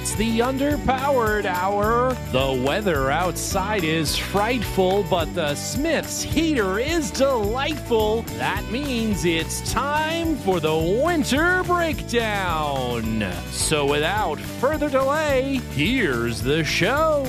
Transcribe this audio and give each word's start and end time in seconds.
It's 0.00 0.14
the 0.14 0.38
underpowered 0.38 1.44
hour. 1.44 2.16
The 2.32 2.64
weather 2.66 3.10
outside 3.10 3.84
is 3.84 4.16
frightful, 4.16 5.04
but 5.10 5.34
the 5.34 5.54
Smith's 5.54 6.22
heater 6.22 6.78
is 6.78 7.10
delightful. 7.10 8.22
That 8.38 8.64
means 8.70 9.26
it's 9.26 9.60
time 9.70 10.36
for 10.36 10.58
the 10.58 10.74
winter 11.04 11.62
breakdown. 11.64 13.30
So 13.50 13.84
without 13.84 14.40
further 14.40 14.88
delay, 14.88 15.60
here's 15.74 16.40
the 16.40 16.64
show. 16.64 17.26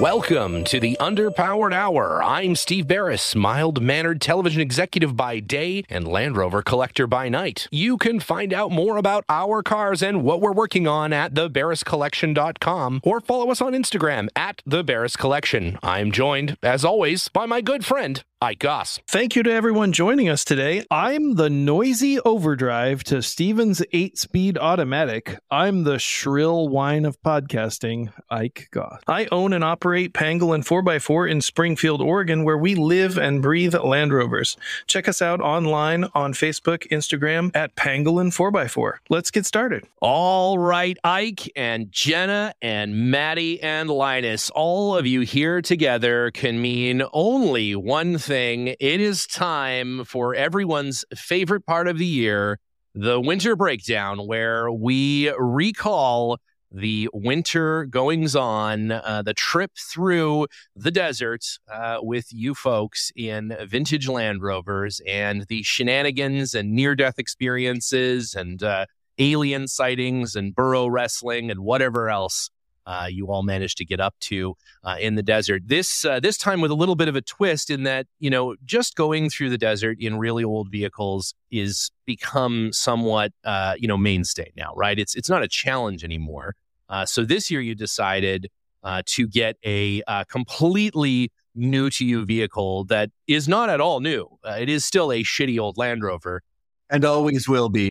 Welcome 0.00 0.62
to 0.64 0.78
the 0.78 0.96
Underpowered 1.00 1.74
Hour. 1.74 2.22
I'm 2.22 2.54
Steve 2.54 2.86
Barris, 2.86 3.34
mild 3.34 3.82
mannered 3.82 4.20
television 4.20 4.62
executive 4.62 5.16
by 5.16 5.40
day 5.40 5.82
and 5.90 6.06
Land 6.06 6.36
Rover 6.36 6.62
collector 6.62 7.08
by 7.08 7.28
night. 7.28 7.66
You 7.72 7.98
can 7.98 8.20
find 8.20 8.52
out 8.52 8.70
more 8.70 8.96
about 8.96 9.24
our 9.28 9.60
cars 9.64 10.00
and 10.00 10.22
what 10.22 10.40
we're 10.40 10.52
working 10.52 10.86
on 10.86 11.12
at 11.12 11.34
thebarriscollection.com 11.34 13.00
or 13.02 13.20
follow 13.20 13.50
us 13.50 13.60
on 13.60 13.72
Instagram 13.72 14.28
at 14.36 14.62
the 14.64 14.84
Barris 14.84 15.16
Collection. 15.16 15.80
I'm 15.82 16.12
joined, 16.12 16.56
as 16.62 16.84
always, 16.84 17.26
by 17.26 17.46
my 17.46 17.60
good 17.60 17.84
friend, 17.84 18.22
Ike 18.40 18.60
Goss. 18.60 19.00
Thank 19.08 19.34
you 19.34 19.42
to 19.42 19.50
everyone 19.50 19.92
joining 19.92 20.28
us 20.28 20.44
today. 20.44 20.84
I'm 20.92 21.34
the 21.34 21.50
noisy 21.50 22.20
overdrive 22.20 23.02
to 23.04 23.20
Steven's 23.20 23.82
eight 23.92 24.16
speed 24.16 24.56
automatic. 24.58 25.40
I'm 25.50 25.82
the 25.82 25.98
shrill 25.98 26.68
whine 26.68 27.04
of 27.04 27.20
podcasting, 27.22 28.12
Ike 28.30 28.68
Goss. 28.70 29.00
I 29.08 29.26
own 29.32 29.52
and 29.52 29.64
operate 29.64 29.87
Pangolin 29.88 30.64
4x4 30.64 31.30
in 31.30 31.40
Springfield, 31.40 32.02
Oregon, 32.02 32.44
where 32.44 32.58
we 32.58 32.74
live 32.74 33.16
and 33.16 33.40
breathe 33.40 33.74
Land 33.74 34.12
Rovers. 34.12 34.56
Check 34.86 35.08
us 35.08 35.22
out 35.22 35.40
online 35.40 36.04
on 36.14 36.34
Facebook, 36.34 36.86
Instagram 36.88 37.50
at 37.54 37.74
Pangolin 37.74 38.28
4x4. 38.28 38.98
Let's 39.08 39.30
get 39.30 39.46
started. 39.46 39.86
All 40.02 40.58
right, 40.58 40.98
Ike 41.02 41.50
and 41.56 41.90
Jenna 41.90 42.52
and 42.60 43.10
Maddie 43.10 43.62
and 43.62 43.88
Linus, 43.88 44.50
all 44.50 44.94
of 44.94 45.06
you 45.06 45.22
here 45.22 45.62
together 45.62 46.30
can 46.32 46.60
mean 46.60 47.02
only 47.12 47.74
one 47.74 48.18
thing. 48.18 48.68
It 48.68 49.00
is 49.00 49.26
time 49.26 50.04
for 50.04 50.34
everyone's 50.34 51.04
favorite 51.16 51.64
part 51.64 51.88
of 51.88 51.96
the 51.96 52.06
year, 52.06 52.58
the 52.94 53.20
winter 53.20 53.56
breakdown, 53.56 54.26
where 54.26 54.70
we 54.70 55.30
recall 55.38 56.38
the 56.70 57.08
winter 57.12 57.86
goings 57.86 58.36
on, 58.36 58.92
uh, 58.92 59.22
the 59.24 59.34
trip 59.34 59.72
through 59.76 60.46
the 60.76 60.90
desert 60.90 61.44
uh, 61.72 61.98
with 62.00 62.26
you 62.30 62.54
folks 62.54 63.10
in 63.16 63.56
vintage 63.66 64.08
Land 64.08 64.42
Rovers 64.42 65.00
and 65.06 65.46
the 65.48 65.62
shenanigans 65.62 66.54
and 66.54 66.72
near 66.72 66.94
death 66.94 67.18
experiences 67.18 68.34
and 68.34 68.62
uh, 68.62 68.86
alien 69.18 69.66
sightings 69.68 70.36
and 70.36 70.54
burro 70.54 70.86
wrestling 70.86 71.50
and 71.50 71.60
whatever 71.60 72.08
else. 72.08 72.50
Uh, 72.88 73.06
you 73.06 73.26
all 73.26 73.42
managed 73.42 73.76
to 73.76 73.84
get 73.84 74.00
up 74.00 74.14
to 74.18 74.54
uh, 74.82 74.96
in 74.98 75.14
the 75.14 75.22
desert. 75.22 75.62
This 75.66 76.06
uh, 76.06 76.20
this 76.20 76.38
time 76.38 76.62
with 76.62 76.70
a 76.70 76.74
little 76.74 76.96
bit 76.96 77.06
of 77.06 77.16
a 77.16 77.20
twist 77.20 77.68
in 77.68 77.82
that 77.82 78.06
you 78.18 78.30
know 78.30 78.56
just 78.64 78.96
going 78.96 79.28
through 79.28 79.50
the 79.50 79.58
desert 79.58 79.98
in 80.00 80.16
really 80.16 80.42
old 80.42 80.70
vehicles 80.70 81.34
is 81.50 81.90
become 82.06 82.72
somewhat 82.72 83.32
uh, 83.44 83.74
you 83.78 83.86
know 83.86 83.98
mainstay 83.98 84.50
now, 84.56 84.72
right? 84.74 84.98
It's 84.98 85.14
it's 85.14 85.28
not 85.28 85.42
a 85.42 85.48
challenge 85.48 86.02
anymore. 86.02 86.54
Uh, 86.88 87.04
so 87.04 87.26
this 87.26 87.50
year 87.50 87.60
you 87.60 87.74
decided 87.74 88.48
to 89.04 89.28
get 89.28 89.58
a 89.66 90.02
completely 90.30 91.30
new 91.54 91.90
to 91.90 92.06
you 92.06 92.24
vehicle 92.24 92.84
that 92.84 93.10
is 93.26 93.46
not 93.46 93.68
at 93.68 93.82
all 93.82 94.00
new. 94.00 94.26
it 94.46 94.70
is 94.70 94.86
still 94.86 95.12
a 95.12 95.22
shitty 95.22 95.58
old 95.60 95.76
Land 95.76 96.02
Rover, 96.02 96.40
and 96.88 97.04
always 97.04 97.46
will 97.46 97.68
be 97.68 97.90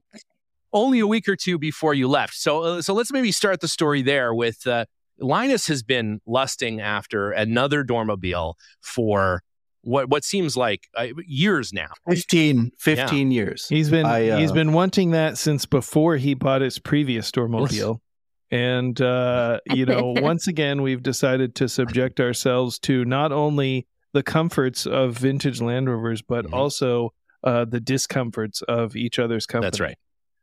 only 0.77 0.99
a 0.99 1.07
week 1.07 1.27
or 1.27 1.35
two 1.35 1.57
before 1.57 1.93
you 1.93 2.07
left. 2.07 2.35
So, 2.35 2.63
uh, 2.63 2.81
so 2.81 2.93
let's 2.93 3.11
maybe 3.11 3.31
start 3.31 3.61
the 3.61 3.67
story 3.67 4.01
there 4.01 4.33
with 4.33 4.65
uh, 4.67 4.85
Linus 5.19 5.67
has 5.67 5.83
been 5.83 6.21
lusting 6.25 6.79
after 6.81 7.31
another 7.31 7.83
Dormobile 7.83 8.53
for 8.81 9.43
what 9.81 10.09
what 10.09 10.23
seems 10.23 10.57
like 10.57 10.87
uh, 10.95 11.07
years 11.25 11.71
now 11.71 11.89
15 12.09 12.71
15 12.77 13.31
yeah. 13.31 13.35
years 13.35 13.67
he's 13.69 13.89
been 13.89 14.05
I, 14.05 14.29
uh, 14.29 14.37
he's 14.37 14.51
been 14.51 14.73
wanting 14.73 15.11
that 15.11 15.37
since 15.37 15.65
before 15.65 16.17
he 16.17 16.33
bought 16.33 16.61
his 16.61 16.77
previous 16.77 17.31
Dormobile 17.31 17.99
and 18.51 18.99
uh, 18.99 19.59
you 19.67 19.85
know 19.85 20.13
once 20.17 20.47
again 20.47 20.81
we've 20.81 21.03
decided 21.03 21.55
to 21.55 21.69
subject 21.69 22.19
ourselves 22.19 22.79
to 22.79 23.05
not 23.05 23.31
only 23.31 23.87
the 24.13 24.23
comforts 24.23 24.85
of 24.85 25.17
vintage 25.17 25.61
land 25.61 25.89
rovers 25.89 26.21
but 26.21 26.45
mm-hmm. 26.45 26.53
also 26.53 27.13
uh, 27.43 27.63
the 27.63 27.79
discomforts 27.79 28.61
of 28.63 28.95
each 28.95 29.19
other's 29.19 29.45
company 29.45 29.67
that's 29.67 29.79
right 29.79 29.97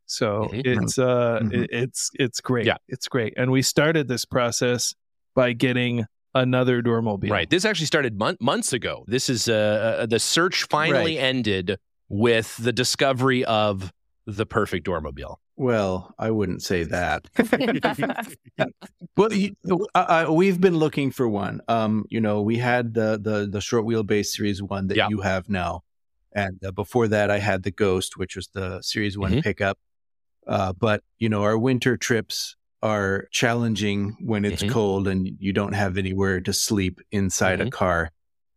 so 0.06 0.48
mm-hmm. 0.52 0.82
it's 0.82 0.98
uh 0.98 1.40
mm-hmm. 1.42 1.62
it, 1.62 1.70
it's 1.72 2.10
it's 2.14 2.40
great. 2.40 2.66
Yeah. 2.66 2.76
It's 2.88 3.08
great. 3.08 3.34
And 3.36 3.50
we 3.50 3.62
started 3.62 4.08
this 4.08 4.24
process 4.24 4.94
by 5.34 5.52
getting 5.52 6.06
another 6.34 6.82
Dormobile. 6.82 7.30
Right. 7.30 7.48
This 7.48 7.64
actually 7.64 7.86
started 7.86 8.18
mon- 8.18 8.36
months 8.40 8.72
ago. 8.72 9.04
This 9.06 9.28
is 9.28 9.48
uh, 9.48 9.98
uh 10.00 10.06
the 10.06 10.18
search 10.18 10.64
finally 10.64 11.16
right. 11.16 11.24
ended 11.24 11.78
with 12.08 12.56
the 12.56 12.72
discovery 12.72 13.44
of 13.44 13.92
the 14.26 14.46
perfect 14.46 14.86
Dormobile. 14.86 15.36
Well, 15.56 16.14
I 16.18 16.30
wouldn't 16.30 16.62
say 16.62 16.82
that. 16.84 17.28
well, 19.16 19.32
you, 19.32 19.54
I, 19.94 20.00
I, 20.02 20.28
we've 20.28 20.60
been 20.60 20.76
looking 20.76 21.12
for 21.12 21.28
one. 21.28 21.60
Um, 21.68 22.06
you 22.08 22.20
know, 22.20 22.42
we 22.42 22.58
had 22.58 22.94
the 22.94 23.20
the 23.22 23.46
the 23.50 23.60
short 23.60 23.84
wheelbase 23.84 24.26
series 24.26 24.62
one 24.62 24.88
that 24.88 24.96
yeah. 24.96 25.08
you 25.08 25.20
have 25.20 25.48
now, 25.48 25.82
and 26.32 26.58
uh, 26.64 26.72
before 26.72 27.06
that, 27.08 27.30
I 27.30 27.38
had 27.38 27.62
the 27.62 27.70
Ghost, 27.70 28.16
which 28.16 28.34
was 28.34 28.48
the 28.48 28.82
series 28.82 29.16
one 29.16 29.32
mm-hmm. 29.32 29.40
pickup. 29.40 29.78
Uh, 30.46 30.72
but 30.72 31.02
you 31.18 31.28
know, 31.28 31.42
our 31.42 31.58
winter 31.58 31.96
trips 31.96 32.56
are 32.82 33.28
challenging 33.30 34.16
when 34.20 34.44
it's 34.44 34.62
mm-hmm. 34.62 34.72
cold 34.72 35.08
and 35.08 35.28
you 35.38 35.52
don't 35.52 35.72
have 35.72 35.96
anywhere 35.96 36.40
to 36.40 36.52
sleep 36.52 37.00
inside 37.10 37.58
mm-hmm. 37.58 37.68
a 37.68 37.70
car. 37.70 38.10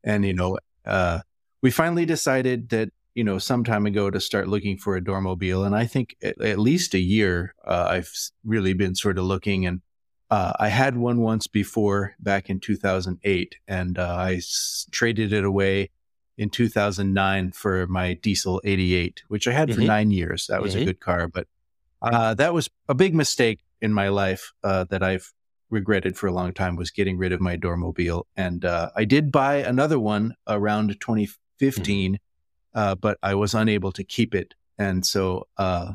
And 0.04 0.26
you 0.26 0.34
know, 0.34 0.58
uh, 0.86 1.20
we 1.62 1.72
finally 1.72 2.06
decided 2.06 2.70
that 2.70 2.90
you 3.16 3.24
know 3.24 3.40
some 3.40 3.64
time 3.64 3.86
ago 3.86 4.12
to 4.12 4.20
start 4.20 4.48
looking 4.48 4.78
for 4.78 4.96
a 4.96 5.02
Dormobile, 5.02 5.66
and 5.66 5.76
I 5.76 5.86
think 5.86 6.16
at, 6.22 6.40
at 6.40 6.60
least 6.60 6.94
a 6.94 7.00
year 7.00 7.56
uh, 7.66 7.88
I've 7.90 8.12
really 8.46 8.74
been 8.74 8.94
sort 8.94 9.18
of 9.18 9.26
looking. 9.26 9.66
And 9.66 9.82
uh, 10.30 10.54
I 10.60 10.68
had 10.68 10.98
one 10.98 11.20
once 11.22 11.48
before 11.48 12.16
back 12.20 12.50
in 12.50 12.60
2008, 12.60 13.56
and 13.68 13.98
uh, 13.98 14.16
I 14.16 14.36
s- 14.36 14.86
traded 14.92 15.34
it 15.34 15.44
away 15.44 15.90
in 16.38 16.50
2009 16.50 17.52
for 17.54 17.88
my 17.88 18.14
diesel 18.14 18.62
88, 18.64 19.24
which 19.30 19.48
I 19.48 19.52
had 19.52 19.70
mm-hmm. 19.70 19.82
for 19.82 19.88
nine 19.88 20.12
years. 20.12 20.48
That 20.48 20.62
was 20.62 20.74
mm-hmm. 20.74 20.84
a 20.84 20.86
good 20.86 21.00
car, 21.00 21.28
but 21.28 21.48
uh, 22.02 22.34
that 22.36 22.54
was 22.54 22.70
a 22.88 22.96
big 22.96 23.16
mistake 23.16 23.60
in 23.82 23.94
my 23.94 24.10
life 24.10 24.52
uh, 24.64 24.86
that 24.86 25.04
I've 25.04 25.32
regretted 25.70 26.18
for 26.18 26.28
a 26.28 26.32
long 26.32 26.54
time 26.54 26.76
was 26.76 26.92
getting 26.92 27.18
rid 27.18 27.34
of 27.34 27.42
my 27.42 27.58
Dormobile. 27.58 28.24
And 28.36 28.64
uh, 28.64 28.90
I 28.96 29.06
did 29.06 29.32
buy 29.32 29.56
another 29.58 30.00
one 30.00 30.36
around 30.48 30.90
2015, 31.00 32.14
mm-hmm. 32.14 32.16
Uh, 32.74 32.94
but 32.94 33.18
I 33.24 33.34
was 33.34 33.56
unable 33.56 33.92
to 33.94 34.04
keep 34.04 34.36
it. 34.36 34.54
And 34.78 35.04
so 35.04 35.48
uh, 35.58 35.94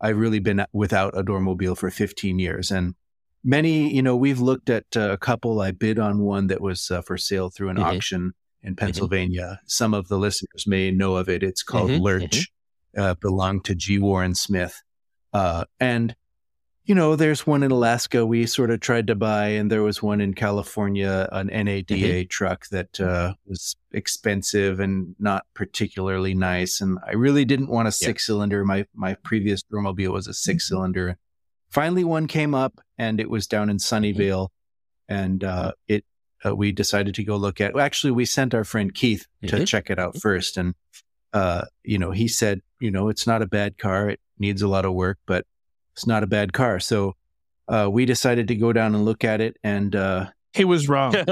I've 0.00 0.16
really 0.16 0.40
been 0.40 0.66
without 0.72 1.16
a 1.16 1.22
Dormobile 1.22 1.78
for 1.78 1.90
15 1.90 2.40
years. 2.40 2.72
And 2.72 2.96
many, 3.44 3.94
you 3.94 4.02
know, 4.02 4.16
we've 4.16 4.40
looked 4.40 4.68
at 4.68 4.84
uh, 4.96 5.12
a 5.12 5.16
couple. 5.16 5.60
I 5.60 5.70
bid 5.70 6.00
on 6.00 6.18
one 6.18 6.48
that 6.48 6.60
was 6.60 6.90
uh, 6.90 7.02
for 7.02 7.16
sale 7.16 7.50
through 7.50 7.68
an 7.68 7.76
mm-hmm. 7.76 7.84
auction 7.84 8.32
in 8.62 8.70
mm-hmm. 8.70 8.84
Pennsylvania. 8.84 9.42
Mm-hmm. 9.42 9.66
Some 9.66 9.94
of 9.94 10.08
the 10.08 10.18
listeners 10.18 10.66
may 10.66 10.90
know 10.90 11.14
of 11.14 11.28
it. 11.28 11.44
It's 11.44 11.62
called 11.62 11.90
mm-hmm. 11.90 12.02
Lurch, 12.02 12.50
mm-hmm. 12.96 13.00
uh, 13.00 13.14
belonged 13.14 13.64
to 13.66 13.76
G. 13.76 13.98
Warren 14.00 14.34
Smith. 14.34 14.82
Uh, 15.34 15.64
and 15.78 16.16
you 16.86 16.94
know, 16.94 17.16
there's 17.16 17.46
one 17.46 17.62
in 17.62 17.70
Alaska 17.70 18.26
we 18.26 18.44
sort 18.44 18.70
of 18.70 18.78
tried 18.80 19.06
to 19.06 19.14
buy, 19.14 19.48
and 19.48 19.70
there 19.70 19.82
was 19.82 20.02
one 20.02 20.20
in 20.20 20.34
California, 20.34 21.28
an 21.32 21.46
NADA 21.46 21.94
mm-hmm. 21.94 22.28
truck 22.28 22.66
that 22.68 23.00
uh, 23.00 23.32
was 23.46 23.74
expensive 23.92 24.80
and 24.80 25.16
not 25.18 25.46
particularly 25.54 26.34
nice. 26.34 26.82
And 26.82 26.98
I 27.06 27.12
really 27.12 27.46
didn't 27.46 27.70
want 27.70 27.88
a 27.88 27.92
six 27.92 28.26
cylinder. 28.26 28.64
My 28.64 28.86
my 28.94 29.14
previous 29.24 29.62
Dormobile 29.62 30.12
was 30.12 30.28
a 30.28 30.34
six 30.34 30.66
mm-hmm. 30.66 30.74
cylinder. 30.74 31.18
Finally, 31.70 32.04
one 32.04 32.26
came 32.26 32.54
up, 32.54 32.80
and 32.98 33.18
it 33.18 33.30
was 33.30 33.46
down 33.46 33.70
in 33.70 33.78
mm-hmm. 33.78 34.04
Sunnyvale, 34.04 34.48
and 35.08 35.42
uh, 35.42 35.72
it 35.88 36.04
uh, 36.44 36.54
we 36.54 36.70
decided 36.70 37.14
to 37.14 37.24
go 37.24 37.36
look 37.36 37.62
at. 37.62 37.78
Actually, 37.78 38.10
we 38.10 38.26
sent 38.26 38.52
our 38.52 38.64
friend 38.64 38.94
Keith 38.94 39.26
to 39.46 39.56
mm-hmm. 39.56 39.64
check 39.64 39.88
it 39.88 39.98
out 39.98 40.10
mm-hmm. 40.10 40.18
first, 40.18 40.58
and 40.58 40.74
uh, 41.32 41.64
you 41.82 41.98
know, 41.98 42.10
he 42.10 42.28
said, 42.28 42.60
you 42.78 42.90
know, 42.90 43.08
it's 43.08 43.26
not 43.26 43.40
a 43.40 43.46
bad 43.46 43.78
car. 43.78 44.10
It 44.10 44.20
needs 44.38 44.62
a 44.62 44.68
lot 44.68 44.84
of 44.84 44.94
work, 44.94 45.18
but 45.26 45.46
it's 45.94 46.06
not 46.06 46.22
a 46.22 46.26
bad 46.26 46.52
car. 46.52 46.80
So 46.80 47.14
uh, 47.68 47.88
we 47.90 48.04
decided 48.04 48.48
to 48.48 48.54
go 48.54 48.72
down 48.72 48.94
and 48.94 49.04
look 49.04 49.24
at 49.24 49.40
it, 49.40 49.56
and 49.62 49.94
uh, 49.94 50.26
he 50.52 50.64
was 50.64 50.88
wrong. 50.88 51.14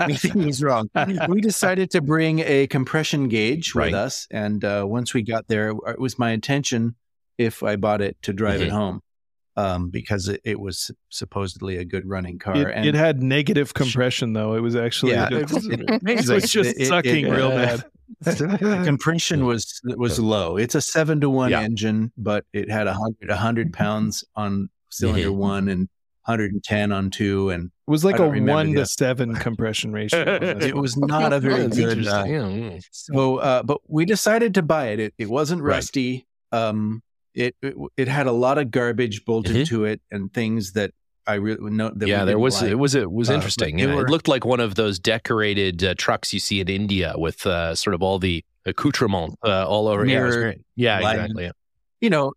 he 0.08 0.30
was 0.32 0.62
wrong. 0.62 0.90
We 1.28 1.40
decided 1.40 1.90
to 1.92 2.00
bring 2.00 2.40
a 2.40 2.66
compression 2.66 3.28
gauge 3.28 3.74
right. 3.74 3.86
with 3.86 3.94
us, 3.94 4.26
and 4.30 4.64
uh, 4.64 4.84
once 4.86 5.14
we 5.14 5.22
got 5.22 5.48
there, 5.48 5.70
it 5.70 5.98
was 5.98 6.18
my 6.18 6.30
intention 6.30 6.94
if 7.38 7.62
I 7.62 7.76
bought 7.76 8.02
it 8.02 8.16
to 8.22 8.32
drive 8.32 8.60
mm-hmm. 8.60 8.68
it 8.68 8.72
home. 8.72 9.02
Um, 9.56 9.90
because 9.90 10.28
it, 10.28 10.40
it, 10.44 10.58
was 10.58 10.90
supposedly 11.10 11.76
a 11.76 11.84
good 11.84 12.08
running 12.08 12.38
car. 12.38 12.56
It, 12.56 12.72
and 12.72 12.86
it 12.86 12.94
had 12.94 13.20
negative 13.20 13.74
compression, 13.74 14.32
though. 14.32 14.54
It 14.54 14.60
was 14.60 14.74
actually 14.74 15.12
yeah, 15.12 15.28
it, 15.30 15.52
was, 15.52 15.66
it, 15.66 16.28
was 16.28 16.50
just 16.50 16.80
sucking 16.86 17.28
real 17.28 17.50
bad 17.50 17.84
the 18.20 18.82
compression 18.84 19.46
was 19.46 19.80
was 19.84 20.18
low. 20.18 20.56
It's 20.56 20.74
a 20.74 20.80
seven 20.80 21.20
to 21.20 21.30
one 21.30 21.50
yeah. 21.50 21.62
engine, 21.62 22.12
but 22.16 22.44
it 22.52 22.70
had 22.70 22.86
a 22.86 22.94
hundred 22.94 23.30
hundred 23.30 23.72
pounds 23.72 24.24
on 24.36 24.68
cylinder 24.90 25.28
mm-hmm. 25.28 25.38
one 25.38 25.68
and 25.68 25.88
110 26.26 26.92
on 26.92 27.10
two, 27.10 27.50
and 27.50 27.66
it 27.66 27.90
was 27.90 28.04
like 28.04 28.18
a 28.18 28.28
one 28.28 28.72
to 28.74 28.86
seven 28.86 29.34
compression 29.46 29.92
ratio. 29.92 30.20
it 30.20 30.76
was 30.76 30.96
not 30.96 31.32
a 31.32 31.40
very 31.40 31.68
good. 31.68 32.06
Uh, 32.06 32.78
so, 32.92 33.38
uh, 33.38 33.62
but 33.62 33.78
we 33.88 34.04
decided 34.04 34.54
to 34.54 34.62
buy 34.62 34.88
it. 34.88 35.00
It, 35.00 35.14
it 35.18 35.30
wasn't 35.30 35.62
rusty. 35.62 36.26
Right. 36.52 36.60
Um, 36.60 37.02
it, 37.34 37.56
it, 37.62 37.74
it 37.96 38.08
had 38.08 38.26
a 38.26 38.32
lot 38.32 38.58
of 38.58 38.70
garbage 38.70 39.24
bolted 39.24 39.56
mm-hmm. 39.56 39.64
to 39.64 39.84
it 39.84 40.00
and 40.10 40.32
things 40.32 40.72
that 40.72 40.92
I 41.26 41.34
really 41.34 41.70
know 41.70 41.90
that. 41.94 42.08
Yeah, 42.08 42.24
there 42.24 42.38
was 42.38 42.62
like. 42.62 42.70
it 42.72 42.74
was 42.76 42.94
it 42.94 43.10
was 43.10 43.30
uh, 43.30 43.34
interesting. 43.34 43.78
Yeah, 43.78 43.94
were, 43.94 44.06
it 44.06 44.10
looked 44.10 44.28
like 44.28 44.44
one 44.44 44.60
of 44.60 44.74
those 44.74 44.98
decorated 44.98 45.84
uh, 45.84 45.94
trucks 45.96 46.32
you 46.32 46.40
see 46.40 46.60
in 46.60 46.68
India 46.68 47.14
with 47.16 47.46
uh, 47.46 47.74
sort 47.74 47.94
of 47.94 48.02
all 48.02 48.18
the 48.18 48.44
accoutrement 48.66 49.38
uh, 49.44 49.66
all 49.66 49.88
over. 49.88 50.04
Mirror, 50.04 50.54
yeah, 50.76 51.00
yeah 51.00 51.10
exactly. 51.10 51.44
Yeah. 51.44 51.52
You 52.00 52.10
know, 52.10 52.32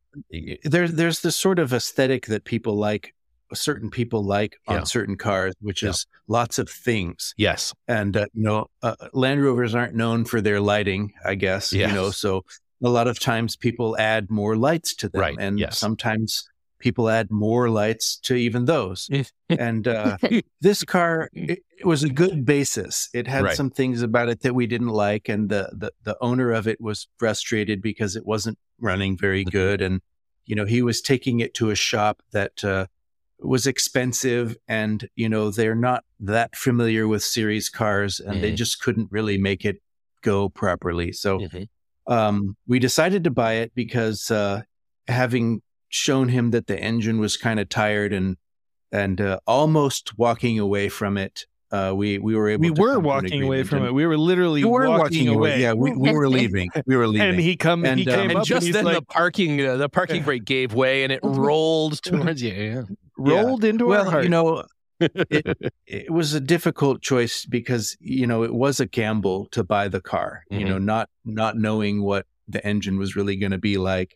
there's 0.63 0.93
there's 0.93 1.21
this 1.21 1.35
sort 1.35 1.59
of 1.59 1.73
aesthetic 1.73 2.25
that 2.27 2.43
people 2.43 2.75
like, 2.75 3.13
certain 3.53 3.89
people 3.89 4.23
like 4.23 4.57
on 4.67 4.85
certain 4.85 5.15
cars, 5.15 5.53
which 5.61 5.83
is 5.83 6.05
lots 6.27 6.59
of 6.59 6.69
things. 6.69 7.33
Yes, 7.37 7.73
and 7.87 8.17
uh, 8.17 8.25
you 8.33 8.43
know, 8.43 8.67
uh, 8.81 8.95
Land 9.13 9.41
Rovers 9.43 9.73
aren't 9.73 9.95
known 9.95 10.25
for 10.25 10.41
their 10.41 10.59
lighting, 10.59 11.13
I 11.25 11.35
guess. 11.35 11.71
Yes. 11.71 11.89
You 11.89 11.95
know, 11.95 12.11
so 12.11 12.43
a 12.83 12.89
lot 12.89 13.07
of 13.07 13.19
times 13.19 13.55
people 13.55 13.97
add 13.97 14.29
more 14.29 14.57
lights 14.57 14.93
to 14.95 15.09
them, 15.09 15.21
right. 15.21 15.35
and 15.39 15.57
yes. 15.57 15.77
sometimes 15.77 16.49
people 16.83 17.09
add 17.09 17.31
more 17.31 17.69
lights 17.69 18.17
to 18.17 18.35
even 18.35 18.65
those. 18.65 19.09
and 19.49 19.87
uh, 19.87 20.17
this 20.61 20.83
car, 20.83 21.29
it, 21.31 21.63
it, 21.79 21.85
was 21.85 22.03
a 22.03 22.09
good 22.09 22.45
basis. 22.45 23.09
It 23.13 23.25
had 23.25 23.45
right. 23.45 23.55
some 23.55 23.69
things 23.69 24.01
about 24.01 24.27
it 24.27 24.41
that 24.41 24.53
we 24.53 24.67
didn't 24.67 24.89
like, 24.89 25.29
and 25.29 25.49
the, 25.49 25.71
the 25.71 25.91
the 26.03 26.17
owner 26.21 26.51
of 26.51 26.67
it 26.67 26.81
was 26.81 27.07
frustrated 27.17 27.81
because 27.81 28.15
it 28.15 28.25
wasn't 28.25 28.59
running 28.79 29.17
very 29.17 29.43
mm-hmm. 29.43 29.57
good, 29.57 29.81
and 29.81 30.01
you 30.45 30.55
know 30.55 30.65
he 30.65 30.81
was 30.81 31.01
taking 31.01 31.39
it 31.39 31.55
to 31.55 31.71
a 31.71 31.75
shop 31.75 32.21
that. 32.31 32.63
Uh, 32.63 32.85
was 33.39 33.67
expensive 33.67 34.55
and 34.69 35.09
you 35.17 35.27
know 35.27 35.51
they're 35.51 35.75
not 35.75 36.05
that 36.17 36.55
familiar 36.55 37.09
with 37.09 37.21
series 37.21 37.67
cars 37.67 38.21
and 38.21 38.37
mm. 38.37 38.41
they 38.41 38.53
just 38.53 38.79
couldn't 38.79 39.11
really 39.11 39.37
make 39.37 39.65
it 39.65 39.81
go 40.21 40.47
properly 40.47 41.11
so 41.11 41.39
mm-hmm. 41.39 42.13
um, 42.13 42.55
we 42.67 42.79
decided 42.79 43.25
to 43.25 43.29
buy 43.29 43.55
it 43.55 43.73
because 43.75 44.31
uh, 44.31 44.61
having 45.09 45.61
shown 45.93 46.29
him 46.29 46.51
that 46.51 46.67
the 46.67 46.79
engine 46.79 47.19
was 47.19 47.37
kind 47.37 47.59
of 47.59 47.69
tired 47.69 48.11
and 48.11 48.37
and 48.91 49.21
uh, 49.21 49.39
almost 49.47 50.17
walking 50.17 50.59
away 50.59 50.89
from 50.89 51.17
it. 51.17 51.45
Uh, 51.71 51.91
we 51.95 52.19
we 52.19 52.35
were 52.35 52.49
able. 52.49 52.61
We 52.61 52.71
were 52.71 52.99
walking 52.99 53.41
away 53.41 53.63
from 53.63 53.85
it. 53.85 53.93
We 53.93 54.05
were 54.05 54.17
literally 54.17 54.63
we 54.63 54.69
were 54.69 54.87
walking, 54.87 54.99
walking 54.99 55.27
away. 55.29 55.53
away. 55.53 55.61
Yeah, 55.61 55.73
we, 55.73 55.91
we 55.91 56.11
were 56.11 56.29
leaving. 56.39 56.69
We 56.85 56.95
were 56.95 57.07
leaving. 57.07 57.29
and 57.29 57.39
he 57.39 57.55
come. 57.55 57.83
And, 57.85 57.99
he 57.99 58.05
came 58.05 58.29
and 58.29 58.45
just 58.45 58.67
and 58.67 58.75
then 58.75 58.85
like, 58.85 58.95
the 58.95 59.01
parking 59.01 59.59
uh, 59.65 59.77
the 59.77 59.89
parking 59.89 60.23
brake 60.25 60.45
gave 60.45 60.73
way 60.73 61.03
and 61.03 61.11
it 61.11 61.19
rolled 61.23 62.01
towards 62.03 62.43
you. 62.43 62.53
Yeah. 62.53 62.81
Rolled 63.17 63.63
yeah. 63.63 63.71
into 63.71 63.87
well, 63.87 64.05
our 64.05 64.11
heart. 64.11 64.23
You 64.23 64.29
know, 64.29 64.63
it, 64.99 65.73
it 65.87 66.11
was 66.11 66.35
a 66.35 66.39
difficult 66.39 67.01
choice 67.01 67.45
because 67.45 67.97
you 67.99 68.27
know 68.27 68.43
it 68.43 68.53
was 68.53 68.79
a 68.79 68.85
gamble 68.85 69.47
to 69.47 69.63
buy 69.63 69.87
the 69.87 70.01
car. 70.01 70.43
Mm-hmm. 70.51 70.59
You 70.59 70.69
know, 70.69 70.77
not 70.77 71.09
not 71.25 71.57
knowing 71.57 72.03
what 72.03 72.27
the 72.47 72.63
engine 72.65 72.99
was 72.99 73.15
really 73.15 73.35
going 73.35 73.51
to 73.51 73.57
be 73.57 73.77
like, 73.77 74.15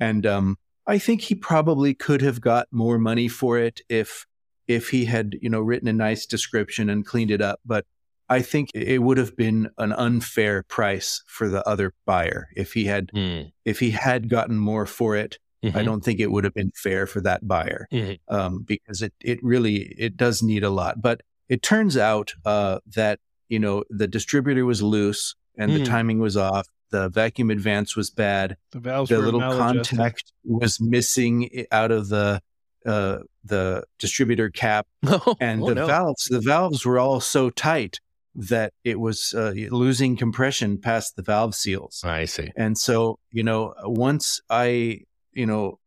and 0.00 0.26
um, 0.26 0.58
I 0.86 0.98
think 0.98 1.22
he 1.22 1.34
probably 1.34 1.94
could 1.94 2.22
have 2.22 2.40
got 2.40 2.68
more 2.70 2.98
money 2.98 3.28
for 3.28 3.58
it 3.58 3.80
if 3.88 4.26
if 4.68 4.90
he 4.90 5.04
had, 5.04 5.36
you 5.40 5.48
know, 5.48 5.60
written 5.60 5.88
a 5.88 5.92
nice 5.92 6.26
description 6.26 6.90
and 6.90 7.06
cleaned 7.06 7.30
it 7.30 7.40
up. 7.40 7.60
But 7.64 7.86
I 8.28 8.42
think 8.42 8.70
it 8.74 9.02
would 9.02 9.18
have 9.18 9.36
been 9.36 9.70
an 9.78 9.92
unfair 9.92 10.64
price 10.64 11.22
for 11.26 11.48
the 11.48 11.66
other 11.68 11.92
buyer 12.04 12.48
if 12.56 12.72
he 12.72 12.84
had 12.84 13.08
mm. 13.08 13.52
if 13.64 13.78
he 13.78 13.90
had 13.90 14.28
gotten 14.28 14.58
more 14.58 14.86
for 14.86 15.16
it. 15.16 15.38
Mm-hmm. 15.64 15.78
I 15.78 15.82
don't 15.82 16.04
think 16.04 16.20
it 16.20 16.30
would 16.30 16.44
have 16.44 16.54
been 16.54 16.72
fair 16.74 17.06
for 17.06 17.20
that 17.22 17.46
buyer 17.46 17.88
mm-hmm. 17.92 18.34
um, 18.34 18.62
because 18.66 19.02
it 19.02 19.12
it 19.20 19.38
really 19.42 19.94
it 19.98 20.16
does 20.16 20.42
need 20.42 20.64
a 20.64 20.70
lot. 20.70 21.00
But 21.00 21.22
it 21.48 21.62
turns 21.62 21.96
out 21.96 22.34
uh, 22.44 22.80
that 22.94 23.20
you 23.48 23.58
know 23.58 23.84
the 23.90 24.08
distributor 24.08 24.64
was 24.64 24.82
loose 24.82 25.34
and 25.56 25.70
mm. 25.70 25.78
the 25.78 25.84
timing 25.84 26.18
was 26.18 26.36
off, 26.36 26.66
the 26.90 27.08
vacuum 27.08 27.50
advance 27.50 27.96
was 27.96 28.10
bad. 28.10 28.56
The 28.72 28.80
valves 28.80 29.10
the 29.10 29.18
little 29.18 29.40
contact 29.40 30.32
was 30.44 30.80
missing 30.80 31.66
out 31.72 31.90
of 31.90 32.08
the 32.08 32.40
uh, 32.84 33.18
the 33.44 33.84
distributor 33.98 34.50
cap, 34.50 34.86
oh, 35.06 35.34
and 35.40 35.62
oh, 35.62 35.68
the 35.68 35.74
no. 35.74 35.86
valves 35.86 36.24
the 36.24 36.40
valves 36.40 36.84
were 36.84 36.98
all 36.98 37.20
so 37.20 37.50
tight 37.50 38.00
that 38.34 38.72
it 38.84 39.00
was 39.00 39.34
uh, 39.34 39.52
losing 39.70 40.16
compression 40.16 40.78
past 40.78 41.16
the 41.16 41.22
valve 41.22 41.54
seals. 41.54 42.02
I 42.04 42.26
see. 42.26 42.52
And 42.56 42.76
so 42.76 43.18
you 43.30 43.42
know, 43.42 43.74
once 43.82 44.40
I 44.48 45.00
you 45.32 45.46
know 45.46 45.78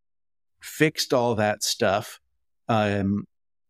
fixed 0.61 1.13
all 1.13 1.35
that 1.35 1.63
stuff, 1.63 2.19
um, 2.67 3.25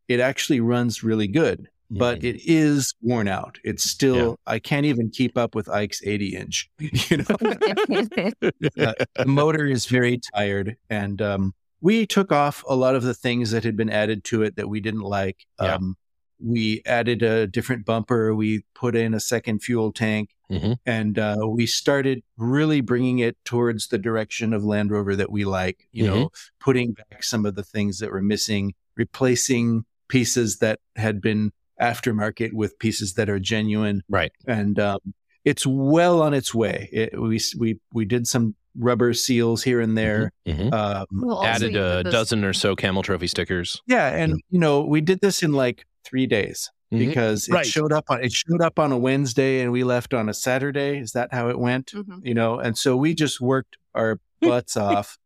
it 0.07 0.19
actually 0.19 0.59
runs 0.59 1.03
really 1.03 1.27
good 1.27 1.69
but 1.89 2.23
it 2.23 2.41
is 2.45 2.93
worn 3.01 3.27
out. 3.27 3.57
It's 3.63 3.83
still 3.83 4.37
yeah. 4.45 4.53
I 4.53 4.59
can't 4.59 4.85
even 4.85 5.09
keep 5.09 5.37
up 5.37 5.55
with 5.55 5.67
Ike's 5.69 6.01
80 6.03 6.35
inch. 6.35 6.69
You 6.79 7.17
know, 7.17 7.25
uh, 7.29 8.93
the 9.15 9.25
motor 9.25 9.65
is 9.65 9.85
very 9.85 10.19
tired, 10.35 10.77
and 10.89 11.21
um, 11.21 11.53
we 11.81 12.05
took 12.05 12.31
off 12.31 12.63
a 12.67 12.75
lot 12.75 12.95
of 12.95 13.03
the 13.03 13.13
things 13.13 13.51
that 13.51 13.63
had 13.63 13.75
been 13.75 13.89
added 13.89 14.23
to 14.25 14.43
it 14.43 14.55
that 14.57 14.69
we 14.69 14.79
didn't 14.79 15.01
like. 15.01 15.45
Yeah. 15.61 15.75
Um, 15.75 15.95
we 16.41 16.81
added 16.85 17.21
a 17.21 17.47
different 17.47 17.85
bumper. 17.85 18.33
We 18.33 18.63
put 18.73 18.95
in 18.95 19.13
a 19.13 19.19
second 19.19 19.59
fuel 19.59 19.91
tank, 19.91 20.29
mm-hmm. 20.51 20.73
and 20.85 21.19
uh, 21.19 21.39
we 21.47 21.65
started 21.65 22.23
really 22.37 22.81
bringing 22.81 23.19
it 23.19 23.37
towards 23.43 23.87
the 23.87 23.97
direction 23.97 24.53
of 24.53 24.63
Land 24.63 24.91
Rover 24.91 25.15
that 25.15 25.31
we 25.31 25.45
like. 25.45 25.87
You 25.91 26.05
mm-hmm. 26.05 26.13
know, 26.15 26.29
putting 26.59 26.93
back 26.93 27.23
some 27.23 27.45
of 27.45 27.55
the 27.55 27.63
things 27.63 27.99
that 27.99 28.11
were 28.11 28.21
missing, 28.21 28.73
replacing 28.95 29.85
pieces 30.07 30.57
that 30.57 30.79
had 30.95 31.21
been 31.21 31.51
aftermarket 31.81 32.53
with 32.53 32.77
pieces 32.79 33.13
that 33.13 33.29
are 33.29 33.39
genuine. 33.39 34.03
Right. 34.09 34.31
And 34.47 34.79
um, 34.79 34.99
it's 35.45 35.65
well 35.65 36.21
on 36.21 36.33
its 36.33 36.53
way. 36.53 36.89
It, 36.91 37.19
we 37.19 37.39
we 37.57 37.79
we 37.93 38.05
did 38.05 38.27
some 38.27 38.55
rubber 38.77 39.13
seals 39.13 39.63
here 39.63 39.79
and 39.79 39.97
there. 39.97 40.31
Mm-hmm. 40.47 40.61
mm-hmm. 40.61 40.73
Um, 40.73 41.05
well, 41.11 41.43
added 41.43 41.75
a 41.75 42.03
dozen 42.03 42.43
or 42.43 42.53
so 42.53 42.75
camel 42.75 43.03
trophy 43.03 43.27
stickers. 43.27 43.81
Yeah, 43.87 44.07
and 44.07 44.33
mm-hmm. 44.33 44.55
you 44.55 44.59
know 44.59 44.81
we 44.81 45.01
did 45.01 45.21
this 45.21 45.43
in 45.43 45.53
like 45.53 45.85
three 46.03 46.27
days 46.27 46.69
mm-hmm. 46.91 47.07
because 47.07 47.47
it 47.47 47.53
right. 47.53 47.65
showed 47.65 47.91
up 47.91 48.05
on 48.09 48.23
it 48.23 48.31
showed 48.31 48.61
up 48.61 48.79
on 48.79 48.91
a 48.91 48.97
Wednesday 48.97 49.61
and 49.61 49.71
we 49.71 49.83
left 49.83 50.13
on 50.13 50.29
a 50.29 50.33
Saturday. 50.33 50.97
Is 50.97 51.13
that 51.13 51.33
how 51.33 51.49
it 51.49 51.59
went? 51.59 51.91
Mm-hmm. 51.93 52.25
You 52.25 52.33
know, 52.33 52.59
and 52.59 52.77
so 52.77 52.95
we 52.95 53.13
just 53.13 53.41
worked 53.41 53.77
our 53.93 54.19
butts 54.41 54.77
off. 54.77 55.17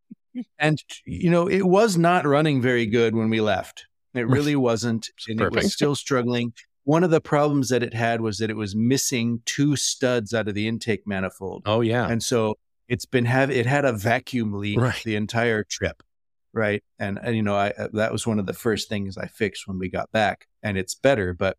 And 0.57 0.83
you 1.05 1.29
know, 1.29 1.47
it 1.47 1.63
was 1.63 1.97
not 1.97 2.25
running 2.25 2.61
very 2.61 2.87
good 2.87 3.15
when 3.15 3.29
we 3.29 3.39
left. 3.39 3.85
It 4.13 4.27
really 4.27 4.55
wasn't. 4.55 5.09
And 5.27 5.39
Perfect. 5.39 5.55
it 5.55 5.63
was 5.63 5.73
still 5.73 5.95
struggling. 5.95 6.53
One 6.83 7.03
of 7.03 7.11
the 7.11 7.21
problems 7.21 7.69
that 7.69 7.81
it 7.81 7.93
had 7.93 8.21
was 8.21 8.37
that 8.39 8.49
it 8.49 8.57
was 8.57 8.75
missing 8.75 9.41
two 9.45 9.75
studs 9.75 10.33
out 10.33 10.47
of 10.47 10.53
the 10.53 10.67
intake 10.67 11.07
manifold. 11.07 11.63
Oh, 11.65 11.81
yeah. 11.81 12.07
And 12.07 12.21
so 12.21 12.55
it's 12.89 13.05
been 13.05 13.25
have 13.25 13.49
it 13.49 13.65
had 13.65 13.85
a 13.85 13.93
vacuum 13.93 14.53
leak 14.53 14.79
Right. 14.79 15.01
the 15.05 15.15
entire 15.15 15.63
trip, 15.63 16.03
right? 16.53 16.83
And, 16.99 17.17
and 17.23 17.35
you 17.35 17.41
know, 17.41 17.55
I 17.55 17.69
uh, 17.71 17.87
that 17.93 18.11
was 18.11 18.27
one 18.27 18.37
of 18.37 18.45
the 18.45 18.53
first 18.53 18.89
things 18.89 19.17
I 19.17 19.27
fixed 19.27 19.67
when 19.67 19.79
we 19.79 19.89
got 19.89 20.11
back, 20.11 20.47
and 20.61 20.77
it's 20.77 20.93
better. 20.93 21.33
But 21.33 21.57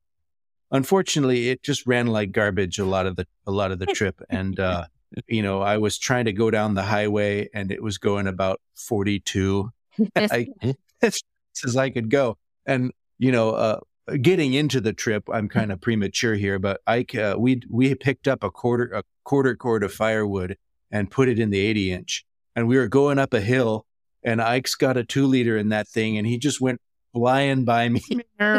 unfortunately, 0.71 1.49
it 1.49 1.63
just 1.63 1.87
ran 1.87 2.07
like 2.09 2.33
garbage 2.33 2.79
a 2.79 2.85
lot 2.85 3.07
of 3.07 3.17
the 3.17 3.27
a 3.47 3.51
lot 3.51 3.73
of 3.73 3.79
the 3.79 3.87
trip, 3.95 4.21
and 4.29 4.61
uh, 4.61 4.85
you 5.27 5.43
know, 5.43 5.63
I 5.63 5.79
was 5.79 5.97
trying 5.99 6.27
to 6.27 6.33
go 6.33 6.51
down 6.51 6.75
the 6.75 6.83
highway, 6.83 7.49
and 7.55 7.73
it 7.73 7.83
was 7.83 7.97
going 7.99 8.27
about 8.27 8.61
forty 8.75 9.21
two. 9.21 9.71
Fast 10.15 11.25
as 11.65 11.77
I 11.77 11.91
could 11.91 12.11
go, 12.11 12.37
and 12.67 12.93
you 13.19 13.33
know, 13.33 13.51
uh, 13.51 13.81
getting 14.21 14.55
into 14.55 14.81
the 14.81 14.93
trip, 14.93 15.29
I'm 15.33 15.49
kind 15.49 15.73
of 15.73 15.81
premature 15.81 16.35
here, 16.35 16.59
but 16.59 16.81
I 16.87 17.07
uh, 17.19 17.37
we 17.39 17.63
we 17.71 17.95
picked 17.95 18.29
up 18.29 18.45
a 18.45 18.51
quarter 18.51 18.87
a 18.87 19.03
quarter 19.25 19.57
cord 19.57 19.83
of 19.85 19.93
firewood 19.93 20.57
and 20.91 21.11
put 21.11 21.29
it 21.29 21.39
in 21.39 21.51
the 21.51 21.59
80 21.59 21.93
inch, 21.93 22.25
and 22.55 22.69
we 22.69 22.77
were 22.77 22.89
going 22.89 23.19
up 23.19 23.35
a 23.35 23.41
hill, 23.41 23.87
and 24.23 24.43
Ike's 24.43 24.75
got 24.75 24.97
a 24.97 25.05
two 25.05 25.27
liter 25.27 25.57
in 25.57 25.71
that 25.71 25.89
thing, 25.89 26.19
and 26.19 26.27
he 26.27 26.39
just 26.39 26.61
went 26.61 26.81
flying 27.13 27.65
by 27.65 27.89
me. 27.89 28.03
so 28.39 28.59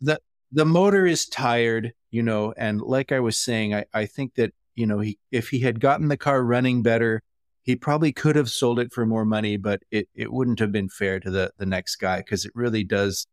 the 0.00 0.18
the 0.50 0.64
motor 0.64 1.06
is 1.06 1.26
tired, 1.26 1.92
you 2.10 2.22
know, 2.22 2.54
and 2.56 2.80
like 2.80 3.12
I 3.12 3.20
was 3.20 3.36
saying, 3.36 3.74
I, 3.74 3.84
I 3.92 4.06
think 4.06 4.34
that 4.36 4.54
you 4.74 4.86
know 4.86 5.00
he 5.00 5.18
if 5.30 5.48
he 5.48 5.60
had 5.60 5.80
gotten 5.80 6.08
the 6.08 6.16
car 6.16 6.42
running 6.42 6.82
better, 6.82 7.22
he 7.68 7.76
probably 7.76 8.14
could 8.14 8.34
have 8.34 8.48
sold 8.48 8.78
it 8.78 8.94
for 8.94 9.04
more 9.04 9.26
money, 9.26 9.58
but 9.58 9.82
it, 9.90 10.08
it 10.14 10.32
wouldn't 10.32 10.58
have 10.58 10.72
been 10.72 10.88
fair 10.88 11.20
to 11.20 11.30
the 11.30 11.52
the 11.58 11.66
next 11.66 11.96
guy 11.96 12.16
because 12.16 12.46
it 12.46 12.52
really 12.54 12.82
does 12.82 13.26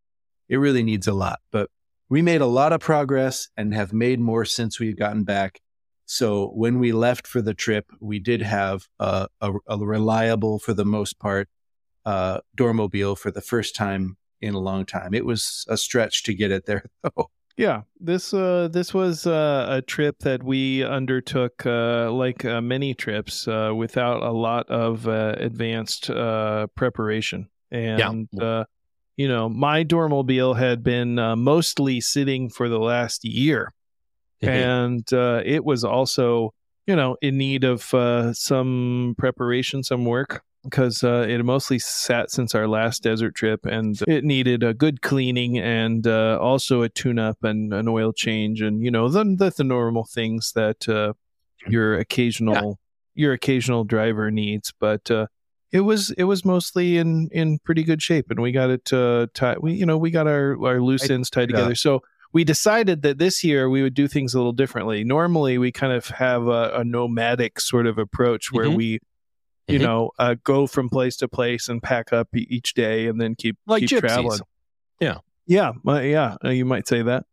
it 0.50 0.58
really 0.58 0.84
needs 0.84 1.08
a 1.08 1.14
lot. 1.14 1.40
But 1.54 1.70
we 2.10 2.22
made 2.22 2.42
a 2.42 2.46
lot 2.46 2.74
of 2.74 2.82
progress 2.82 3.48
and 3.56 3.74
have 3.74 3.94
made 3.94 4.20
more 4.20 4.44
since 4.44 4.78
we've 4.78 5.00
gotten 5.00 5.24
back. 5.24 5.62
So 6.06 6.48
when 6.48 6.80
we 6.80 6.92
left 6.92 7.28
for 7.28 7.42
the 7.42 7.54
trip, 7.54 7.86
we 8.02 8.20
did 8.20 8.42
have 8.42 8.84
a, 9.00 9.30
a, 9.40 9.54
a 9.68 9.78
reliable, 9.78 10.60
for 10.60 10.74
the 10.74 10.84
most 10.84 11.18
part, 11.18 11.48
uh, 12.06 12.42
Dormobile 12.58 13.18
for 13.18 13.32
the 13.32 13.42
first 13.42 13.74
time 13.74 14.18
in 14.42 14.54
a 14.54 14.60
long 14.60 14.86
time. 14.86 15.14
It 15.14 15.26
was 15.26 15.64
a 15.70 15.78
stretch 15.78 16.24
to 16.24 16.34
get 16.34 16.52
it 16.52 16.66
there, 16.66 16.84
though. 17.04 17.32
Yeah, 17.58 17.84
this 18.02 18.34
uh 18.34 18.68
this 18.70 18.94
was 18.94 19.26
uh, 19.26 19.68
a 19.70 19.82
trip 19.82 20.20
that 20.20 20.44
we 20.44 20.84
undertook 20.84 21.66
uh, 21.66 22.12
like 22.12 22.44
uh, 22.44 22.60
many 22.60 22.94
trips 22.94 23.48
uh, 23.48 23.72
without 23.74 24.24
a 24.24 24.32
lot 24.32 24.70
of 24.70 25.08
uh, 25.08 25.36
advanced 25.38 26.10
uh, 26.10 26.68
preparation, 26.76 27.48
and 27.72 28.28
uh, 28.42 28.66
you 29.16 29.30
know 29.30 29.48
my 29.48 29.86
Dormobile 29.86 30.58
had 30.58 30.84
been 30.84 31.18
uh, 31.18 31.38
mostly 31.38 32.02
sitting 32.02 32.50
for 32.50 32.68
the 32.68 32.80
last 32.80 33.24
year, 33.24 33.74
and 34.42 35.12
uh, 35.14 35.42
it 35.46 35.64
was 35.64 35.86
also 35.86 36.54
you 36.88 36.96
know 36.96 37.18
in 37.22 37.38
need 37.38 37.64
of 37.64 37.94
uh, 37.94 38.34
some 38.34 39.16
preparation, 39.18 39.84
some 39.84 40.06
work 40.06 40.44
because 40.66 41.04
uh, 41.04 41.26
it 41.30 41.44
mostly 41.46 41.80
sat 41.80 42.32
since 42.32 42.54
our 42.54 42.68
last 42.68 43.04
desert 43.04 43.36
trip 43.36 43.66
and 43.66 44.00
it 44.08 44.24
needed 44.24 44.64
a 44.64 44.74
good 44.74 45.02
cleaning 45.02 45.58
and 45.58 46.06
uh, 46.08 46.38
also 46.42 46.82
a 46.82 46.90
tune 46.90 47.20
up 47.20 47.44
and 47.44 47.74
an 47.74 47.88
oil 47.88 48.12
change 48.12 48.62
and 48.62 48.84
you 48.84 48.92
know 48.92 49.08
the, 49.08 49.24
the, 49.24 49.52
the 49.56 49.64
normal 49.64 50.04
things 50.04 50.52
that 50.54 50.90
uh, 50.90 51.14
your 51.68 51.98
occasional 51.98 52.80
your 53.14 53.32
occasional 53.32 53.84
driver 53.84 54.30
needs 54.30 54.74
but 54.80 55.10
uh, 55.10 55.28
it 55.72 55.82
was 55.82 56.12
it 56.12 56.26
was 56.26 56.44
mostly 56.44 56.98
in 56.98 57.30
in 57.32 57.60
pretty 57.60 57.84
good 57.84 58.02
shape 58.02 58.30
and 58.30 58.42
we 58.42 58.52
got 58.52 58.70
it 58.70 58.92
uh 58.92 59.28
tied 59.34 59.60
we 59.60 59.74
you 59.74 59.86
know 59.86 59.98
we 59.98 60.12
got 60.12 60.28
our 60.28 60.58
our 60.66 60.82
loose 60.82 61.10
ends 61.10 61.30
tied 61.30 61.50
yeah. 61.50 61.58
together 61.58 61.76
so 61.76 62.02
we 62.34 62.44
decided 62.44 63.02
that 63.04 63.18
this 63.18 63.44
year 63.44 63.70
we 63.70 63.82
would 63.82 63.94
do 63.94 64.08
things 64.08 64.34
a 64.34 64.38
little 64.38 64.52
differently 64.54 65.04
normally 65.04 65.58
we 65.58 65.72
kind 65.72 65.94
of 65.94 66.08
have 66.10 66.48
a, 66.48 66.72
a 66.76 66.84
nomadic 66.84 67.60
sort 67.60 67.88
of 67.88 67.98
approach 67.98 68.52
where 68.52 68.66
Mhm. 68.68 68.76
we 68.76 69.00
you 69.68 69.80
Mhm. 69.80 69.84
know 69.84 70.12
uh, 70.20 70.36
go 70.44 70.68
from 70.68 70.90
place 70.90 71.16
to 71.18 71.28
place 71.28 71.68
and 71.70 71.82
pack 71.82 72.14
up 72.14 72.28
each 72.36 72.74
day 72.74 73.08
and 73.08 73.20
then 73.20 73.36
keep 73.36 73.58
Like 73.66 73.82
keep 73.82 73.90
gypsies. 73.90 74.00
traveling 74.00 74.40
Yeah. 75.00 75.18
yeah 75.48 75.72
yeah 76.02 76.36
uh, 76.44 76.50
you 76.50 76.66
might 76.66 76.88
say 76.88 77.02
that 77.02 77.26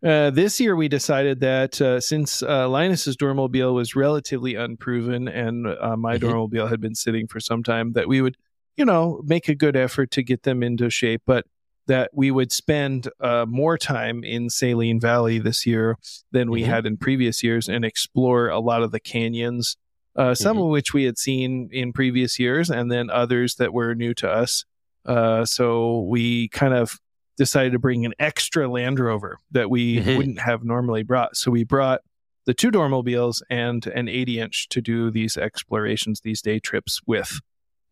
uh, 0.00 0.30
this 0.30 0.60
year, 0.60 0.76
we 0.76 0.86
decided 0.86 1.40
that 1.40 1.80
uh, 1.80 1.98
since 2.00 2.40
uh, 2.44 2.68
Linus's 2.68 3.16
Dormobile 3.16 3.74
was 3.74 3.96
relatively 3.96 4.54
unproven 4.54 5.26
and 5.26 5.66
uh, 5.66 5.96
my 5.96 6.16
Mhm. 6.16 6.20
Dormobile 6.20 6.70
had 6.70 6.80
been 6.80 6.94
sitting 6.94 7.26
for 7.26 7.40
some 7.40 7.64
time, 7.64 7.94
that 7.94 8.06
we 8.06 8.22
would, 8.22 8.36
you 8.76 8.84
know, 8.84 9.20
make 9.24 9.48
a 9.48 9.56
good 9.56 9.74
effort 9.74 10.12
to 10.12 10.22
get 10.22 10.44
them 10.44 10.62
into 10.62 10.88
shape, 10.88 11.22
but 11.26 11.46
that 11.88 12.12
we 12.14 12.30
would 12.30 12.52
spend 12.52 13.08
uh, 13.18 13.44
more 13.48 13.76
time 13.76 14.22
in 14.22 14.50
Saline 14.50 15.00
Valley 15.00 15.40
this 15.40 15.66
year 15.66 15.96
than 16.30 16.48
we 16.48 16.62
Mhm. 16.62 16.66
had 16.66 16.86
in 16.86 16.96
previous 16.96 17.42
years 17.42 17.68
and 17.68 17.84
explore 17.84 18.48
a 18.50 18.60
lot 18.60 18.84
of 18.84 18.92
the 18.92 19.00
canyons, 19.00 19.76
uh, 20.18 20.34
some 20.34 20.56
Mhm. 20.58 20.64
of 20.64 20.68
which 20.68 20.92
we 20.92 21.04
had 21.04 21.16
seen 21.16 21.70
in 21.72 21.92
previous 21.94 22.38
years, 22.38 22.68
and 22.70 22.90
then 22.92 23.08
others 23.08 23.54
that 23.54 23.72
were 23.72 23.94
new 23.94 24.12
to 24.14 24.28
us. 24.30 24.64
Uh, 25.06 25.44
so 25.46 26.02
we 26.02 26.48
kind 26.48 26.74
of 26.74 26.98
decided 27.38 27.72
to 27.72 27.78
bring 27.78 28.04
an 28.04 28.12
extra 28.18 28.68
Land 28.68 28.98
Rover 28.98 29.38
that 29.52 29.70
we 29.70 29.98
Mhm. 30.00 30.16
wouldn't 30.16 30.40
have 30.40 30.64
normally 30.64 31.02
brought. 31.04 31.36
So 31.36 31.50
we 31.50 31.64
brought 31.64 32.00
the 32.46 32.52
two 32.52 32.70
Dormobiles 32.70 33.42
and 33.48 33.86
an 33.86 34.08
80 34.08 34.40
inch 34.40 34.68
to 34.70 34.80
do 34.82 35.10
these 35.10 35.36
explorations, 35.36 36.20
these 36.20 36.42
day 36.42 36.58
trips 36.58 37.00
with. 37.06 37.40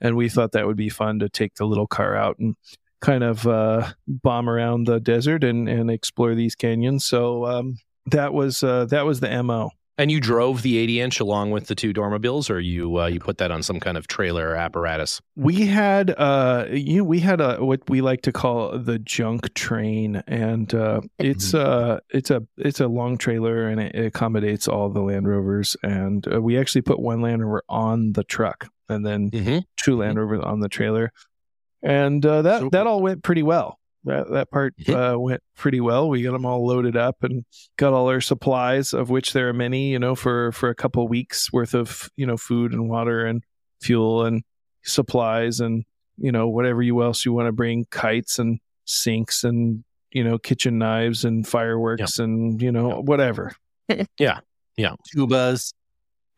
And 0.00 0.16
we 0.16 0.28
thought 0.28 0.52
that 0.52 0.66
would 0.66 0.76
be 0.76 0.88
fun 0.90 1.18
to 1.20 1.28
take 1.28 1.54
the 1.54 1.64
little 1.66 1.86
car 1.86 2.16
out 2.16 2.38
and 2.38 2.56
kind 3.00 3.22
of 3.22 3.46
uh, 3.46 3.92
bomb 4.08 4.48
around 4.48 4.86
the 4.86 4.98
desert 4.98 5.44
and, 5.44 5.68
and 5.68 5.90
explore 5.90 6.34
these 6.34 6.54
canyons. 6.54 7.04
So 7.04 7.46
um, 7.46 7.76
that 8.06 8.34
was 8.34 8.62
uh, 8.62 8.86
that 8.86 9.06
was 9.06 9.20
the 9.20 9.42
mo. 9.42 9.70
And 9.98 10.10
you 10.10 10.20
drove 10.20 10.60
the 10.60 10.76
80 10.76 11.00
inch 11.00 11.20
along 11.20 11.52
with 11.52 11.68
the 11.68 11.74
two 11.74 11.94
Dormobiles, 11.94 12.50
or 12.50 12.60
you 12.60 12.98
uh, 13.00 13.06
you 13.06 13.18
put 13.18 13.38
that 13.38 13.50
on 13.50 13.62
some 13.62 13.80
kind 13.80 13.96
of 13.96 14.06
trailer 14.06 14.54
apparatus? 14.54 15.22
We 15.36 15.66
had 15.66 16.14
uh 16.18 16.66
you 16.70 16.98
know, 16.98 17.04
we 17.04 17.20
had 17.20 17.40
a 17.40 17.64
what 17.64 17.88
we 17.88 18.02
like 18.02 18.20
to 18.22 18.32
call 18.32 18.78
the 18.78 18.98
junk 18.98 19.54
train 19.54 20.22
and 20.26 20.74
uh 20.74 21.00
it's 21.18 21.54
uh 21.54 22.00
it's 22.10 22.30
a 22.30 22.42
it's 22.58 22.80
a 22.80 22.88
long 22.88 23.16
trailer 23.16 23.68
and 23.68 23.80
it, 23.80 23.94
it 23.94 24.04
accommodates 24.06 24.68
all 24.68 24.90
the 24.90 25.00
Land 25.00 25.26
Rovers 25.28 25.76
and 25.82 26.30
uh, 26.30 26.42
we 26.42 26.58
actually 26.58 26.82
put 26.82 26.98
one 27.00 27.22
Land 27.22 27.42
Rover 27.42 27.62
on 27.68 28.12
the 28.12 28.24
truck 28.24 28.68
and 28.90 29.04
then 29.06 29.30
Mm-hmm. 29.30 29.58
two 29.82 29.96
Land 29.96 30.18
Rovers 30.18 30.42
on 30.44 30.60
the 30.60 30.68
trailer. 30.68 31.10
And 31.82 32.24
uh 32.26 32.42
that 32.42 32.60
So- 32.60 32.68
that 32.70 32.86
all 32.86 33.00
went 33.00 33.22
pretty 33.22 33.42
well. 33.42 33.78
That 34.06 34.30
that 34.30 34.50
part 34.50 34.74
uh 34.88 35.16
went 35.18 35.42
pretty 35.56 35.80
well. 35.80 36.08
We 36.08 36.22
got 36.22 36.32
them 36.32 36.46
all 36.46 36.66
loaded 36.66 36.96
up 36.96 37.22
and 37.22 37.44
got 37.76 37.92
all 37.92 38.08
our 38.08 38.20
supplies 38.20 38.94
of 38.94 39.10
which 39.10 39.32
there 39.32 39.48
are 39.48 39.52
many, 39.52 39.90
you 39.90 39.98
know, 39.98 40.14
for 40.14 40.52
for 40.52 40.70
a 40.70 40.74
couple 40.74 41.06
weeks 41.06 41.52
worth 41.52 41.74
of, 41.74 42.08
you 42.16 42.26
know, 42.26 42.36
food 42.36 42.72
and 42.72 42.88
water 42.88 43.26
and 43.26 43.42
fuel 43.80 44.24
and 44.24 44.42
supplies 44.82 45.60
and 45.60 45.84
you 46.16 46.32
know 46.32 46.48
whatever 46.48 46.82
you 46.82 47.02
else 47.02 47.24
you 47.24 47.32
want 47.32 47.46
to 47.46 47.52
bring 47.52 47.84
kites 47.90 48.38
and 48.38 48.58
sinks 48.84 49.44
and 49.44 49.84
you 50.12 50.24
know 50.24 50.38
kitchen 50.38 50.78
knives 50.78 51.24
and 51.24 51.46
fireworks 51.46 52.18
and 52.18 52.62
you 52.62 52.72
know 52.72 53.02
whatever 53.02 53.52
yeah. 54.18 54.40
Yeah. 54.76 54.94
Tubas. 55.14 55.72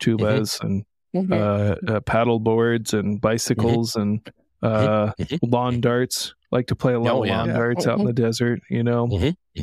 tubas 0.01 0.61
and 0.61 0.85
uh, 1.31 1.75
uh 1.87 1.99
paddle 2.01 2.39
boards 2.39 2.93
and 2.93 3.19
bicycles 3.19 3.95
and 3.95 4.21
uh 4.61 5.11
Mhm. 5.19 5.39
lawn 5.51 5.81
darts 5.81 6.33
like 6.51 6.67
to 6.67 6.75
play 6.75 6.93
a 6.93 6.99
lot 6.99 7.13
Oh, 7.13 7.21
of 7.23 7.27
yeah. 7.29 7.37
lawn 7.39 7.47
Yeah. 7.49 7.53
darts 7.57 7.87
out 7.87 7.99
in 7.99 8.05
the 8.05 8.13
desert 8.13 8.59
you 8.69 8.83
know 8.83 9.07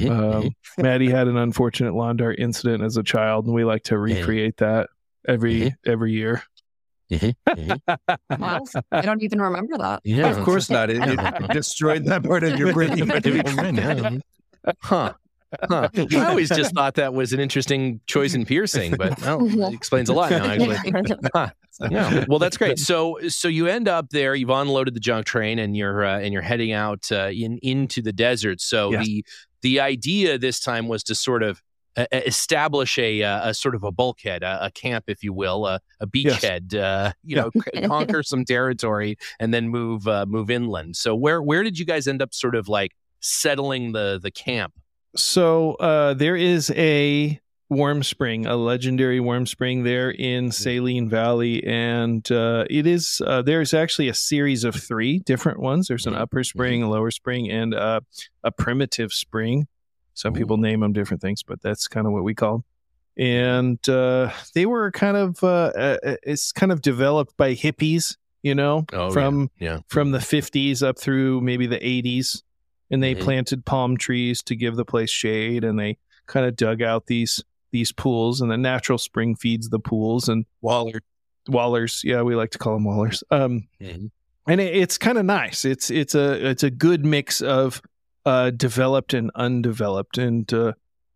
um, 0.09 0.50
Maddie 0.79 1.11
had 1.11 1.26
an 1.29 1.37
unfortunate 1.37 1.95
lawn 1.95 2.17
dart 2.17 2.38
incident 2.38 2.83
as 2.83 2.97
a 2.97 3.03
child, 3.03 3.47
and 3.47 3.55
we 3.55 3.65
like 3.65 3.85
to 3.85 3.99
recreate 3.99 4.59
that 4.59 4.88
every 5.26 5.75
every 5.87 6.12
year. 6.12 6.43
Mhm. 7.11 7.35
I 8.91 9.00
don't 9.00 9.23
even 9.23 9.41
remember 9.41 9.79
that. 9.79 10.00
Yeah, 10.05 10.29
of 10.29 10.45
course 10.45 10.69
not. 10.69 10.91
It, 10.91 11.00
it 11.03 11.49
destroyed 11.53 12.05
that 12.07 12.25
part 12.25 12.43
of 12.43 12.59
your 12.59 12.73
brain. 12.73 12.99
Huh. 14.83 15.12
Huh. 15.71 15.88
I 15.95 16.25
always 16.26 16.49
just 16.49 16.75
thought 16.75 16.97
that 16.97 17.15
was 17.15 17.33
an 17.33 17.38
interesting 17.38 18.00
choice 18.09 18.35
in 18.35 18.45
piercing, 18.45 18.97
but 18.97 19.21
well, 19.23 19.47
it 19.69 19.75
explains 19.75 20.09
a 20.09 20.12
lot 20.12 20.33
now. 20.33 20.45
Actually, 20.45 20.76
Huh. 21.33 21.50
Yeah. 21.90 22.25
Well, 22.28 22.38
that's 22.38 22.56
great. 22.56 22.78
So, 22.78 23.18
so 23.28 23.49
you 23.49 23.66
end 23.66 23.88
up 23.88 24.11
there. 24.11 24.35
You've 24.35 24.50
unloaded 24.50 24.95
the 24.95 25.00
junk 25.00 25.26
train, 25.26 25.59
and 25.59 25.76
you're 25.76 26.04
uh, 26.04 26.18
and 26.21 26.33
you're 26.33 26.42
heading 26.42 26.73
out 26.73 27.11
uh, 27.12 27.28
in 27.33 27.59
into 27.62 28.02
the 28.02 28.12
desert. 28.12 28.61
So 28.61 28.92
Yes. 28.92 29.04
the 29.06 29.25
the 29.62 29.80
idea 29.80 30.38
this 30.38 30.61
time 30.61 30.88
was 30.88 31.02
to 31.04 31.14
sort 31.14 31.42
of 31.42 31.62
uh, 31.97 32.04
establish 32.12 32.99
a, 32.99 33.23
uh, 33.23 33.50
a 33.50 33.54
sort 33.54 33.75
of 33.75 33.83
a 33.83 33.90
bulkhead, 33.90 34.42
a, 34.42 34.66
a 34.66 34.71
camp, 34.71 35.04
if 35.09 35.23
you 35.25 35.33
will, 35.33 35.66
a, 35.66 35.80
a 36.00 36.06
Yes. 36.12 36.42
beachhead. 36.45 36.75
Uh, 36.75 37.12
you 37.25 37.37
know, 37.37 37.50
conquer 37.87 38.23
some 38.23 38.45
territory 38.45 39.16
and 39.40 39.52
then 39.54 39.68
move 39.68 40.06
uh, 40.06 40.26
move 40.28 40.50
inland. 40.50 40.97
So 40.97 41.14
where 41.14 41.42
where 41.42 41.62
did 41.62 41.78
you 41.78 41.85
guys 41.87 42.06
end 42.06 42.21
up 42.23 42.35
sort 42.35 42.54
of 42.54 42.68
like 42.68 42.92
settling 43.21 43.92
the 43.92 44.18
the 44.23 44.30
camp? 44.30 44.75
So 45.16 45.75
uh, 45.75 46.12
there 46.14 46.37
is 46.37 46.71
a 46.76 47.40
warm 47.68 48.02
spring, 48.02 48.46
a 48.46 48.56
legendary 48.56 49.18
warm 49.20 49.44
spring 49.46 49.82
there 49.82 50.11
in 50.11 50.52
Saline 50.52 51.08
Valley, 51.08 51.64
and 51.66 52.30
uh, 52.30 52.64
it 52.70 52.87
is 52.87 53.20
uh, 53.26 53.42
there's 53.42 53.75
actually 53.75 54.08
a 54.08 54.14
series 54.14 54.62
of 54.64 54.75
three 54.75 55.18
different 55.20 55.58
ones. 55.61 55.88
There's 55.88 56.06
an 56.06 56.14
Mhm. 56.14 56.20
upper 56.20 56.44
spring, 56.44 56.82
a 56.82 56.88
lower 56.90 57.11
spring, 57.11 57.50
and 57.50 57.75
uh, 57.75 58.00
a 58.44 58.52
primitive 58.52 59.12
spring. 59.12 59.66
Some 60.14 60.32
people 60.32 60.56
name 60.56 60.80
them 60.80 60.92
different 60.92 61.20
things, 61.20 61.42
but 61.42 61.61
that's 61.61 61.88
kind 61.88 62.06
of 62.06 62.12
what 62.12 62.25
we 62.25 62.35
call. 62.35 62.54
'em. 62.56 62.64
and 63.18 63.88
uh, 63.88 64.30
they 64.54 64.66
were 64.66 64.90
kind 64.90 65.16
of 65.16 65.42
uh, 65.42 65.73
uh, 65.75 66.16
it's 66.23 66.52
kind 66.52 66.70
of 66.70 66.82
developed 66.82 67.35
by 67.38 67.54
hippies, 67.54 68.14
you 68.42 68.54
know, 68.54 68.85
Oh, 68.92 69.11
from 69.11 69.50
yeah. 69.58 69.80
from 69.88 70.11
the 70.11 70.18
50s 70.20 70.82
up 70.82 70.99
through 70.99 71.40
maybe 71.40 71.66
the 71.66 71.78
80s 71.82 72.42
and 72.90 73.02
they 73.02 73.14
Mhm. 73.14 73.20
planted 73.23 73.64
palm 73.64 73.96
trees 73.96 74.42
to 74.42 74.54
give 74.54 74.76
the 74.76 74.85
place 74.85 75.11
shade 75.11 75.64
and 75.64 75.78
they 75.78 75.96
kind 76.26 76.44
of 76.44 76.56
dug 76.56 76.82
out 76.82 77.06
these 77.06 77.42
these 77.76 77.92
pools 77.92 78.40
and 78.40 78.50
the 78.50 78.56
natural 78.73 78.99
spring 78.99 79.37
feeds 79.37 79.68
the 79.68 79.78
pools 79.90 80.28
and 80.30 80.45
Waller. 80.62 81.00
wallers 81.49 82.02
yeah 82.11 82.23
we 82.23 82.35
like 82.35 82.50
to 82.50 82.59
call 82.59 82.75
them 82.75 82.85
wallers 82.85 83.23
um 83.30 83.68
Mhm. 83.80 84.11
and 84.49 84.61
it, 84.61 84.75
it's 84.83 84.97
kind 84.99 85.18
of 85.18 85.25
nice 85.25 85.64
it's 85.64 85.90
it's 85.90 86.14
a 86.14 86.28
it's 86.50 86.62
a 86.64 86.71
good 86.87 87.04
mix 87.04 87.40
of 87.40 87.80
uh 88.25 88.50
developed 88.50 89.12
and 89.14 89.30
undeveloped 89.35 90.16
and 90.18 90.52
uh 90.52 90.73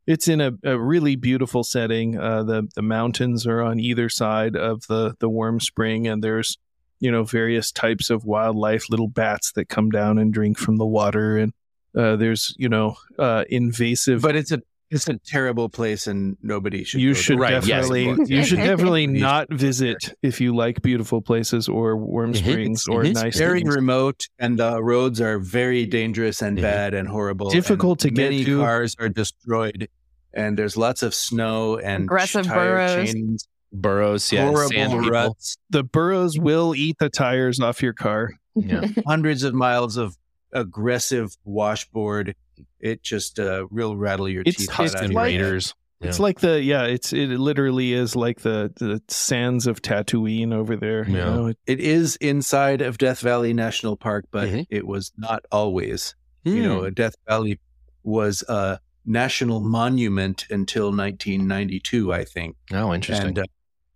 it's 0.07 0.29
in 0.29 0.41
a, 0.41 0.53
a 0.65 0.77
really 0.79 1.17
beautiful 1.17 1.63
setting 1.65 2.19
uh 2.19 2.43
the 2.51 2.69
the 2.77 2.83
mountains 2.83 3.47
are 3.47 3.63
on 3.63 3.81
either 3.81 4.09
side 4.09 4.55
of 4.57 4.87
the 4.89 5.15
the 5.21 5.29
warm 5.29 5.59
spring 5.61 6.07
and 6.07 6.23
there's 6.23 6.59
you 7.01 7.11
know 7.11 7.25
various 7.25 7.73
types 7.73 8.11
of 8.11 8.25
wildlife 8.25 8.85
little 8.91 9.09
bats 9.09 9.53
that 9.53 9.69
come 9.69 9.91
down 9.91 10.19
and 10.19 10.33
drink 10.35 10.59
from 10.59 10.77
the 10.77 10.87
water 10.87 11.37
and 11.43 11.53
uh 11.99 12.15
there's 12.17 12.55
you 12.59 12.69
know 12.69 12.95
uh 13.19 13.43
invasive 13.49 14.21
But 14.23 14.37
it's 14.37 14.53
a 14.53 14.61
it's 14.91 15.09
a 15.09 15.17
terrible 15.19 15.69
place, 15.69 16.07
and 16.07 16.37
nobody 16.43 16.83
should. 16.85 17.01
you 17.01 17.11
go 17.11 17.21
should 17.21 17.37
there. 17.39 17.43
Right, 17.43 17.53
yes. 17.67 17.89
definitely 17.89 18.35
you 18.35 18.45
should 18.45 18.59
definitely 18.59 19.07
not 19.07 19.49
not 19.51 19.59
visit 19.59 20.13
if 20.23 20.41
you 20.41 20.55
like 20.55 20.83
beautiful 20.83 21.21
places 21.23 21.69
or 21.69 21.97
warm 21.97 22.33
Mhm. 22.33 22.37
springs 22.37 22.89
or 22.89 23.05
Mhm. 23.05 23.15
nice 23.15 23.39
very 23.39 23.61
things. 23.61 23.75
remote, 23.77 24.27
and 24.39 24.59
the 24.59 24.83
roads 24.83 25.21
are 25.21 25.39
very 25.39 25.87
dangerous 25.87 26.43
and 26.43 26.59
Mhm. 26.59 26.63
bad 26.63 26.95
and 26.95 27.09
horrible. 27.09 27.51
Difficult 27.51 28.05
and 28.05 28.11
to 28.17 28.23
get 28.23 28.31
many 28.31 28.45
to. 28.45 28.59
cars 28.61 28.97
are 28.99 29.09
destroyed, 29.09 29.89
and 30.35 30.59
there's 30.59 30.77
lots 30.77 31.03
of 31.03 31.15
snow 31.15 31.77
and 31.79 32.05
Aggressive 32.05 32.47
tire 32.47 32.75
burros. 32.97 33.13
chains, 33.13 33.47
Burros, 33.73 34.33
yeah, 34.33 34.47
horrible 34.49 34.71
sand 34.71 35.07
ruts, 35.07 35.57
the 35.71 35.85
burros 35.85 36.37
will 36.39 36.75
eat 36.75 36.97
the 36.99 37.09
tires 37.09 37.61
off 37.61 37.81
your 37.83 37.93
car 37.93 38.31
Yeah. 38.57 38.83
hundreds 39.07 39.45
of 39.45 39.55
miles 39.55 39.97
of 39.97 40.17
aggressive 40.53 41.37
washboard. 41.45 42.35
It 42.81 43.03
just 43.03 43.39
uh, 43.39 43.67
real 43.71 43.97
rattle 43.97 44.29
your 44.29 44.43
It's- 44.43 44.57
teeth. 44.57 44.69
it's 44.71 44.79
right 44.79 44.89
out 44.89 44.95
Tusken 45.03 45.05
of 45.07 45.11
your 45.13 45.21
like- 45.23 45.33
head. 45.33 45.41
Raiders. 45.43 45.75
it's 46.03 46.19
Yeah. 46.19 46.23
like 46.23 46.41
the 46.41 46.63
yeah 46.63 46.85
it's 46.85 47.13
it 47.13 47.29
literally 47.29 47.93
is 47.93 48.17
like 48.17 48.41
the 48.41 48.73
the 48.77 49.03
sands 49.09 49.67
of 49.67 49.83
tatooine 49.83 50.53
over 50.55 50.75
there 50.77 51.05
you 51.07 51.17
know? 51.17 51.47
It- 51.49 51.59
It 51.67 51.81
is 51.81 52.17
inside 52.17 52.81
of 52.81 52.97
Death 52.97 53.21
Valley 53.21 53.53
National 53.53 53.97
Park, 53.97 54.25
but 54.31 54.49
Mhm. 54.49 54.67
it 54.71 54.87
was 54.87 55.13
not 55.19 55.45
always. 55.53 56.15
You 56.45 56.63
know, 56.63 56.85
Hmm. 56.85 56.95
Death 56.95 57.15
Valley 57.29 57.61
was 58.03 58.43
a 58.49 58.79
national 59.05 59.61
monument 59.61 60.47
until 60.51 60.91
1992, 60.91 62.13
I 62.13 62.25
think. 62.25 62.57
Oh, 62.73 62.95
interesting. 62.95 63.29
And 63.29 63.39
uh, 63.41 63.45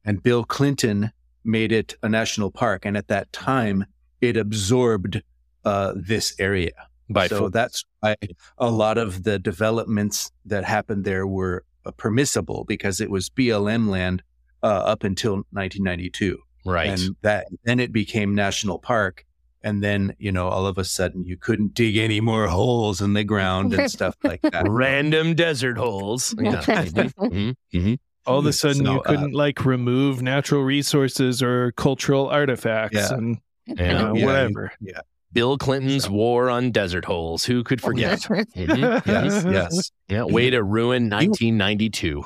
and 0.04 0.23
Bill 0.23 0.44
Clinton 0.44 1.11
made 1.42 1.73
it 1.73 1.94
a 2.02 2.09
national 2.11 2.50
park, 2.50 2.85
and 2.85 2.97
at 2.99 3.09
that 3.09 3.33
time, 3.33 3.87
it 4.21 4.37
absorbed 4.37 5.23
uh, 5.64 5.94
this 5.97 6.35
area. 6.38 6.73
By 7.11 7.26
so 7.28 7.38
full- 7.38 7.50
that's 7.50 7.84
why 8.00 8.16
a 8.58 8.70
lot 8.70 8.99
of 8.99 9.23
the 9.25 9.38
developments 9.38 10.30
that 10.46 10.64
happened 10.64 11.04
there 11.04 11.26
were 11.26 11.64
uh, 11.84 11.90
permissible 11.92 12.64
because 12.66 13.00
it 13.00 13.11
was 13.11 13.28
BLM 13.28 13.88
land 13.88 14.23
uh, 14.62 14.66
up 14.66 15.04
until 15.04 15.34
1992 15.50 16.38
right. 16.64 16.88
and 16.88 17.16
that 17.23 17.46
then 17.64 17.78
it 17.80 17.92
became 17.92 18.34
national 18.34 18.78
park 18.78 19.25
and 19.62 19.82
then 19.82 20.14
you 20.18 20.32
know 20.32 20.49
all 20.49 20.66
of 20.66 20.78
a 20.78 20.84
sudden 20.84 21.25
you 21.25 21.37
couldn't 21.37 21.75
dig 21.75 21.96
any 21.99 22.20
more 22.20 22.46
holes 22.49 23.02
in 23.02 23.12
the 23.12 23.25
ground 23.25 23.75
and 23.75 23.90
stuff 23.99 24.14
like 24.25 24.40
that 24.42 24.66
Random 24.68 25.34
desert 25.34 25.76
holes. 25.76 26.34
Yeah. 26.40 26.62
Mhm. 26.62 27.12
Mhm. 27.18 27.56
Mhm. 27.75 27.99
all 28.26 28.38
of 28.38 28.46
a 28.46 28.52
sudden 28.54 28.87
So, 28.87 28.92
you 28.94 29.00
uh, 29.00 29.02
couldn't 29.02 29.34
like 29.34 29.66
remove 29.66 30.23
natural 30.23 30.62
resources 30.62 31.42
or 31.42 31.73
cultural 31.73 32.28
artifacts 32.28 32.96
Yeah. 32.96 33.12
and 33.14 33.38
you 33.66 33.75
know, 33.75 34.14
Yeah, 34.14 34.25
whatever 34.26 34.73
yeah 34.80 35.00
Bill 35.35 35.59
Clinton's 35.59 36.09
war 36.09 36.49
on 36.49 36.70
desert 36.70 37.05
holes. 37.05 37.44
Who 37.44 37.62
could 37.64 37.81
forget? 37.83 38.20
Mhm. 38.20 39.03
yes 39.07 39.44
yes 39.44 39.90
Yeah. 40.09 40.25
Way 40.25 40.49
to 40.51 40.62
ruin 40.62 41.11
1992. 41.11 42.25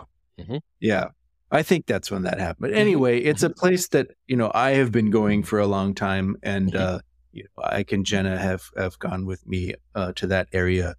yeah 0.80 1.06
i 1.50 1.62
think 1.62 1.86
that's 1.86 2.10
when 2.10 2.22
that 2.22 2.38
happened 2.38 2.70
but 2.70 2.72
anyway 2.78 3.18
it's 3.18 3.42
a 3.42 3.48
place 3.50 3.88
that 3.88 4.06
you 4.26 4.36
know 4.36 4.50
i 4.54 4.72
have 4.72 4.92
been 4.92 5.10
going 5.10 5.42
for 5.42 5.58
a 5.58 5.66
long 5.66 5.94
time 5.94 6.36
and 6.42 6.76
uh 6.76 7.00
you 7.32 7.42
know, 7.44 7.64
ike 7.64 7.90
and 7.90 8.04
jenna 8.06 8.36
have 8.38 8.62
have 8.76 8.98
gone 8.98 9.24
with 9.26 9.44
me 9.46 9.74
uh, 9.94 10.12
to 10.12 10.26
that 10.28 10.46
area 10.52 10.94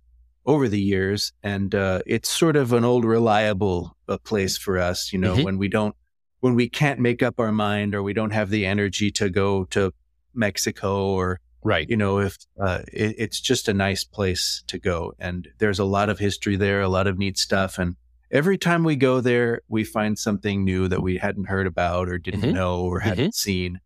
over 0.45 0.67
the 0.67 0.81
years 0.81 1.31
and 1.43 1.75
uh 1.75 2.01
it's 2.07 2.29
sort 2.29 2.55
of 2.57 2.73
an 2.73 2.83
old 2.83 3.05
reliable 3.05 3.95
uh, 4.09 4.17
place 4.17 4.57
for 4.57 4.77
us 4.79 5.13
you 5.13 5.19
know 5.19 5.35
Mhm. 5.35 5.43
when 5.45 5.57
we 5.59 5.67
don't 5.69 5.95
when 6.41 6.55
we 6.55 6.67
can't 6.67 6.99
make 6.99 7.21
up 7.23 7.39
our 7.39 7.51
mind 7.51 7.93
or 7.95 8.01
we 8.03 8.13
don't 8.13 8.31
have 8.33 8.49
the 8.49 8.65
energy 8.65 9.11
to 9.11 9.29
go 9.29 9.65
to 9.65 9.93
mexico 10.33 11.05
or 11.13 11.39
Right. 11.63 11.89
you 11.89 11.97
know 11.97 12.19
if 12.19 12.37
uh, 12.59 12.83
it, 12.91 13.15
it's 13.17 13.39
just 13.41 13.67
a 13.67 13.73
nice 13.73 14.03
place 14.03 14.63
to 14.67 14.77
go 14.79 15.13
and 15.19 15.47
there's 15.57 15.79
a 15.79 15.83
lot 15.85 16.09
of 16.09 16.19
history 16.19 16.55
there 16.55 16.81
a 16.81 16.89
lot 16.89 17.07
of 17.07 17.17
neat 17.17 17.37
stuff 17.37 17.77
and 17.77 17.95
every 18.31 18.57
time 18.57 18.83
we 18.83 18.95
go 18.95 19.19
there 19.21 19.61
we 19.67 19.83
find 19.83 20.17
something 20.17 20.63
new 20.63 20.87
that 20.87 21.01
we 21.01 21.17
hadn't 21.17 21.45
heard 21.49 21.67
about 21.67 22.07
or 22.09 22.17
didn't 22.17 22.41
Mhm. 22.41 22.53
know 22.53 22.81
or 22.81 22.99
hadn't 23.01 23.35
seen 23.35 23.81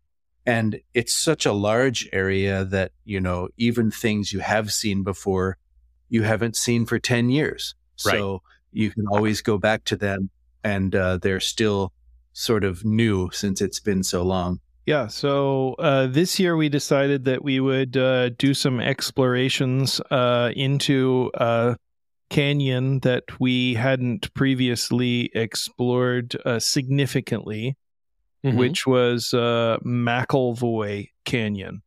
and 0.46 0.80
it's 0.92 1.14
such 1.14 1.46
a 1.46 1.52
large 1.52 2.08
area 2.12 2.64
that 2.64 2.92
you 3.04 3.20
know 3.20 3.48
even 3.56 3.90
things 3.90 4.32
you 4.32 4.40
have 4.40 4.72
seen 4.72 5.02
before 5.02 5.56
you 6.08 6.22
haven't 6.22 6.54
seen 6.56 6.84
for 6.86 6.98
10 6.98 7.30
years 7.30 7.74
Right. 8.06 8.18
so 8.18 8.42
you 8.72 8.90
can 8.90 9.06
always 9.08 9.40
go 9.42 9.58
back 9.58 9.84
to 9.84 9.96
them 9.96 10.30
and 10.62 10.94
uh, 10.94 11.16
they're 11.18 11.40
still 11.40 11.92
sort 12.32 12.64
of 12.64 12.84
new 12.84 13.30
since 13.32 13.60
it's 13.60 13.80
been 13.80 14.02
so 14.02 14.22
long 14.22 14.60
Yeah, 14.86 15.06
so 15.06 15.74
uh, 15.78 16.06
this 16.08 16.38
year 16.38 16.56
we 16.56 16.68
decided 16.68 17.24
that 17.24 17.42
we 17.42 17.58
would 17.58 17.96
uh, 17.96 18.30
do 18.30 18.52
some 18.52 18.80
explorations 18.80 20.00
uh, 20.10 20.50
into 20.54 21.30
a 21.34 21.76
canyon 22.28 23.00
that 23.00 23.24
we 23.40 23.74
hadn't 23.74 24.32
previously 24.34 25.30
explored 25.34 26.36
uh, 26.44 26.58
significantly, 26.58 27.76
Mhm. 28.44 28.56
which 28.58 28.86
was 28.86 29.32
uh, 29.32 29.78
McElvoy 29.86 31.08
Canyon. 31.24 31.80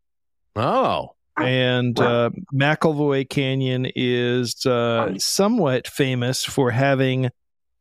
Oh. 0.55 1.13
And 1.37 1.99
uh, 1.99 2.31
McElvoy 2.51 3.29
Canyon 3.29 3.85
is 3.95 4.65
uh, 4.65 5.13
somewhat 5.19 5.87
famous 5.87 6.43
for 6.43 6.71
having 6.71 7.29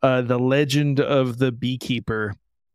uh, 0.03 0.21
the 0.21 0.39
legend 0.39 1.01
of 1.01 1.39
the 1.39 1.53
beekeeper. 1.53 2.35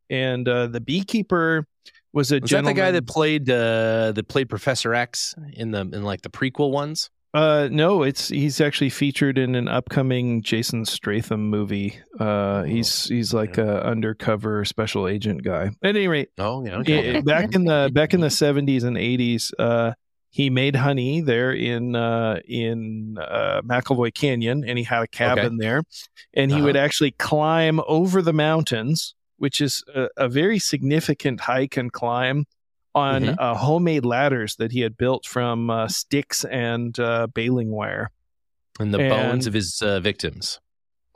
And 0.10 0.47
uh, 0.47 0.67
the 0.67 0.82
beekeeper 0.82 1.67
was 2.13 2.32
a 2.32 2.39
Was 2.39 2.52
that 2.52 2.63
the 2.65 2.74
guy 2.74 2.91
that 2.91 3.08
played 3.08 3.50
uh, 3.50 4.12
that 4.13 4.28
played 4.28 4.50
Professor 4.50 4.93
X 4.93 5.34
in 5.54 5.71
the 5.71 5.82
in 5.82 6.04
like 6.04 6.21
the 6.21 6.30
prequel 6.30 6.71
ones? 6.71 7.10
Uh, 7.34 7.69
no, 7.71 8.04
it's 8.04 8.28
he's 8.28 8.60
actually 8.60 8.89
featured 8.89 9.38
in 9.38 9.56
an 9.56 9.69
upcoming 9.69 10.41
Jason 10.41 10.84
Stratham 10.84 11.39
movie. 11.39 11.97
Uh, 12.19 12.63
he's 12.63 13.06
he's 13.06 13.34
like 13.34 13.58
a 13.58 13.86
undercover 13.86 14.65
special 14.65 15.08
agent 15.08 15.41
guy. 15.43 15.67
At 15.82 15.95
any 15.95 16.10
rate, 16.10 16.30
Oh 16.38 16.65
yeah. 16.65 16.80
i- 16.86 17.21
back 17.21 17.56
in 17.56 17.63
the 17.63 17.89
back 17.93 18.13
in 18.13 18.19
the 18.19 18.30
seventies 18.30 18.84
and 18.84 18.97
eighties, 18.97 19.54
uh, 19.58 19.93
he 20.30 20.50
made 20.50 20.76
honey 20.76 21.21
there 21.21 21.54
in 21.54 21.95
uh, 21.95 22.41
in 22.45 23.15
uh, 23.17 23.62
McElvoy 23.62 24.13
Canyon, 24.13 24.65
and 24.67 24.78
he 24.78 24.84
had 24.84 25.04
a 25.04 25.08
cabin 25.08 25.56
there, 25.58 25.84
and 26.34 26.52
he 26.52 26.58
Uh-huh. 26.58 26.65
would 26.65 26.76
actually 26.76 27.12
climb 27.12 27.80
over 27.88 28.21
the 28.21 28.34
mountains, 28.34 29.15
which 29.41 29.60
is 29.60 29.84
a, 29.95 30.08
a 30.17 30.30
very 30.30 30.60
significant 30.60 31.41
hike 31.41 31.75
and 31.75 31.91
climb 31.91 32.45
on 32.93 33.23
Mhm. 33.23 33.36
uh, 33.39 33.56
homemade 33.56 34.06
ladders 34.06 34.56
that 34.58 34.71
he 34.71 34.82
had 34.82 34.95
built 34.97 35.25
from 35.25 35.71
uh, 35.71 35.88
sticks 35.88 36.45
and 36.45 36.99
uh, 36.99 37.25
baling 37.34 37.71
wire. 37.71 38.12
and 38.80 38.93
the 38.93 38.99
and- 38.99 39.10
bones 39.10 39.47
of 39.47 39.54
his 39.54 39.82
uh, 39.82 39.99
victims, 39.99 40.60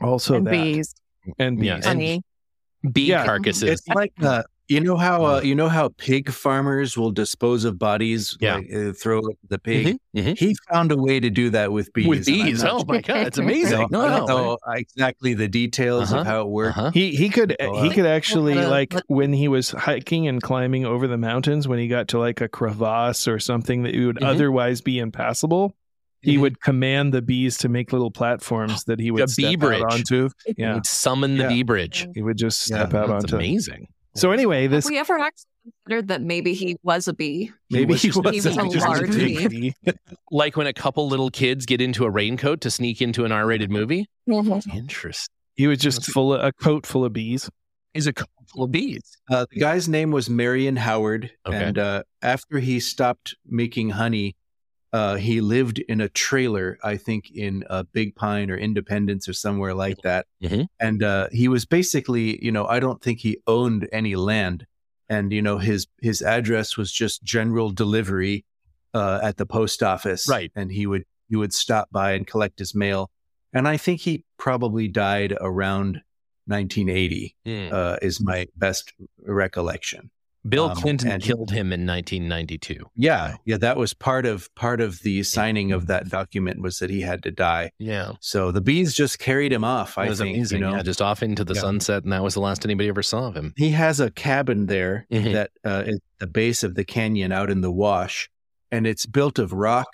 Also, 0.01 0.35
and 0.35 0.47
that 0.47 0.51
bees, 0.51 0.93
and 1.39 1.57
bees. 1.59 1.65
Yeah, 1.67 1.75
and- 1.75 1.85
honey. 1.85 2.23
bee 2.91 3.09
Yeah. 3.09 3.25
carcasses. 3.25 3.63
It's 3.63 3.87
like 3.89 4.13
uh, 4.21 4.43
you 4.67 4.79
know 4.79 4.95
how 4.97 5.23
uh, 5.25 5.41
you 5.41 5.53
know 5.55 5.69
how 5.69 5.89
pig 5.97 6.31
farmers 6.31 6.97
will 6.97 7.11
dispose 7.11 7.63
of 7.65 7.77
bodies, 7.77 8.35
Yeah. 8.39 8.55
like, 8.55 8.73
uh, 8.73 8.93
throw 8.93 9.21
the 9.49 9.59
pig. 9.59 9.97
Mhm, 10.15 10.23
mhm. 10.23 10.37
He 10.37 10.55
found 10.71 10.91
a 10.91 10.97
way 10.97 11.19
to 11.19 11.29
do 11.29 11.49
that 11.51 11.71
with 11.71 11.91
bees. 11.93 12.07
With 12.07 12.27
and 12.27 12.43
bees. 12.43 12.63
not 12.63 12.81
Oh 12.81 12.85
my 12.87 13.01
god, 13.01 13.27
it's 13.27 13.37
sure- 13.37 13.43
amazing. 13.45 13.81
I 13.81 13.87
don't 14.17 14.27
know 14.27 14.57
exactly 14.69 15.33
the 15.33 15.47
details 15.47 16.11
Uh-huh, 16.11 16.21
of 16.21 16.27
how 16.27 16.41
it 16.41 16.47
worked. 16.47 16.77
Uh-huh. 16.77 16.91
He 16.91 17.15
he 17.15 17.29
could 17.29 17.55
Go 17.59 17.83
he 17.83 17.89
could 17.91 18.05
actually 18.05 18.55
What 18.55 18.63
a- 18.65 18.69
like 18.69 18.93
what- 18.93 19.03
when 19.07 19.33
he 19.33 19.47
was 19.47 19.71
hiking 19.71 20.27
and 20.27 20.41
climbing 20.41 20.85
over 20.85 21.07
the 21.07 21.17
mountains 21.17 21.67
when 21.67 21.79
he 21.79 21.87
got 21.87 22.07
to 22.09 22.19
like 22.19 22.41
a 22.41 22.47
crevasse 22.47 23.27
or 23.27 23.39
something 23.39 23.83
that 23.83 23.93
would 23.95 24.17
Mhm. 24.17 24.25
otherwise 24.25 24.81
be 24.81 24.97
impassable, 24.99 25.75
he 26.21 26.37
Mhm. 26.37 26.41
would 26.41 26.61
command 26.61 27.13
the 27.13 27.21
bees 27.21 27.55
to 27.59 27.69
make 27.69 27.93
little 27.93 28.09
platforms 28.09 28.85
that 28.85 28.99
he 28.99 29.11
would 29.11 29.23
A 29.23 29.27
step 29.27 29.51
bee 29.51 29.55
bridge. 29.57 29.83
out 29.83 29.93
onto. 29.93 30.29
Yeah, 30.57 30.73
He'd 30.75 30.85
summon 30.87 31.37
the 31.37 31.43
Yeah. 31.43 31.49
bee 31.49 31.63
bridge. 31.63 32.07
he 32.15 32.23
would 32.23 32.37
just 32.37 32.67
Yeah, 32.67 32.77
step 32.77 32.93
out 32.95 33.07
That's 33.09 33.25
onto. 33.25 33.35
amazing. 33.35 33.87
So 34.15 34.31
anyway, 34.31 34.67
this 34.67 34.85
Have 34.85 34.91
we 34.91 34.97
ever 34.97 35.17
actually 35.19 35.45
considered 35.85 36.07
that 36.07 36.21
maybe 36.21 36.53
he 36.53 36.77
was 36.83 37.07
a 37.07 37.13
bee? 37.13 37.51
maybe 37.69 37.93
was 37.93 38.01
he 38.01 38.07
was, 38.09 38.15
he 38.15 38.21
was 38.37 38.45
a 38.45 38.69
just 38.69 38.87
large 38.87 39.09
bee. 39.11 39.47
bee. 39.47 39.73
Like 40.31 40.55
when 40.57 40.67
a 40.67 40.73
couple 40.73 41.07
little 41.07 41.29
kids 41.29 41.65
get 41.65 41.81
into 41.81 42.05
a 42.05 42.09
raincoat 42.09 42.61
to 42.61 42.71
sneak 42.71 43.01
into 43.01 43.25
an 43.25 43.31
R-rated 43.31 43.69
movie. 43.71 44.07
Interesting. 44.27 45.31
He 45.55 45.67
was 45.67 45.79
just 45.79 46.05
full 46.05 46.33
of 46.33 46.43
a 46.43 46.51
coat 46.51 46.85
full 46.85 47.05
of 47.05 47.13
bees. 47.13 47.49
He's 47.93 48.07
a 48.07 48.13
coat 48.13 48.27
full 48.47 48.63
of 48.63 48.71
bees. 48.71 49.01
Uh, 49.29 49.45
the 49.51 49.59
guy's 49.59 49.87
name 49.87 50.11
was 50.11 50.29
Marion 50.29 50.75
Howard, 50.75 51.31
Okay. 51.45 51.63
and 51.63 51.77
uh, 51.77 52.03
after 52.21 52.59
he 52.59 52.79
stopped 52.81 53.35
making 53.45 53.91
honey, 53.91 54.35
uh, 54.97 55.15
he 55.27 55.41
lived 55.41 55.77
in 55.93 55.99
a 56.01 56.09
trailer, 56.25 56.67
I 56.91 56.95
think 56.97 57.23
in 57.45 57.53
uh, 57.69 57.83
Big 57.97 58.09
Pine 58.15 58.49
or 58.51 58.57
Independence 58.57 59.27
or 59.29 59.33
somewhere 59.33 59.73
like 59.85 59.99
that. 60.03 60.23
Mhm. 60.41 60.67
And 60.79 61.03
uh, 61.03 61.27
he 61.31 61.47
was 61.55 61.65
basically, 61.65 62.25
you 62.45 62.51
know, 62.55 62.65
I 62.75 62.79
don't 62.79 63.01
think 63.05 63.19
he 63.19 63.33
owned 63.45 63.83
any 63.91 64.15
land, 64.15 64.65
and 65.09 65.31
you 65.33 65.41
know 65.47 65.57
his 65.59 65.87
his 66.01 66.21
address 66.21 66.77
was 66.77 66.89
just 67.01 67.23
general 67.23 67.69
delivery 67.83 68.37
uh, 68.93 69.19
at 69.27 69.35
the 69.37 69.45
post 69.45 69.83
office, 69.83 70.23
Right. 70.37 70.51
And 70.55 70.71
he 70.71 70.85
would 70.87 71.03
he 71.29 71.35
would 71.35 71.53
stop 71.53 71.85
by 71.91 72.13
and 72.15 72.25
collect 72.33 72.59
his 72.59 72.73
mail, 72.73 73.01
and 73.53 73.67
I 73.73 73.77
think 73.77 74.01
he 74.01 74.23
probably 74.37 74.87
died 74.87 75.31
around 75.41 76.01
1980 76.47 77.35
Hmm. 77.45 77.69
uh, 77.73 77.97
is 78.01 78.21
my 78.21 78.47
best 78.55 78.93
recollection. 79.25 80.09
Bill 80.47 80.65
um, 80.69 80.75
Clinton 80.77 81.19
killed 81.19 81.49
him 81.51 81.73
in 81.73 81.85
1992. 81.87 82.85
Yeah, 82.95 83.35
yeah, 83.45 83.57
that 83.57 83.77
was 83.77 83.93
part 83.93 84.25
of 84.25 84.53
part 84.55 84.79
of 84.81 84.99
the 85.01 85.23
signing 85.23 85.71
of 85.71 85.87
that 85.87 86.09
document 86.09 86.61
was 86.61 86.79
that 86.79 86.89
he 86.89 87.01
had 87.01 87.23
to 87.23 87.31
die. 87.31 87.71
Yeah. 87.79 88.13
So 88.19 88.51
the 88.51 88.61
bees 88.61 88.93
just 88.93 89.19
carried 89.19 89.51
him 89.51 89.63
off. 89.63 89.97
I 89.97 90.07
was 90.07 90.19
think 90.19 90.35
amazing. 90.35 90.59
you 90.61 90.65
know 90.67 90.75
yeah, 90.75 90.83
just 90.83 91.01
off 91.01 91.23
into 91.23 91.43
the 91.43 91.55
Yeah. 91.55 91.61
sunset, 91.61 92.03
and 92.03 92.13
that 92.13 92.23
was 92.23 92.33
the 92.35 92.41
last 92.41 92.63
anybody 92.65 92.89
ever 92.89 93.03
saw 93.03 93.27
of 93.27 93.35
him. 93.35 93.53
he 93.57 93.69
has 93.71 93.99
a 93.99 94.11
cabin 94.11 94.67
there 94.67 95.07
Mhm. 95.11 95.33
that 95.33 95.51
uh, 95.63 95.83
is 95.87 95.99
the 96.19 96.27
base 96.27 96.63
of 96.63 96.75
the 96.75 96.83
canyon 96.85 97.31
out 97.31 97.49
in 97.49 97.61
the 97.61 97.71
wash, 97.71 98.29
and 98.71 98.85
it's 98.85 99.05
built 99.05 99.39
of 99.39 99.51
rock. 99.53 99.87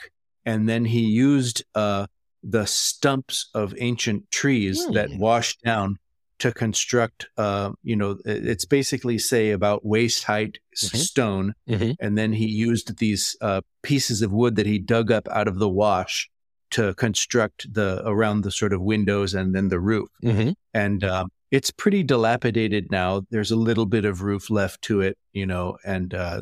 And 0.46 0.68
then 0.68 0.86
he 0.86 1.02
used 1.02 1.64
uh, 1.76 2.08
the 2.44 2.66
stumps 2.66 3.50
of 3.54 3.76
ancient 3.78 4.30
trees 4.32 4.84
Hmm. 4.86 4.94
that 4.94 5.10
washed 5.12 5.62
down 5.64 5.98
to 6.42 6.52
construct. 6.52 7.28
Uh, 7.38 7.72
you 7.84 7.96
know, 7.96 8.18
it's 8.26 8.66
basically 8.66 9.18
say 9.20 9.52
about 9.52 9.86
waist 9.86 10.24
height 10.24 10.58
Mhm. 10.76 10.98
stone, 10.98 11.54
Mhm. 11.70 11.96
and 12.00 12.18
then 12.18 12.34
he 12.34 12.46
used 12.48 12.98
these 12.98 13.36
uh, 13.42 13.62
pieces 13.84 14.22
of 14.22 14.32
wood 14.32 14.56
that 14.56 14.66
he 14.66 14.80
dug 14.80 15.12
up 15.12 15.28
out 15.30 15.48
of 15.48 15.60
the 15.60 15.70
wash 15.70 16.30
to 16.72 16.94
construct 16.96 17.72
the 17.74 18.02
around 18.06 18.42
the 18.44 18.52
sort 18.52 18.74
of 18.74 18.82
windows 18.82 19.34
and 19.34 19.54
then 19.56 19.68
the 19.70 19.80
roof 19.80 20.10
Mm-hmm. 20.24 20.52
and 20.74 21.04
um, 21.04 21.30
it's 21.52 21.70
pretty 21.70 22.02
dilapidated 22.02 22.90
now. 22.90 23.22
There's 23.30 23.52
a 23.52 23.58
little 23.68 23.86
bit 23.86 24.06
of 24.06 24.22
roof 24.22 24.50
left 24.50 24.82
to 24.84 25.02
it, 25.02 25.18
you 25.34 25.46
know, 25.46 25.78
and 25.84 26.14
uh, 26.14 26.42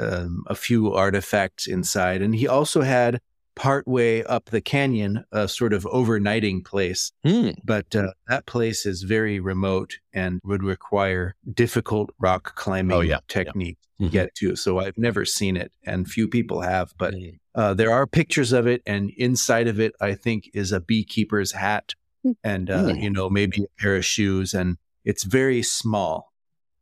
um, 0.00 0.42
a 0.48 0.56
few 0.56 0.92
artifacts 0.92 1.66
inside. 1.68 2.20
And 2.20 2.34
he 2.34 2.48
also 2.48 2.82
had 2.82 3.20
partway 3.56 4.22
up 4.24 4.46
the 4.46 4.60
canyon 4.60 5.24
a 5.32 5.46
sort 5.48 5.72
of 5.72 5.84
overnighting 5.84 6.64
place, 6.64 7.12
Hmm. 7.24 7.50
but 7.64 7.94
uh, 7.94 8.12
that 8.28 8.46
place 8.46 8.84
is 8.86 9.02
very 9.02 9.38
remote 9.40 9.98
and 10.12 10.40
would 10.44 10.62
require 10.62 11.34
difficult 11.52 12.10
rock 12.18 12.54
climbing 12.56 12.96
Oh, 12.96 13.00
yeah. 13.00 13.18
technique 13.28 13.78
Mhm. 14.00 14.06
to 14.06 14.10
get 14.12 14.34
to. 14.36 14.56
So 14.56 14.78
I've 14.80 14.98
never 14.98 15.24
seen 15.24 15.56
it, 15.56 15.72
and 15.84 16.10
few 16.10 16.26
people 16.28 16.62
have, 16.62 16.92
but 16.98 17.14
Mm. 17.14 17.38
uh, 17.54 17.74
there 17.74 17.92
are 17.92 18.06
pictures 18.06 18.52
of 18.52 18.66
it, 18.66 18.82
and 18.86 19.10
inside 19.16 19.68
of 19.68 19.78
it, 19.78 19.92
I 20.00 20.14
think, 20.14 20.50
is 20.52 20.72
a 20.72 20.80
beekeeper's 20.80 21.52
hat, 21.52 21.94
and 22.42 22.70
uh, 22.70 22.86
Mm. 22.86 23.02
you 23.02 23.10
know 23.10 23.30
maybe 23.30 23.62
a 23.62 23.80
pair 23.80 23.94
of 23.96 24.04
shoes, 24.04 24.52
and 24.54 24.78
it's 25.04 25.22
very 25.24 25.62
small. 25.62 26.32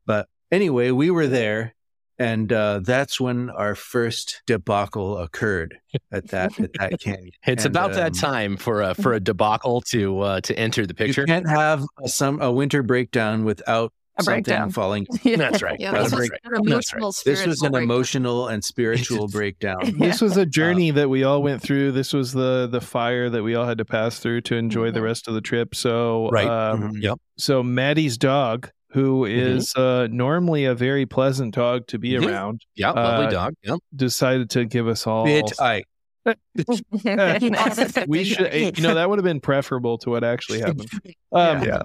But 0.07 0.29
anyway, 0.51 0.91
we 0.91 1.11
were 1.11 1.27
there, 1.27 1.75
and 2.19 2.53
uh, 2.53 2.81
that's 2.85 3.21
when 3.21 3.51
our 3.51 3.75
first 3.75 4.43
debacle 4.47 5.19
occurred 5.19 5.77
at 6.11 6.29
that 6.29 6.59
at 6.61 6.73
that 6.75 7.01
canyon. 7.01 7.31
It's 7.47 7.65
And, 7.65 7.75
about 7.75 7.93
that 7.95 8.09
um, 8.09 8.13
time 8.13 8.57
for 8.57 8.83
a 8.83 8.95
for 8.95 9.13
a 9.15 9.21
debacle 9.31 9.81
to 9.93 10.21
uh, 10.21 10.41
to 10.43 10.59
enter 10.59 10.87
the 10.87 10.95
picture. 10.95 11.23
You 11.23 11.27
can't 11.27 11.49
have 11.49 11.85
a, 12.03 12.09
some 12.09 12.41
a 12.43 12.51
winter 12.53 12.83
breakdown 12.83 13.45
without 13.45 13.93
A 14.19 14.23
something 14.23 14.43
breakdown. 14.45 14.71
falling. 14.71 15.07
That's 15.25 15.63
right. 15.63 15.81
Yeah, 15.81 15.93
That's 15.93 16.11
this 16.11 16.21
was 16.21 16.31
right. 16.31 16.41
an 16.45 16.51
That's 16.53 16.67
emotional, 16.93 17.15
This 17.25 17.47
was 17.47 17.63
an 17.63 17.73
breakdown. 17.73 17.83
emotional 17.91 18.49
and 18.49 18.63
spiritual 18.63 19.29
breakdown. 19.29 19.95
This 19.99 20.21
was 20.21 20.37
a 20.37 20.45
journey 20.47 20.91
that 20.93 21.09
we 21.09 21.25
all 21.25 21.43
went 21.43 21.63
through. 21.63 21.93
This 21.93 22.13
was 22.13 22.33
the 22.33 22.69
the 22.71 22.81
fire 22.83 23.31
that 23.31 23.43
we 23.43 23.55
all 23.55 23.65
had 23.67 23.79
to 23.79 23.85
pass 23.85 24.19
through 24.19 24.43
to 24.43 24.57
enjoy 24.57 24.91
the 24.91 25.01
Mhm. 25.01 25.05
rest 25.05 25.29
of 25.29 25.35
the 25.35 25.41
trip. 25.41 25.75
So 25.75 26.29
Right. 26.31 26.47
um, 26.47 26.93
Mhm. 26.95 27.03
Yep. 27.03 27.19
so 27.39 27.63
Maddie's 27.63 28.19
dog, 28.19 28.71
who 28.93 29.25
is 29.25 29.75
uh, 29.75 30.07
normally 30.11 30.65
a 30.67 30.75
very 30.75 31.07
pleasant 31.07 31.55
dog 31.55 31.87
to 31.89 31.99
be 31.99 32.11
Mhm. 32.13 32.27
around, 32.27 32.61
Yeah, 32.75 32.91
lovely 32.91 33.27
Uh, 33.27 33.31
dog. 33.31 33.55
Yep. 33.65 33.79
decided 33.97 34.51
to 34.51 34.65
give 34.65 34.87
us 34.89 35.07
all. 35.07 35.25
Bit 35.25 35.53
I 35.61 35.83
we 38.07 38.23
should, 38.25 38.47
eh, 38.47 38.71
you 38.77 38.83
know, 38.83 38.95
that 38.95 39.09
would 39.09 39.19
have 39.19 39.25
been 39.25 39.41
preferable 39.41 39.99
to 39.99 40.11
what 40.11 40.23
actually 40.23 40.61
happened. 40.67 40.89
Um, 41.33 41.63
Yeah. 41.65 41.83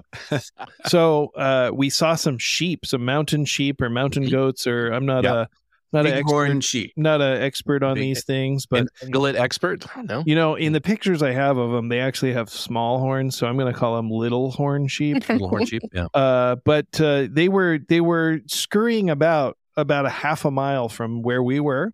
so 0.86 1.32
uh, 1.36 1.70
we 1.74 1.90
saw 1.90 2.14
some 2.14 2.38
sheep, 2.38 2.86
some 2.86 3.04
mountain 3.04 3.44
sheep 3.44 3.80
or 3.80 3.90
mountain 3.90 4.22
goats, 4.30 4.66
or 4.66 4.90
I'm 4.92 5.06
not 5.06 5.24
Yeah. 5.24 5.34
a 5.42 5.46
not 5.92 6.06
an 6.06 6.12
expert, 6.12 6.64
sheep. 6.64 6.92
not 6.96 7.20
an 7.20 7.42
expert 7.42 7.82
on 7.82 7.94
Big- 7.94 8.02
these 8.02 8.24
things, 8.24 8.66
but 8.66 8.80
An 8.80 8.88
ungulate 9.04 9.34
expert? 9.36 9.86
No. 10.04 10.22
you 10.26 10.34
know, 10.34 10.54
in 10.54 10.72
the 10.72 10.80
pictures 10.80 11.22
I 11.22 11.32
have 11.32 11.56
of 11.56 11.70
them, 11.72 11.88
they 11.88 12.00
actually 12.00 12.32
have 12.34 12.50
small 12.50 12.98
horns, 12.98 13.36
so 13.36 13.46
I'm 13.46 13.56
going 13.56 13.72
to 13.72 13.78
call 13.78 13.96
them 13.96 14.10
little 14.10 14.50
horn 14.50 14.86
sheep. 14.88 15.28
Little 15.28 15.48
horn 15.48 15.66
sheep. 15.66 15.82
Yeah. 15.92 16.06
Uh, 16.14 16.56
but 16.64 17.00
uh, 17.00 17.26
they 17.30 17.48
were 17.48 17.78
they 17.88 18.00
were 18.00 18.40
scurrying 18.46 19.10
about 19.10 19.56
about 19.76 20.06
a 20.06 20.10
half 20.10 20.44
a 20.44 20.50
mile 20.50 20.88
from 20.88 21.22
where 21.22 21.42
we 21.42 21.60
were. 21.60 21.92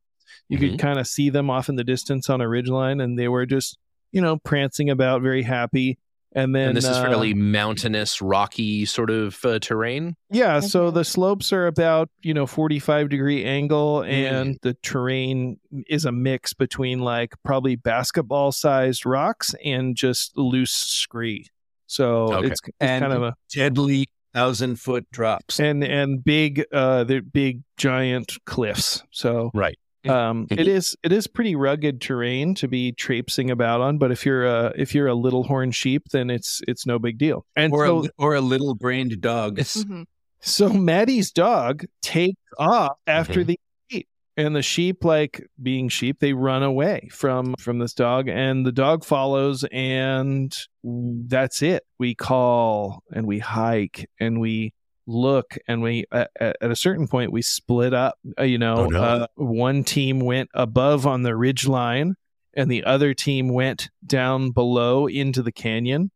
You 0.49 0.59
could 0.59 0.79
kind 0.79 0.99
of 0.99 1.07
see 1.07 1.31
them 1.31 1.49
off 1.51 1.69
in 1.69 1.77
the 1.77 1.85
distance 1.85 2.29
on 2.29 2.41
a 2.41 2.45
ridgeline, 2.45 3.03
and 3.03 3.19
they 3.19 3.29
were 3.29 3.47
just 3.47 3.79
you 4.13 4.21
know 4.21 4.39
prancing 4.39 4.91
about, 4.91 5.23
very 5.23 5.43
happy. 5.43 5.99
And 6.37 6.55
then 6.55 6.69
and 6.69 6.77
this 6.77 6.85
is 6.85 6.97
uh, 6.97 7.03
fairly 7.03 7.33
mountainous, 7.33 8.21
rocky 8.21 8.85
sort 8.87 9.11
of 9.11 9.45
uh, 9.45 9.59
terrain. 9.61 10.17
yeah. 10.31 10.59
So 10.61 10.91
the 10.91 11.05
slopes 11.05 11.53
are 11.53 11.67
about 11.69 12.09
you 12.23 12.35
know 12.35 12.47
45 12.47 13.09
degree 13.09 13.45
angle, 13.45 14.03
and 14.03 14.59
the 14.63 14.75
terrain 14.83 15.59
is 15.89 16.05
a 16.05 16.13
mix 16.13 16.53
between 16.53 16.99
like 16.99 17.35
probably 17.45 17.77
basketball 17.77 18.51
sized 18.53 19.07
rocks 19.07 19.55
and 19.65 19.95
just 19.97 20.37
loose 20.37 20.73
scree. 20.73 21.47
So 21.87 22.33
Okay. 22.35 22.47
it's, 22.49 22.61
it's 22.67 22.77
And- 22.81 23.03
kind 23.03 23.13
of 23.13 23.23
a 23.23 23.35
Deadly 23.53 24.07
thousand 24.35 24.81
foot 24.81 25.09
drops. 25.13 25.61
and 25.61 25.85
and 25.85 26.25
big 26.25 26.65
uh 26.73 27.05
they're 27.05 27.23
big 27.23 27.63
giant 27.77 28.33
cliffs 28.47 29.05
so 29.13 29.53
Right. 29.55 29.79
Um 30.09 30.47
it 30.51 30.69
is 30.69 30.97
it 31.03 31.13
is 31.13 31.27
pretty 31.27 31.57
rugged 31.57 32.01
terrain 32.01 32.55
to 32.55 32.69
be 32.69 32.93
traipsing 32.93 33.51
about 33.51 33.81
on 33.81 33.99
but 33.99 34.11
if 34.13 34.25
you're 34.27 34.45
a 34.47 34.73
if 34.77 34.95
you're 34.95 35.07
a 35.07 35.15
little 35.15 35.45
horn 35.45 35.71
sheep 35.71 36.03
then 36.13 36.31
it's 36.31 36.61
it's 36.69 36.87
no 36.87 36.99
big 36.99 37.19
deal 37.19 37.45
and 37.57 37.73
or 37.73 37.87
so 37.87 38.05
a, 38.05 38.09
or 38.19 38.35
a 38.35 38.41
little 38.41 38.75
brained 38.75 39.21
dog. 39.21 39.59
Mhm. 39.59 40.05
so 40.41 40.69
maddie's 40.69 41.31
dog 41.33 41.85
takes 42.03 42.41
off 42.59 42.97
after 43.07 43.41
Mhm. 43.41 43.47
the 43.47 43.61
sheep 43.91 44.09
and 44.37 44.55
the 44.55 44.63
sheep 44.63 45.05
like 45.05 45.47
being 45.63 45.89
sheep 45.89 46.19
they 46.21 46.33
run 46.33 46.63
away 46.63 47.09
from 47.13 47.55
from 47.59 47.79
this 47.79 47.95
dog 47.95 48.29
and 48.29 48.67
the 48.67 48.73
dog 48.73 49.05
follows 49.05 49.65
and 49.73 50.55
that's 50.83 51.63
it 51.63 51.83
we 51.99 52.15
call 52.15 53.03
and 53.13 53.27
we 53.27 53.39
hike 53.39 54.07
and 54.21 54.41
we 54.41 54.73
look 55.07 55.57
and 55.69 55.83
we 55.83 56.05
at, 56.13 56.31
at 56.41 56.57
a 56.71 56.77
certain 56.77 57.07
point 57.07 57.31
we 57.33 57.43
split 57.43 57.93
up 57.93 58.19
uh, 58.39 58.43
you 58.43 58.57
know 58.59 58.77
Oh, 58.77 58.87
no. 58.87 59.03
uh, 59.03 59.27
one 59.35 59.85
team 59.85 60.21
went 60.21 60.49
above 60.55 61.07
on 61.07 61.23
the 61.23 61.37
ridge 61.37 61.67
line 61.69 62.15
and 62.55 62.71
the 62.71 62.85
other 62.85 63.13
team 63.15 63.49
went 63.49 63.91
down 64.07 64.51
below 64.51 65.07
into 65.07 65.43
the 65.43 65.53
canyon 65.53 66.11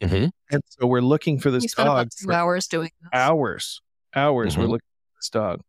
Mm-hmm. 0.00 0.28
and 0.50 0.62
so 0.68 0.86
we're 0.86 1.02
looking 1.02 1.38
for 1.38 1.50
this 1.50 1.74
dog 1.74 2.08
for 2.24 2.32
hours 2.32 2.66
doing 2.66 2.88
this. 3.02 3.10
hours 3.12 3.82
hours 4.16 4.56
we're 4.56 4.64
Mhm. 4.64 4.68
looking 4.70 4.88
for 4.88 5.18
this 5.18 5.28
dog 5.28 5.60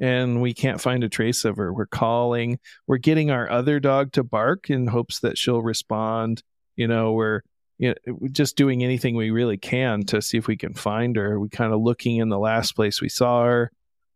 and 0.00 0.42
we 0.42 0.52
can't 0.52 0.80
find 0.80 1.04
a 1.04 1.08
trace 1.08 1.44
of 1.44 1.56
her 1.58 1.72
we're 1.72 1.86
calling 1.86 2.58
we're 2.88 2.96
getting 2.98 3.30
our 3.30 3.48
other 3.48 3.78
dog 3.78 4.10
to 4.14 4.24
bark 4.24 4.68
in 4.68 4.88
hopes 4.88 5.20
that 5.20 5.38
she'll 5.38 5.62
respond 5.62 6.42
you 6.74 6.88
know 6.88 7.12
we're 7.12 7.42
you 7.78 7.94
know, 8.06 8.18
just 8.32 8.56
doing 8.56 8.82
anything 8.82 9.14
we 9.14 9.30
really 9.30 9.56
can 9.56 10.02
to 10.06 10.20
see 10.20 10.36
if 10.38 10.46
we 10.46 10.56
can 10.56 10.74
find 10.74 11.16
her 11.16 11.38
we 11.38 11.48
kind 11.48 11.72
of 11.72 11.80
looking 11.80 12.16
in 12.16 12.28
the 12.28 12.38
last 12.38 12.72
place 12.76 13.00
we 13.00 13.08
saw 13.08 13.44
her 13.44 13.70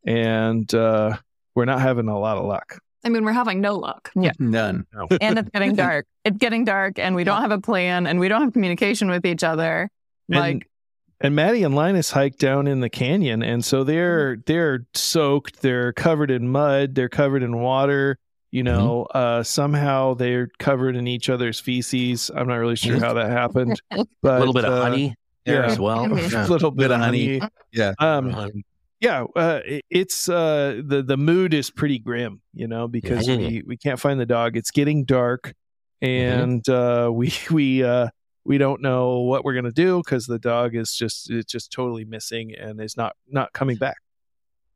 and 0.06 0.74
uh 0.74 1.16
we're 1.54 1.64
not 1.64 1.80
having 1.80 2.08
a 2.08 2.18
lot 2.18 2.36
of 2.38 2.44
luck 2.44 2.78
I 3.04 3.08
mean, 3.08 3.24
we're 3.24 3.32
having 3.32 3.60
no 3.60 3.74
luck. 3.74 4.12
Yeah. 4.14 4.30
None. 4.38 4.86
and 5.20 5.36
it's 5.36 5.50
getting 5.50 5.74
dark. 5.74 6.06
It's 6.24 6.38
getting 6.38 6.64
dark, 6.64 7.00
and 7.00 7.16
we 7.16 7.24
don't 7.24 7.40
have 7.40 7.50
a 7.50 7.60
plan, 7.60 8.06
and 8.06 8.20
we 8.20 8.28
don't 8.28 8.42
have 8.42 8.52
communication 8.52 9.10
with 9.10 9.26
each 9.26 9.42
other. 9.42 9.90
And- 10.28 10.38
Like, 10.38 10.68
and 11.20 11.34
Maddie 11.34 11.64
and 11.64 11.74
Linus 11.74 12.12
hiked 12.12 12.38
down 12.38 12.68
in 12.68 12.78
the 12.78 12.88
canyon, 12.88 13.42
and 13.42 13.64
so 13.64 13.82
they're 13.82 14.36
they're 14.46 14.86
soaked. 14.94 15.62
They're 15.62 15.92
covered 15.92 16.30
in 16.30 16.48
mud. 16.48 16.94
They're 16.94 17.08
covered 17.08 17.42
in 17.42 17.58
water. 17.58 18.18
You 18.52 18.62
know, 18.62 19.04
uh, 19.06 19.42
somehow 19.42 20.12
they're 20.14 20.48
covered 20.58 20.94
in 20.94 21.08
each 21.08 21.28
other's 21.30 21.58
feces. 21.58 22.30
I'm 22.34 22.46
not 22.48 22.56
really 22.56 22.76
sure 22.76 22.98
how 23.00 23.14
that 23.14 23.30
happened, 23.30 23.80
but 24.22 24.36
a 24.36 24.38
little 24.38 24.52
bit 24.52 24.66
of 24.66 24.74
uh, 24.74 24.82
honey 24.82 25.14
there 25.46 25.62
yeah. 25.64 25.70
as 25.72 25.78
well. 25.78 26.06
Mhm. 26.06 26.46
A 26.48 26.52
little 26.52 26.70
bit 26.70 26.90
of 26.90 27.00
honey. 27.00 27.40
Yeah. 27.72 27.94
Um, 27.98 28.28
Honey. 28.30 28.64
yeah, 29.00 29.24
uh, 29.34 29.60
it- 29.64 29.84
it's 29.88 30.28
uh, 30.28 30.82
the 30.84 31.02
the 31.02 31.16
mood 31.16 31.54
is 31.54 31.70
pretty 31.70 31.98
grim, 31.98 32.42
you 32.52 32.68
know, 32.68 32.86
because 32.88 33.26
Mhm. 33.26 33.38
we 33.38 33.62
we 33.66 33.76
can't 33.78 33.98
find 33.98 34.20
the 34.20 34.26
dog. 34.26 34.56
It's 34.58 34.70
getting 34.70 35.04
dark, 35.06 35.54
and 36.02 36.68
uh, 36.68 37.10
we 37.14 37.32
we 37.50 37.82
uh, 37.82 38.08
we 38.44 38.58
don't 38.58 38.82
know 38.82 39.20
what 39.20 39.44
we're 39.46 39.54
going 39.54 39.64
to 39.64 39.72
do 39.72 40.02
because 40.04 40.26
the 40.26 40.38
dog 40.38 40.76
is 40.76 40.94
just 40.94 41.30
it's 41.30 41.50
just 41.50 41.72
totally 41.72 42.04
missing 42.04 42.54
and 42.54 42.78
is 42.82 42.98
not 42.98 43.16
not 43.30 43.52
coming 43.54 43.76
back 43.76 43.96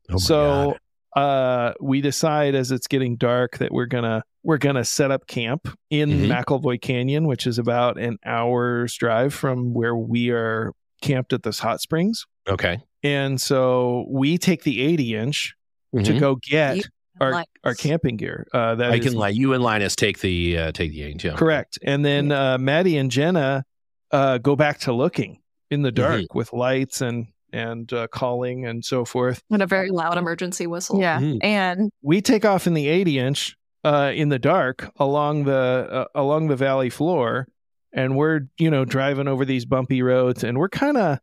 Oh 0.09 0.17
so 0.17 0.77
uh 1.15 1.73
we 1.79 2.01
decide 2.01 2.53
as 2.55 2.71
it's 2.71 2.87
getting 2.87 3.15
dark 3.15 3.57
that 3.57 3.71
we're 3.71 3.85
gonna 3.85 4.23
we're 4.43 4.57
gonna 4.57 4.83
set 4.83 5.09
up 5.11 5.25
camp 5.27 5.67
in 5.89 6.09
Mhm. 6.09 6.27
mcelvoy 6.43 6.79
canyon 6.81 7.25
which 7.27 7.47
is 7.47 7.57
about 7.57 7.97
an 7.99 8.17
hour's 8.25 8.93
drive 8.95 9.33
from 9.33 9.73
where 9.73 9.95
we 9.95 10.29
are 10.31 10.73
camped 11.01 11.31
at 11.33 11.43
this 11.43 11.59
hot 11.59 11.79
springs 11.81 12.25
okay. 12.47 12.77
and 13.03 13.39
so 13.39 14.05
we 14.09 14.37
take 14.37 14.63
the 14.63 14.81
80 14.81 15.15
inch 15.15 15.53
to 15.95 16.11
Mhm. 16.13 16.19
go 16.19 16.35
get 16.35 16.77
You 16.77 16.83
our 17.21 17.31
like- 17.31 17.47
our 17.63 17.73
camping 17.73 18.17
gear 18.17 18.45
uh 18.53 18.75
that 18.75 18.91
I 18.91 18.95
is 18.95 19.05
can 19.05 19.13
like 19.15 19.35
you 19.35 19.53
and 19.53 19.63
Linus 19.63 19.95
take 19.95 20.19
the 20.19 20.57
uh, 20.57 20.71
take 20.71 20.91
the 20.91 21.01
eight. 21.03 21.23
Yeah. 21.23 21.33
Correct. 21.35 21.79
And 21.83 22.05
then 22.05 22.31
uh, 22.31 22.57
Maddie 22.59 22.97
and 22.97 23.09
Jenna 23.09 23.63
uh, 24.11 24.37
go 24.37 24.55
back 24.55 24.79
to 24.81 24.93
looking 24.93 25.39
in 25.71 25.81
the 25.81 25.91
dark 25.91 26.21
Mm-hmm. 26.21 26.37
with 26.37 26.53
lights 26.53 27.01
and 27.01 27.27
and 27.53 27.91
uh, 27.93 28.07
calling 28.07 28.65
and 28.65 28.83
so 28.83 29.05
forth. 29.05 29.41
And 29.49 29.61
a 29.61 29.67
very 29.67 29.89
loud 29.89 30.17
emergency 30.17 30.67
whistle. 30.67 30.99
Yeah. 30.99 31.19
Mhm. 31.19 31.37
And 31.43 31.91
We 32.01 32.21
take 32.21 32.45
off 32.45 32.67
in 32.67 32.73
the 32.73 32.87
80 32.87 33.19
inch 33.19 33.55
uh, 33.83 34.11
in 34.13 34.29
the 34.29 34.39
dark 34.39 34.91
along 34.97 35.45
the 35.45 35.53
uh, 35.53 36.05
along 36.15 36.47
the 36.47 36.55
valley 36.55 36.89
floor, 36.89 37.47
and 37.93 38.15
we're 38.17 38.41
you 38.57 38.69
know 38.69 38.85
driving 38.85 39.27
over 39.27 39.45
these 39.45 39.65
bumpy 39.65 40.01
roads, 40.01 40.43
and 40.43 40.57
we're 40.57 40.69
kind 40.69 40.97
of 40.97 41.19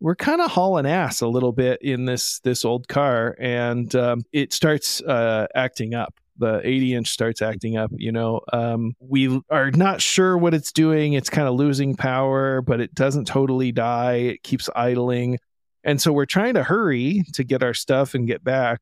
we're 0.00 0.14
kind 0.16 0.40
of 0.40 0.50
hauling 0.50 0.86
ass 0.86 1.20
a 1.20 1.26
little 1.28 1.52
bit 1.52 1.80
in 1.82 2.04
this 2.04 2.40
this 2.40 2.64
old 2.64 2.88
car, 2.88 3.34
and 3.38 3.94
um, 3.94 4.22
it 4.32 4.52
starts 4.52 5.02
uh, 5.02 5.46
acting 5.54 5.94
up. 5.94 6.14
The 6.38 6.60
80 6.62 6.94
inch 6.94 7.08
starts 7.08 7.40
acting 7.40 7.78
up. 7.78 7.90
You 7.96 8.12
know, 8.12 8.42
um, 8.52 8.92
we 9.00 9.40
are 9.50 9.70
not 9.70 10.02
sure 10.02 10.36
what 10.36 10.52
it's 10.52 10.70
doing. 10.70 11.14
It's 11.14 11.30
kind 11.30 11.48
of 11.48 11.54
losing 11.54 11.96
power, 11.96 12.60
but 12.60 12.78
it 12.80 12.94
doesn't 12.94 13.26
totally 13.26 13.72
die. 13.72 14.16
It 14.16 14.42
keeps 14.42 14.68
idling, 14.76 15.38
and 15.86 16.00
so 16.02 16.12
we're 16.12 16.26
trying 16.26 16.54
to 16.54 16.62
hurry 16.62 17.24
to 17.32 17.42
get 17.44 17.62
our 17.62 17.72
stuff 17.72 18.12
and 18.14 18.26
get 18.26 18.44
back. 18.44 18.80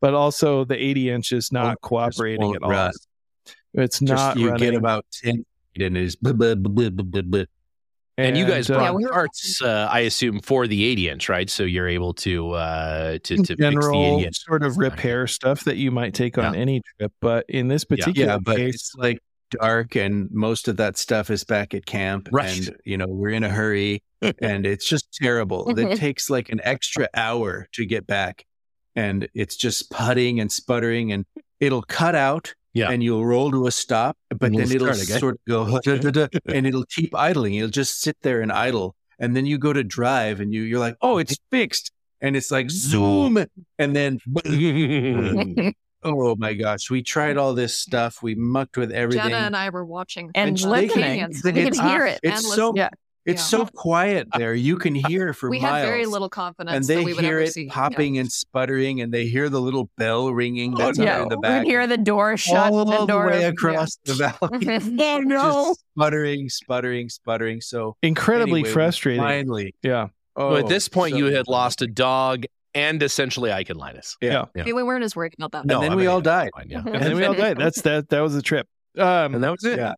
But 0.00 0.14
also, 0.14 0.64
the 0.64 0.76
80 0.82 1.10
inch 1.10 1.32
is 1.32 1.50
not 1.52 1.64
Won't- 1.64 1.80
cooperating 1.82 2.54
at 2.54 2.62
all. 2.62 2.70
run. 2.70 2.92
It's 3.74 3.98
Just 4.00 4.10
not 4.10 4.36
you 4.38 4.48
running. 4.50 4.70
get 4.72 4.74
about 4.74 5.04
10 5.22 5.44
feet 5.74 5.82
and 5.86 5.96
it's 5.96 6.16
blah, 6.16 6.32
blah, 6.32 6.54
blah, 6.56 6.90
blah, 6.90 7.04
blah, 7.04 7.22
blah. 7.22 7.44
And 8.18 8.36
you 8.36 8.44
guys 8.46 8.68
uh, 8.68 8.74
brought 8.74 9.00
Yeah, 9.00 9.08
parts, 9.08 9.62
uh, 9.62 9.88
I 9.90 10.00
assume, 10.00 10.40
for 10.40 10.66
the 10.66 10.84
80 10.84 11.08
inch, 11.08 11.28
right? 11.30 11.48
So 11.48 11.62
you're 11.62 11.88
able 11.88 12.12
to 12.14 12.50
uh, 12.52 13.12
to, 13.12 13.18
to 13.18 13.36
fix 13.36 13.48
the 13.48 13.56
general 13.56 14.16
80 14.18 14.26
inch. 14.26 14.44
sort 14.44 14.62
of 14.62 14.76
repair 14.76 15.26
stuff 15.26 15.64
that 15.64 15.76
you 15.76 15.90
might 15.90 16.12
take 16.12 16.36
on 16.36 16.52
Yeah. 16.54 16.60
any 16.60 16.82
trip. 16.98 17.12
But 17.20 17.46
in 17.48 17.68
this 17.68 17.84
particular 17.84 18.32
Yeah, 18.32 18.38
but 18.38 18.56
case, 18.56 18.74
it's 18.74 18.94
like 18.96 19.20
dark 19.50 19.96
and 19.96 20.28
most 20.30 20.68
of 20.68 20.76
that 20.78 20.96
stuff 20.96 21.30
is 21.30 21.44
back 21.44 21.74
at 21.74 21.86
camp. 21.86 22.28
Right. 22.32 22.66
And, 22.68 22.76
you 22.84 22.96
know, 22.96 23.06
we're 23.08 23.30
in 23.30 23.44
a 23.44 23.48
hurry 23.48 24.02
and 24.40 24.66
it's 24.66 24.86
just 24.88 25.12
terrible. 25.12 25.76
It 25.78 25.96
takes 25.98 26.30
like 26.30 26.48
an 26.50 26.60
extra 26.64 27.08
hour 27.14 27.68
to 27.72 27.86
get 27.86 28.06
back 28.06 28.44
and 28.96 29.28
it's 29.34 29.56
just 29.56 29.90
putting 29.90 30.40
and 30.40 30.50
sputtering 30.50 31.12
and 31.12 31.24
it'll 31.60 31.82
cut 31.82 32.14
out 32.14 32.54
Yeah. 32.74 32.90
and 32.90 33.02
you'll 33.02 33.24
roll 33.26 33.50
to 33.50 33.66
a 33.66 33.70
stop, 33.70 34.16
but 34.30 34.40
then 34.40 34.52
we'll 34.52 34.72
it'll 34.72 34.94
sort 34.94 35.34
of 35.34 35.40
go 35.48 35.80
da, 35.80 35.98
da, 35.98 36.10
da, 36.10 36.26
and 36.46 36.66
it'll 36.66 36.86
keep 36.86 37.14
idling. 37.14 37.54
It'll 37.54 37.70
just 37.70 38.00
sit 38.00 38.16
there 38.22 38.40
and 38.40 38.50
idle. 38.52 38.94
And 39.18 39.36
then 39.36 39.44
you 39.46 39.58
go 39.58 39.72
to 39.72 39.84
drive 39.84 40.40
and 40.40 40.52
you, 40.54 40.62
you're 40.62 40.78
like, 40.78 40.96
oh, 41.02 41.18
it's 41.18 41.36
fixed. 41.50 41.92
And 42.22 42.36
it's 42.36 42.50
like 42.50 42.70
zoom. 42.70 43.44
And 43.78 43.96
then 43.96 44.18
Oh 46.02 46.34
my 46.36 46.54
gosh, 46.54 46.90
we 46.90 47.02
tried 47.02 47.36
all 47.36 47.54
this 47.54 47.76
stuff. 47.78 48.22
We 48.22 48.34
mucked 48.34 48.76
with 48.76 48.90
everything. 48.92 49.24
Jenna 49.30 49.46
and 49.46 49.56
I 49.56 49.70
were 49.70 49.84
watching 49.84 50.30
And 50.34 50.56
the 50.56 50.68
listening. 50.68 51.04
canyons. 51.04 51.42
We 51.44 51.52
We 51.52 51.62
could 51.64 51.72
could 51.74 51.82
hear 51.82 52.06
it. 52.06 52.20
It's 52.22 52.44
and 52.44 52.54
so. 52.54 52.72
Yeah. 52.74 52.88
it's 53.26 53.42
Yeah. 53.52 53.58
so 53.58 53.66
quiet 53.66 54.28
there. 54.36 54.54
You 54.54 54.78
can 54.78 54.94
hear 54.94 55.34
for 55.34 55.50
we 55.50 55.60
miles. 55.60 55.74
had 55.76 55.84
very 55.84 56.06
little 56.06 56.30
confidence 56.30 56.74
and 56.74 56.84
that 56.86 56.94
they 56.94 57.04
we 57.04 57.12
would 57.12 57.22
hear 57.22 57.34
ever 57.36 57.44
it 57.44 57.52
see. 57.52 57.64
yeah. 57.64 57.72
popping 57.74 58.16
and 58.16 58.32
sputtering, 58.32 59.02
and 59.02 59.12
they 59.12 59.26
hear 59.26 59.50
the 59.50 59.60
little 59.60 59.90
bell 59.98 60.32
ringing 60.32 60.72
oh, 60.74 60.78
that's 60.78 60.98
yeah, 60.98 61.18
up 61.18 61.22
in 61.24 61.28
the 61.28 61.36
we 61.36 61.42
back. 61.42 61.60
could 61.62 61.68
hear 61.68 61.86
the 61.86 61.98
door 61.98 62.36
shut. 62.38 62.72
all 62.72 62.84
the 62.86 62.96
the 63.00 63.06
door 63.06 63.26
way 63.26 63.40
yeah. 63.42 63.48
across 63.48 63.98
the 64.06 64.14
valley. 64.14 64.38
oh 64.98 65.18
no! 65.24 65.64
Just 65.68 65.84
sputtering, 65.94 66.48
sputtering, 66.48 67.08
sputtering. 67.10 67.60
So 67.60 67.96
incredibly 68.02 68.60
anyway, 68.60 68.72
frustrating. 68.72 69.22
Finally, 69.22 69.74
Yeah. 69.82 70.06
Oh, 70.36 70.48
well, 70.50 70.56
at 70.58 70.64
Oh, 70.64 70.68
this 70.68 70.88
point, 70.88 71.12
so 71.12 71.18
you 71.18 71.24
had 71.26 71.46
lost 71.48 71.82
a 71.82 71.86
dog 71.86 72.44
and 72.74 73.02
essentially 73.02 73.50
Ike 73.52 73.70
and 73.70 73.78
Linus. 73.78 74.16
Yeah. 74.20 74.44
Yeah. 74.54 74.62
Okay, 74.62 74.72
we 74.72 74.82
weren't 74.82 75.04
as 75.04 75.16
worried 75.16 75.34
about 75.36 75.52
that. 75.52 75.66
No, 75.66 75.76
and 75.76 75.84
then 75.84 75.92
I 75.92 75.96
we 75.96 76.06
all 76.06 76.20
died. 76.20 76.50
fine, 76.56 76.68
yeah. 76.70 76.82
And 76.86 77.02
then 77.02 77.16
we 77.16 77.24
all 77.24 77.34
died. 77.34 77.56
That's 77.58 77.82
that. 77.82 78.08
That 78.10 78.20
was 78.20 78.34
a 78.36 78.42
trip. 78.42 78.66
Um, 78.98 79.34
And 79.34 79.42
that 79.44 79.50
was 79.50 79.64
it. 79.64 79.78
Yeah. 79.78 79.94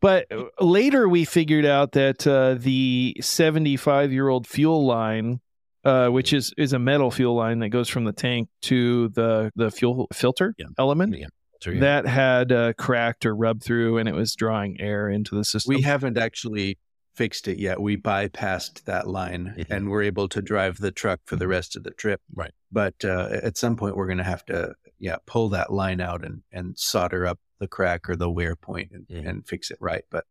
But 0.00 0.26
uh, 0.30 0.44
later 0.60 1.08
we 1.08 1.24
figured 1.24 1.64
out 1.64 1.92
that 1.92 2.26
uh, 2.26 2.54
the 2.58 3.16
75 3.20 4.12
year 4.12 4.28
old 4.28 4.46
fuel 4.46 4.84
line, 4.86 5.40
uh, 5.84 6.08
which 6.08 6.32
is, 6.32 6.52
is 6.58 6.72
a 6.72 6.78
metal 6.78 7.10
fuel 7.10 7.34
line 7.34 7.60
that 7.60 7.68
goes 7.70 7.88
from 7.88 8.04
the 8.04 8.12
tank 8.12 8.48
to 8.62 9.08
the, 9.10 9.50
the 9.56 9.70
fuel 9.70 10.06
filter 10.12 10.54
Yeah. 10.58 10.66
element, 10.78 11.16
Yeah. 11.16 11.26
So, 11.62 11.70
yeah. 11.70 11.80
that 11.80 12.06
had 12.06 12.52
uh, 12.52 12.72
cracked 12.74 13.24
or 13.24 13.34
rubbed 13.34 13.62
through 13.62 13.96
and 13.98 14.08
it 14.08 14.14
was 14.14 14.34
drawing 14.34 14.78
air 14.80 15.08
into 15.08 15.34
the 15.34 15.44
system. 15.44 15.74
We 15.74 15.80
haven't 15.82 16.18
actually 16.18 16.76
fixed 17.16 17.48
it 17.48 17.58
yet. 17.58 17.80
We 17.80 17.96
bypassed 17.96 18.84
that 18.84 19.08
line 19.08 19.54
Mhm. 19.58 19.66
and 19.70 19.88
we're 19.90 20.02
able 20.02 20.28
to 20.28 20.42
drive 20.42 20.76
the 20.78 20.90
truck 20.92 21.20
for 21.24 21.36
the 21.36 21.48
rest 21.48 21.74
of 21.74 21.82
the 21.82 21.90
trip. 21.92 22.20
Right. 22.34 22.52
But 22.70 23.04
uh, 23.04 23.28
at 23.42 23.56
some 23.56 23.76
point, 23.76 23.96
we're 23.96 24.06
going 24.06 24.18
to 24.18 24.24
have 24.24 24.44
to, 24.46 24.74
yeah, 24.98 25.16
pull 25.26 25.48
that 25.50 25.72
line 25.72 26.00
out 26.00 26.24
and, 26.24 26.42
and 26.52 26.78
solder 26.78 27.26
up 27.26 27.38
the 27.58 27.66
crack 27.68 28.08
or 28.08 28.16
the 28.16 28.30
wear 28.30 28.54
point 28.54 28.92
and, 28.92 29.06
Mhm. 29.08 29.28
and 29.28 29.48
fix 29.48 29.70
it 29.70 29.78
right. 29.80 30.04
But 30.10 30.24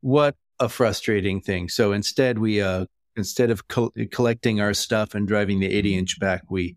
what 0.00 0.36
a 0.58 0.68
frustrating 0.68 1.40
thing. 1.42 1.68
So 1.68 1.92
instead, 1.92 2.38
we, 2.38 2.60
uh, 2.62 2.86
instead 3.16 3.50
of 3.50 3.68
col- 3.68 3.92
collecting 4.10 4.60
our 4.60 4.72
stuff 4.72 5.14
and 5.14 5.28
driving 5.28 5.60
the 5.60 5.70
80 5.70 5.94
inch 5.96 6.18
back, 6.18 6.50
we 6.50 6.76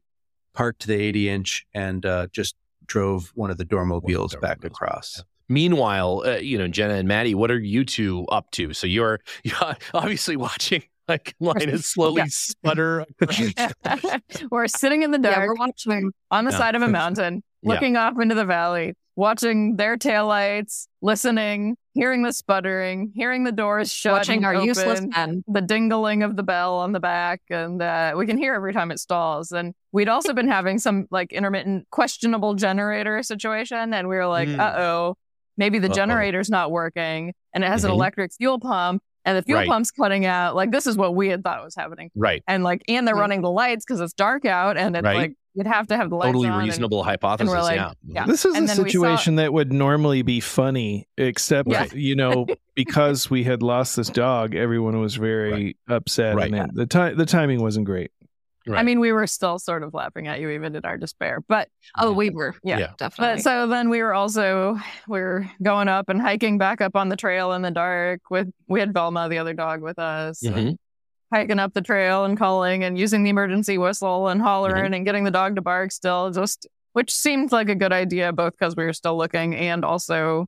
parked 0.53 0.87
the 0.87 0.95
80 0.95 1.29
inch 1.29 1.65
and 1.73 2.05
uh, 2.05 2.27
just 2.33 2.55
drove 2.85 3.31
one 3.35 3.49
of 3.51 3.57
the 3.57 3.65
Dormobiles 3.65 4.39
back 4.41 4.63
across. 4.65 5.23
Meanwhile, 5.49 6.23
uh, 6.25 6.35
you 6.37 6.57
know, 6.57 6.67
Jenna 6.67 6.95
and 6.95 7.07
Maddie, 7.07 7.35
what 7.35 7.51
are 7.51 7.59
you 7.59 7.85
two 7.85 8.25
up 8.27 8.51
to? 8.51 8.73
So 8.73 8.87
you're, 8.87 9.19
you're 9.43 9.55
obviously 9.93 10.35
watching 10.35 10.83
like 11.07 11.35
Linus 11.39 11.85
slowly 11.85 12.23
Yeah. 12.23 12.25
sputter. 12.29 13.05
we're 14.51 14.67
sitting 14.67 15.03
in 15.03 15.11
the 15.11 15.19
Yeah, 15.21 15.35
dark 15.35 15.47
we're 15.49 15.55
watching. 15.55 16.11
on 16.31 16.45
the 16.45 16.51
Yeah. 16.51 16.57
side 16.57 16.75
of 16.75 16.81
a 16.81 16.87
mountain, 16.89 17.43
Yeah. 17.61 17.73
looking 17.73 17.95
off 17.95 18.19
into 18.19 18.35
the 18.35 18.43
valley, 18.45 18.93
watching 19.15 19.77
their 19.77 19.97
taillights, 19.97 20.87
listening, 21.01 21.77
hearing 21.93 22.23
the 22.23 22.33
sputtering, 22.33 23.11
hearing 23.15 23.45
the 23.45 23.51
doors 23.53 23.91
shut, 23.91 24.11
Watching 24.13 24.43
and 24.43 24.45
our 24.45 24.65
useless 24.65 24.99
open, 24.99 25.09
men. 25.15 25.43
the 25.47 25.61
dingling 25.61 26.23
of 26.23 26.35
the 26.35 26.43
bell 26.43 26.75
on 26.77 26.91
the 26.91 26.99
back, 26.99 27.41
and 27.49 27.81
uh, 27.81 28.13
we 28.17 28.27
can 28.27 28.37
hear 28.37 28.53
every 28.53 28.73
time 28.73 28.91
it 28.91 28.99
stalls. 28.99 29.51
And 29.53 29.73
we'd 29.93 30.09
also 30.09 30.33
been 30.33 30.47
having 30.49 30.77
some 30.77 31.07
like 31.09 31.31
intermittent 31.31 31.87
questionable 31.89 32.53
generator 32.55 33.23
situation, 33.23 33.93
and 33.93 34.07
we 34.09 34.15
were 34.17 34.27
like, 34.27 34.49
Mm. 34.49 34.59
uh 34.59 34.73
oh, 34.77 35.15
maybe 35.57 35.79
the 35.79 35.87
Uh-oh. 35.89 35.93
generator's 35.93 36.49
not 36.49 36.71
working, 36.71 37.33
and 37.53 37.63
it 37.63 37.67
has 37.67 37.83
an 37.83 37.89
Mhm. 37.91 37.95
electric 37.95 38.33
fuel 38.33 38.59
pump. 38.59 39.01
And 39.25 39.37
the 39.37 39.41
fuel 39.41 39.59
Right. 39.59 39.67
pump's 39.67 39.91
cutting 39.91 40.25
out. 40.25 40.55
Like 40.55 40.71
this 40.71 40.87
is 40.87 40.95
what 40.95 41.13
we 41.13 41.27
had 41.27 41.43
thought 41.43 41.61
was 41.61 41.75
happening 41.75 42.11
right. 42.15 42.41
and 42.47 42.63
like 42.63 42.81
and 42.87 43.05
they're 43.05 43.13
Mhm. 43.13 43.19
running 43.19 43.41
the 43.41 43.51
lights 43.51 43.83
because 43.85 43.99
it's 43.99 44.13
dark 44.13 44.45
out 44.45 44.77
and 44.77 44.95
it's 44.95 45.03
Right. 45.03 45.17
like 45.17 45.33
you'd 45.53 45.67
have 45.67 45.85
to 45.87 45.97
have 45.97 46.09
the 46.09 46.15
lights 46.15 46.27
Totally 46.27 46.47
on 46.47 46.59
and- 46.59 46.63
reasonable 46.63 47.03
hypothesis. 47.03 47.53
like, 47.53 47.75
yeah. 47.75 47.91
yeah. 48.07 48.25
This 48.25 48.45
is 48.45 48.55
And 48.55 48.63
a 48.63 48.67
then 48.67 48.77
we 48.85 48.89
saw- 48.89 49.01
situation 49.01 49.35
that 49.35 49.51
would 49.51 49.73
normally 49.73 50.21
be 50.21 50.39
funny, 50.39 51.09
except 51.17 51.67
Yeah. 51.67 51.87
you 51.93 52.15
know 52.15 52.45
because 52.75 53.29
we 53.29 53.43
had 53.43 53.61
lost 53.61 53.97
this 53.97 54.07
dog, 54.09 54.55
everyone 54.55 54.97
was 55.01 55.15
very 55.15 55.75
upset, 55.89 56.35
Right. 56.37 56.53
and 56.53 56.69
it, 56.69 56.75
the 56.75 56.85
time 56.85 57.17
the 57.17 57.25
timing 57.25 57.61
wasn't 57.61 57.85
great. 57.85 58.11
Right. 58.67 58.79
I 58.79 58.83
mean, 58.83 58.99
we 58.99 59.11
were 59.11 59.27
still 59.27 59.59
sort 59.59 59.83
of 59.83 59.93
laughing 59.93 60.27
at 60.27 60.39
you 60.39 60.49
even 60.49 60.75
in 60.75 60.83
our 60.85 60.97
despair. 60.97 61.39
But 61.47 61.69
Oh, 61.97 62.11
we 62.11 62.29
were. 62.29 62.55
Yeah. 62.63 62.77
Yeah. 62.79 62.91
definitely. 62.97 63.35
but 63.37 63.43
so 63.43 63.67
then 63.67 63.89
we 63.89 64.01
were 64.03 64.13
also 64.13 64.77
we 65.07 65.19
were 65.19 65.49
going 65.63 65.87
up 65.87 66.09
and 66.09 66.21
hiking 66.21 66.57
back 66.57 66.81
up 66.81 66.95
on 66.95 67.09
the 67.09 67.15
trail 67.15 67.53
in 67.53 67.61
the 67.61 67.71
dark 67.71 68.21
with 68.29 68.49
we 68.67 68.79
had 68.79 68.93
Velma, 68.93 69.29
the 69.29 69.37
other 69.37 69.53
dog, 69.53 69.81
with 69.81 69.97
us. 69.99 70.43
and 70.43 70.55
Mhm. 70.55 70.77
Hiking 71.33 71.59
up 71.59 71.73
the 71.73 71.81
trail 71.81 72.23
and 72.23 72.37
calling 72.37 72.83
and 72.85 72.97
using 72.97 73.23
the 73.23 73.29
emergency 73.29 73.77
whistle 73.77 74.29
and 74.29 74.41
hollering 74.41 74.85
Mm-hmm. 74.85 74.93
and 74.93 75.05
getting 75.05 75.23
the 75.25 75.31
dog 75.31 75.55
to 75.55 75.61
bark 75.61 75.91
still, 75.91 76.31
just 76.31 76.67
which 76.93 77.13
seemed 77.13 77.51
like 77.51 77.67
a 77.69 77.75
good 77.75 77.91
idea, 77.93 78.31
both 78.31 78.53
because 78.53 78.75
we 78.75 78.85
were 78.85 78.93
still 78.93 79.17
looking 79.17 79.53
and 79.55 79.83
also, 79.83 80.47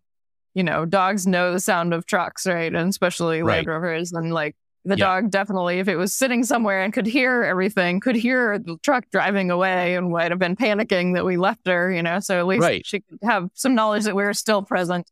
you 0.53 0.63
know, 0.63 0.85
dogs 0.85 1.27
know 1.27 1.51
the 1.51 1.59
sound 1.59 1.93
of 1.93 2.05
trucks, 2.05 2.47
right? 2.47 2.73
And 2.73 2.89
especially 2.89 3.43
Right. 3.43 3.57
Land 3.57 3.67
Rovers 3.67 4.13
and 4.13 4.33
like 4.33 4.55
the 4.85 4.95
Yeah. 4.97 5.05
dog 5.21 5.29
definitely, 5.31 5.79
if 5.79 5.87
it 5.87 5.95
was 5.97 6.13
sitting 6.13 6.43
somewhere 6.43 6.81
and 6.81 6.93
could 6.93 7.05
hear 7.05 7.43
everything, 7.43 7.99
could 7.99 8.15
hear 8.15 8.57
the 8.57 8.77
truck 8.81 9.05
driving 9.11 9.51
away 9.51 9.95
and 9.95 10.09
might 10.11 10.31
have 10.31 10.39
been 10.39 10.55
panicking 10.55 11.13
that 11.15 11.25
we 11.25 11.37
left 11.37 11.67
her, 11.67 11.91
you 11.91 12.01
know. 12.01 12.19
So 12.19 12.39
at 12.39 12.47
least 12.47 12.61
Right. 12.61 12.85
she 12.85 13.01
could 13.01 13.19
have 13.23 13.49
some 13.53 13.75
knowledge 13.75 14.05
that 14.05 14.15
we 14.15 14.23
were 14.23 14.33
still 14.33 14.61
present. 14.63 15.09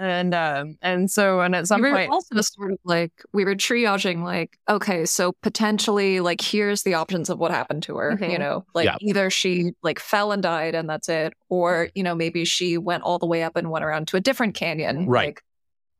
And 0.00 0.32
um 0.32 0.76
and 0.80 1.10
so 1.10 1.40
and 1.40 1.56
at 1.56 1.66
some 1.66 1.82
we 1.82 1.90
point 1.90 2.08
also 2.12 2.40
sort 2.40 2.70
of 2.70 2.78
like 2.84 3.10
we 3.32 3.44
were 3.44 3.56
triaging 3.56 4.22
like 4.22 4.56
okay 4.68 5.04
so 5.04 5.32
potentially 5.42 6.20
like 6.20 6.40
here's 6.40 6.84
the 6.84 6.94
options 6.94 7.28
of 7.28 7.40
what 7.40 7.50
happened 7.50 7.82
to 7.82 7.96
her 7.96 8.16
Mhm. 8.16 8.30
you 8.30 8.38
know 8.38 8.64
like 8.76 8.84
Yeah. 8.84 8.94
either 9.00 9.28
she 9.28 9.72
like 9.82 9.98
fell 9.98 10.30
and 10.30 10.40
died 10.40 10.76
and 10.76 10.88
that's 10.88 11.08
it 11.08 11.32
or 11.48 11.88
you 11.96 12.04
know 12.04 12.14
maybe 12.14 12.44
she 12.44 12.78
went 12.78 13.02
all 13.02 13.18
the 13.18 13.26
way 13.26 13.42
up 13.42 13.56
and 13.56 13.72
went 13.72 13.84
around 13.84 14.06
to 14.08 14.16
a 14.16 14.20
different 14.20 14.54
canyon 14.54 15.06
Right. 15.06 15.26
like 15.30 15.40
be 15.40 15.42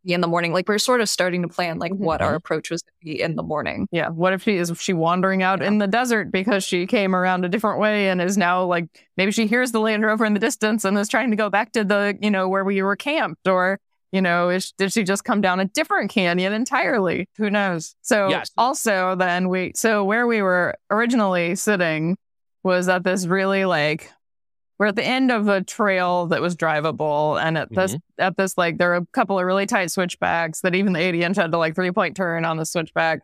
in 0.05 0.21
the 0.21 0.29
morning. 0.29 0.53
Like 0.53 0.69
we 0.69 0.75
are 0.75 0.79
sort 0.79 1.01
of 1.01 1.09
starting 1.09 1.43
to 1.43 1.49
plan 1.49 1.79
like 1.79 1.93
mm-hmm, 1.93 2.05
what 2.05 2.21
our 2.21 2.29
mm-hmm. 2.29 2.37
approach 2.37 2.71
was 2.71 2.83
to 2.83 2.91
be 3.01 3.21
in 3.21 3.37
the 3.37 3.43
morning. 3.43 3.89
Yeah. 3.91 4.09
What 4.09 4.33
if 4.33 4.43
she 4.43 4.57
is 4.57 4.73
she 4.81 4.93
wandering 4.93 5.43
out 5.43 5.63
in 5.63 5.79
the 5.79 5.87
desert 5.87 6.31
because 6.31 6.65
she 6.65 6.87
came 6.87 7.15
around 7.15 7.45
a 7.45 7.49
different 7.49 7.81
way 7.81 8.09
and 8.09 8.21
is 8.21 8.39
now 8.39 8.65
like 8.65 8.87
maybe 9.17 9.33
she 9.33 9.47
hears 9.47 9.73
the 9.73 9.81
Land 9.81 10.05
Rover 10.05 10.25
in 10.25 10.35
the 10.35 10.41
distance 10.41 10.85
and 10.85 10.97
is 10.99 11.09
trying 11.09 11.31
to 11.31 11.37
go 11.37 11.51
back 11.51 11.73
to 11.73 11.85
the 11.85 12.17
you 12.21 12.31
know 12.31 12.49
where 12.49 12.65
we 12.65 12.83
were 12.83 12.97
camped 12.97 13.47
or 13.47 13.81
you 14.13 14.21
know 14.21 14.49
is 14.49 14.73
did 14.73 14.93
she 14.93 15.05
just 15.05 15.25
come 15.25 15.41
down 15.41 15.61
a 15.61 15.65
different 15.67 16.11
canyon 16.11 16.53
entirely? 16.53 17.29
Who 17.37 17.51
knows? 17.51 17.95
So 18.03 18.29
Yes. 18.29 18.51
also 18.57 19.15
then 19.17 19.49
we 19.49 19.73
so 19.75 20.05
where 20.05 20.27
we 20.27 20.43
were 20.43 20.77
originally 20.91 21.55
sitting 21.55 22.17
was 22.63 22.89
at 22.89 23.05
this 23.05 23.27
really 23.27 23.65
like 23.65 24.11
we're 24.79 24.87
at 24.87 24.97
the 24.97 25.05
end 25.05 25.31
of 25.31 25.49
a 25.49 25.63
trail 25.63 26.27
that 26.27 26.41
was 26.41 26.55
drivable 26.57 27.41
and 27.43 27.59
at 27.59 27.69
this 27.75 27.97
at 28.19 28.37
this 28.37 28.57
like 28.57 28.79
there 28.79 28.93
are 28.93 28.97
a 28.97 29.07
couple 29.13 29.39
of 29.39 29.45
really 29.45 29.67
tight 29.67 29.91
switchbacks 29.91 30.61
that 30.61 30.75
even 30.75 30.93
the 30.93 31.01
80 31.01 31.23
inch 31.23 31.37
had 31.37 31.51
to 31.53 31.59
like 31.59 31.75
three 31.75 31.91
point 31.91 32.17
turn 32.17 32.45
on 32.45 32.57
the 32.57 32.65
switchback. 32.67 33.21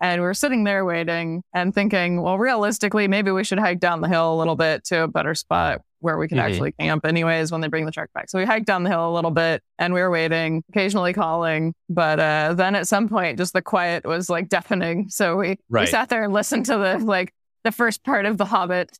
And 0.00 0.20
we're 0.20 0.34
sitting 0.34 0.64
there 0.64 0.84
waiting 0.84 1.44
and 1.54 1.72
thinking 1.72 2.20
well 2.22 2.36
realistically 2.38 3.06
maybe 3.08 3.30
we 3.30 3.44
should 3.44 3.58
hike 3.60 3.78
down 3.80 4.00
the 4.00 4.08
hill 4.08 4.34
a 4.34 4.36
little 4.36 4.56
bit 4.56 4.84
to 4.86 5.04
a 5.04 5.08
better 5.08 5.34
spot 5.34 5.80
where 6.00 6.18
we 6.18 6.26
could 6.26 6.38
Mhm. 6.38 6.42
actually 6.42 6.72
camp 6.72 7.06
anyways 7.06 7.52
when 7.52 7.60
they 7.60 7.68
bring 7.68 7.86
the 7.86 7.92
truck 7.92 8.12
back. 8.12 8.28
So 8.28 8.38
we 8.40 8.44
hiked 8.44 8.66
down 8.66 8.82
the 8.82 8.90
hill 8.90 9.08
a 9.08 9.14
little 9.14 9.30
bit 9.30 9.62
and 9.78 9.94
we 9.94 10.00
were 10.00 10.10
waiting 10.10 10.64
occasionally 10.70 11.12
calling. 11.12 11.74
But 11.88 12.18
uh, 12.18 12.54
then 12.54 12.74
at 12.74 12.88
some 12.88 13.08
point 13.08 13.38
just 13.38 13.52
the 13.52 13.62
quiet 13.62 14.04
was 14.04 14.28
like 14.28 14.48
deafening. 14.48 15.08
So 15.08 15.36
we, 15.36 15.56
we 15.68 15.86
sat 15.86 16.08
there 16.08 16.24
and 16.24 16.32
listened 16.32 16.66
to 16.66 16.76
the 16.78 16.98
like 16.98 17.32
the 17.62 17.70
first 17.70 18.02
part 18.02 18.26
of 18.26 18.36
the 18.38 18.44
hobbit 18.46 18.98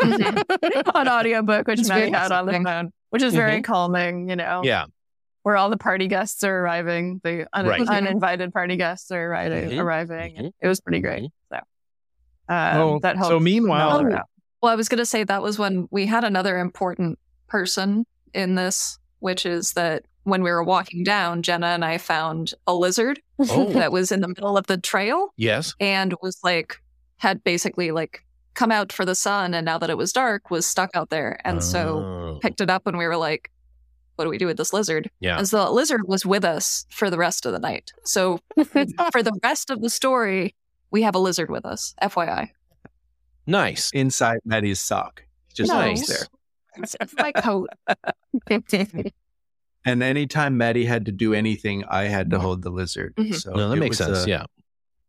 on 0.94 1.08
audiobook, 1.08 1.66
which 1.66 1.80
It's 1.80 1.88
Maddie 1.88 2.00
very 2.02 2.12
had 2.12 2.32
on 2.32 2.46
the 2.46 2.60
phone, 2.62 2.92
which 3.10 3.22
is 3.22 3.34
very 3.34 3.62
calming, 3.62 4.28
you 4.28 4.36
know, 4.36 4.62
Yeah. 4.64 4.86
where 5.42 5.56
all 5.56 5.70
the 5.70 5.76
party 5.76 6.06
guests 6.08 6.42
are 6.44 6.58
arriving, 6.60 7.20
the 7.24 7.46
un- 7.52 7.66
Right. 7.66 7.88
uninvited 7.88 8.52
party 8.52 8.76
guests 8.76 9.10
are 9.10 9.26
arriving. 9.30 9.70
Mhm. 9.70 9.78
arriving. 9.82 10.36
Mhm. 10.36 10.52
It 10.60 10.68
was 10.68 10.80
pretty 10.80 11.00
great. 11.00 11.30
So, 11.52 11.58
um, 12.48 12.76
Oh, 12.80 12.98
that 13.00 13.16
helped. 13.16 13.30
so 13.30 13.40
meanwhile- 13.40 14.02
mellow. 14.02 14.22
Well, 14.62 14.72
I 14.72 14.76
was 14.76 14.88
going 14.88 14.98
to 14.98 15.06
say 15.06 15.24
that 15.24 15.42
was 15.42 15.58
when 15.58 15.88
we 15.90 16.06
had 16.06 16.22
another 16.24 16.58
important 16.58 17.18
person 17.48 18.04
in 18.34 18.54
this, 18.56 18.98
which 19.20 19.46
is 19.46 19.72
that 19.72 20.04
when 20.24 20.42
we 20.42 20.50
were 20.50 20.62
walking 20.62 21.02
down, 21.02 21.42
Jenna 21.42 21.68
and 21.68 21.82
I 21.84 21.96
found 21.96 22.52
a 22.66 22.74
lizard 22.74 23.20
Oh. 23.38 23.72
that 23.72 23.90
was 23.90 24.12
in 24.12 24.20
the 24.20 24.28
middle 24.28 24.58
of 24.58 24.66
the 24.66 24.76
trail 24.76 25.30
Yes. 25.38 25.74
and 25.80 26.14
was 26.22 26.38
like, 26.44 26.76
had 27.16 27.42
basically 27.42 27.90
like 27.90 28.22
come 28.54 28.70
out 28.72 28.92
for 28.92 29.04
the 29.04 29.14
sun. 29.14 29.54
And 29.54 29.64
now 29.64 29.78
that 29.78 29.90
it 29.90 29.96
was 29.96 30.12
dark, 30.12 30.50
was 30.50 30.66
stuck 30.66 30.90
out 30.94 31.10
there. 31.10 31.40
And 31.44 31.62
so 31.62 31.98
Oh. 31.98 32.38
picked 32.42 32.60
it 32.60 32.68
up 32.70 32.86
and 32.86 32.98
we 32.98 33.06
were 33.06 33.16
like, 33.16 33.50
what 34.16 34.24
do 34.24 34.30
we 34.30 34.38
do 34.38 34.46
with 34.46 34.56
this 34.58 34.72
lizard? 34.72 35.10
Yeah. 35.20 35.38
And 35.38 35.48
so 35.48 35.64
the 35.64 35.70
lizard 35.70 36.02
was 36.06 36.26
with 36.26 36.44
us 36.44 36.84
for 36.90 37.08
the 37.10 37.16
rest 37.16 37.46
of 37.46 37.52
the 37.52 37.58
night. 37.58 37.92
So 38.04 38.38
for 39.12 39.22
the 39.22 39.38
rest 39.42 39.70
of 39.70 39.80
the 39.80 39.88
story, 39.88 40.54
we 40.90 41.02
have 41.02 41.14
a 41.14 41.18
lizard 41.18 41.50
with 41.50 41.64
us, 41.64 41.94
FYI. 42.02 42.50
Nice. 43.46 43.90
inside 43.92 44.40
Maddie's 44.44 44.80
sock. 44.80 45.22
Just 45.54 45.72
Nice. 45.72 46.00
nice. 46.00 46.08
there. 46.08 46.26
It's 46.76 46.96
it's 47.00 47.14
my 47.16 47.32
coat. 47.32 47.68
And 49.86 50.02
anytime 50.02 50.58
Maddie 50.58 50.84
had 50.84 51.06
to 51.06 51.12
do 51.12 51.32
anything, 51.32 51.84
I 51.88 52.02
had 52.04 52.28
to 52.32 52.38
hold 52.38 52.60
the 52.62 52.68
lizard. 52.70 53.14
Mhm. 53.16 53.34
So 53.34 53.52
No, 53.52 53.70
that 53.70 53.76
makes 53.76 53.96
sense. 53.96 54.18
uh, 54.18 54.24
yeah. 54.28 54.44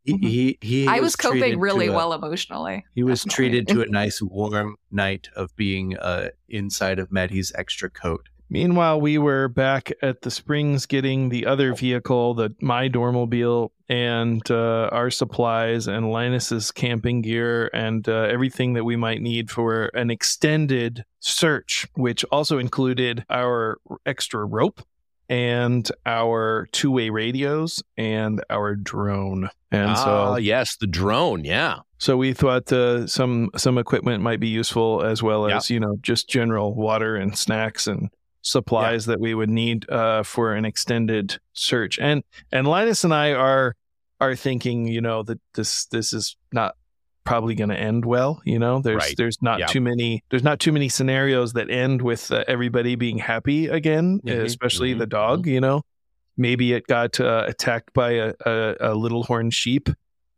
He, 0.04 0.18
he, 0.18 0.58
he 0.62 0.88
I 0.88 1.00
was 1.00 1.16
treated 1.16 1.42
coping 1.42 1.60
really 1.60 1.88
a- 1.88 1.94
well 1.94 2.14
emotionally. 2.14 2.86
He 2.96 3.04
was 3.04 3.24
definitely. 3.24 3.50
treated 3.50 3.68
to 3.70 3.82
a 3.82 3.86
nice 3.92 4.22
warm 4.22 4.78
night 4.92 5.30
of 5.36 5.56
being 5.56 5.98
uh, 5.98 6.30
inside 6.50 7.00
of 7.00 7.12
Maddie's 7.12 7.52
extra 7.56 7.90
coat. 7.90 8.30
Meanwhile, 8.50 9.00
we 9.00 9.18
were 9.18 9.48
back 9.48 9.94
at 10.02 10.24
the 10.24 10.30
springs 10.30 10.86
getting 10.86 11.30
the 11.30 11.46
other 11.46 11.74
vehicle, 11.74 12.34
the 12.34 12.54
my 12.60 12.90
Dormobile, 12.90 13.70
and 13.88 14.42
uh, 14.52 14.90
our 14.92 15.10
supplies 15.10 15.88
and 15.88 16.12
Linus's 16.12 16.70
camping 16.70 17.22
gear 17.22 17.70
and 17.74 18.08
uh, 18.10 18.24
everything 18.24 18.74
that 18.74 18.84
we 18.84 18.98
might 18.98 19.22
need 19.22 19.50
for 19.50 19.86
an 19.94 20.12
extended 20.12 21.06
search, 21.22 21.88
which 21.96 22.26
also 22.26 22.58
included 22.58 23.24
our 23.30 23.80
extra 24.06 24.44
rope 24.44 24.82
and 25.32 25.90
our 26.06 26.68
two-way 26.74 27.10
radios 27.10 27.82
and 27.96 28.44
our 28.50 28.76
drone. 28.76 29.50
And 29.72 29.92
ah, 29.92 29.96
so 30.34 30.36
yes, 30.38 30.76
the 30.76 30.88
drone. 30.88 31.46
Yeah. 31.46 31.78
so 31.98 32.18
we 32.18 32.34
thought 32.34 32.72
uh, 32.74 33.08
some 33.08 33.50
some 33.56 33.78
equipment 33.78 34.22
might 34.22 34.42
be 34.42 34.50
useful 34.50 35.02
as 35.02 35.24
well 35.24 35.48
Yeah. 35.50 35.58
as 35.58 35.70
you 35.70 35.80
know 35.80 35.96
just 36.02 36.28
general 36.30 36.76
water 36.76 37.16
and 37.16 37.38
snacks 37.38 37.88
and 37.88 38.10
supplies 38.42 39.06
that 39.06 39.20
we 39.22 39.34
would 39.34 39.50
need 39.50 39.90
uh, 39.90 40.24
for 40.24 40.54
an 40.54 40.66
extended 40.66 41.40
search. 41.54 41.98
And 42.00 42.24
and 42.52 42.68
Linus 42.68 43.04
and 43.06 43.14
I 43.14 43.32
are 43.32 43.76
are 44.20 44.36
thinking 44.36 44.88
you 44.88 45.00
know 45.00 45.24
that 45.24 45.40
this 45.54 45.86
this 45.86 46.12
is 46.12 46.36
not 46.52 46.76
probably 47.24 47.56
going 47.56 47.70
to 47.70 47.80
end 47.80 48.06
well. 48.06 48.42
You 48.46 48.60
know, 48.60 48.82
there's 48.82 48.98
Right. 49.04 49.14
there's 49.18 49.42
not 49.42 49.60
Yeah. 49.60 49.68
too 49.68 49.82
many 49.82 50.24
there's 50.30 50.44
not 50.44 50.60
too 50.60 50.72
many 50.72 50.90
scenarios 50.90 51.54
that 51.54 51.70
end 51.70 52.02
with 52.02 52.32
uh, 52.32 52.44
everybody 52.48 52.96
being 52.96 53.18
happy 53.20 53.68
again, 53.68 54.20
Mhm, 54.26 54.44
especially 54.44 54.96
mhm, 54.96 55.00
the 55.00 55.08
dog. 55.08 55.48
You 55.48 55.62
know. 55.62 55.84
Maybe 56.38 56.74
it 56.74 56.88
got 56.88 57.20
uh, 57.20 57.44
attacked 57.48 57.94
by 57.94 58.12
a, 58.14 58.34
a, 58.46 58.76
a 58.80 58.96
little 58.96 59.24
horn 59.24 59.52
sheep. 59.52 59.90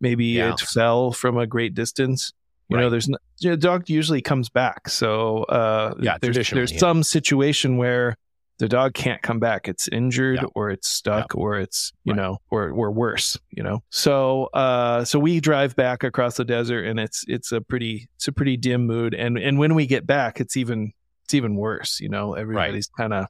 Maybe 0.01 0.25
Yeah. 0.25 0.53
it 0.53 0.59
fell 0.59 1.11
from 1.11 1.37
a 1.37 1.45
great 1.47 1.75
distance. 1.75 2.33
You 2.69 2.77
know, 2.77 2.89
there's 2.89 3.07
no, 3.07 3.17
you 3.39 3.51
know, 3.51 3.55
dog 3.55 3.87
usually 3.89 4.21
comes 4.21 4.49
back. 4.49 4.89
So 4.89 5.43
uh, 5.43 5.93
Yeah, 6.01 6.17
there's 6.19 6.49
there's 6.49 6.71
yeah. 6.71 6.77
some 6.79 7.03
situation 7.03 7.77
where 7.77 8.15
the 8.59 8.69
dog 8.69 8.93
can't 8.93 9.21
come 9.21 9.39
back. 9.39 9.67
It's 9.67 9.87
injured 9.87 10.37
Yeah. 10.41 10.47
or 10.55 10.69
it's 10.69 10.87
stuck 10.87 11.35
or 11.35 11.57
it's 11.59 11.91
you 12.03 12.13
Right. 12.13 12.21
know 12.21 12.37
or 12.51 12.69
or 12.69 12.91
worse. 12.91 13.37
You 13.51 13.63
know. 13.63 13.83
So 13.89 14.45
uh, 14.53 15.03
so 15.05 15.19
we 15.19 15.39
drive 15.39 15.75
back 15.75 16.03
across 16.03 16.37
the 16.37 16.45
desert 16.45 16.85
and 16.85 16.99
it's 16.99 17.23
it's 17.27 17.51
a 17.51 17.61
pretty 17.61 18.07
it's 18.15 18.27
a 18.27 18.31
pretty 18.31 18.57
dim 18.57 18.85
mood. 18.85 19.13
And 19.13 19.37
and 19.37 19.57
when 19.57 19.73
we 19.75 19.85
get 19.87 20.05
back, 20.05 20.39
it's 20.39 20.55
even 20.55 20.91
it's 21.25 21.33
even 21.33 21.55
worse. 21.55 21.99
You 21.99 22.09
know, 22.09 22.33
everybody's 22.33 22.87
kind 22.97 23.13
of 23.13 23.25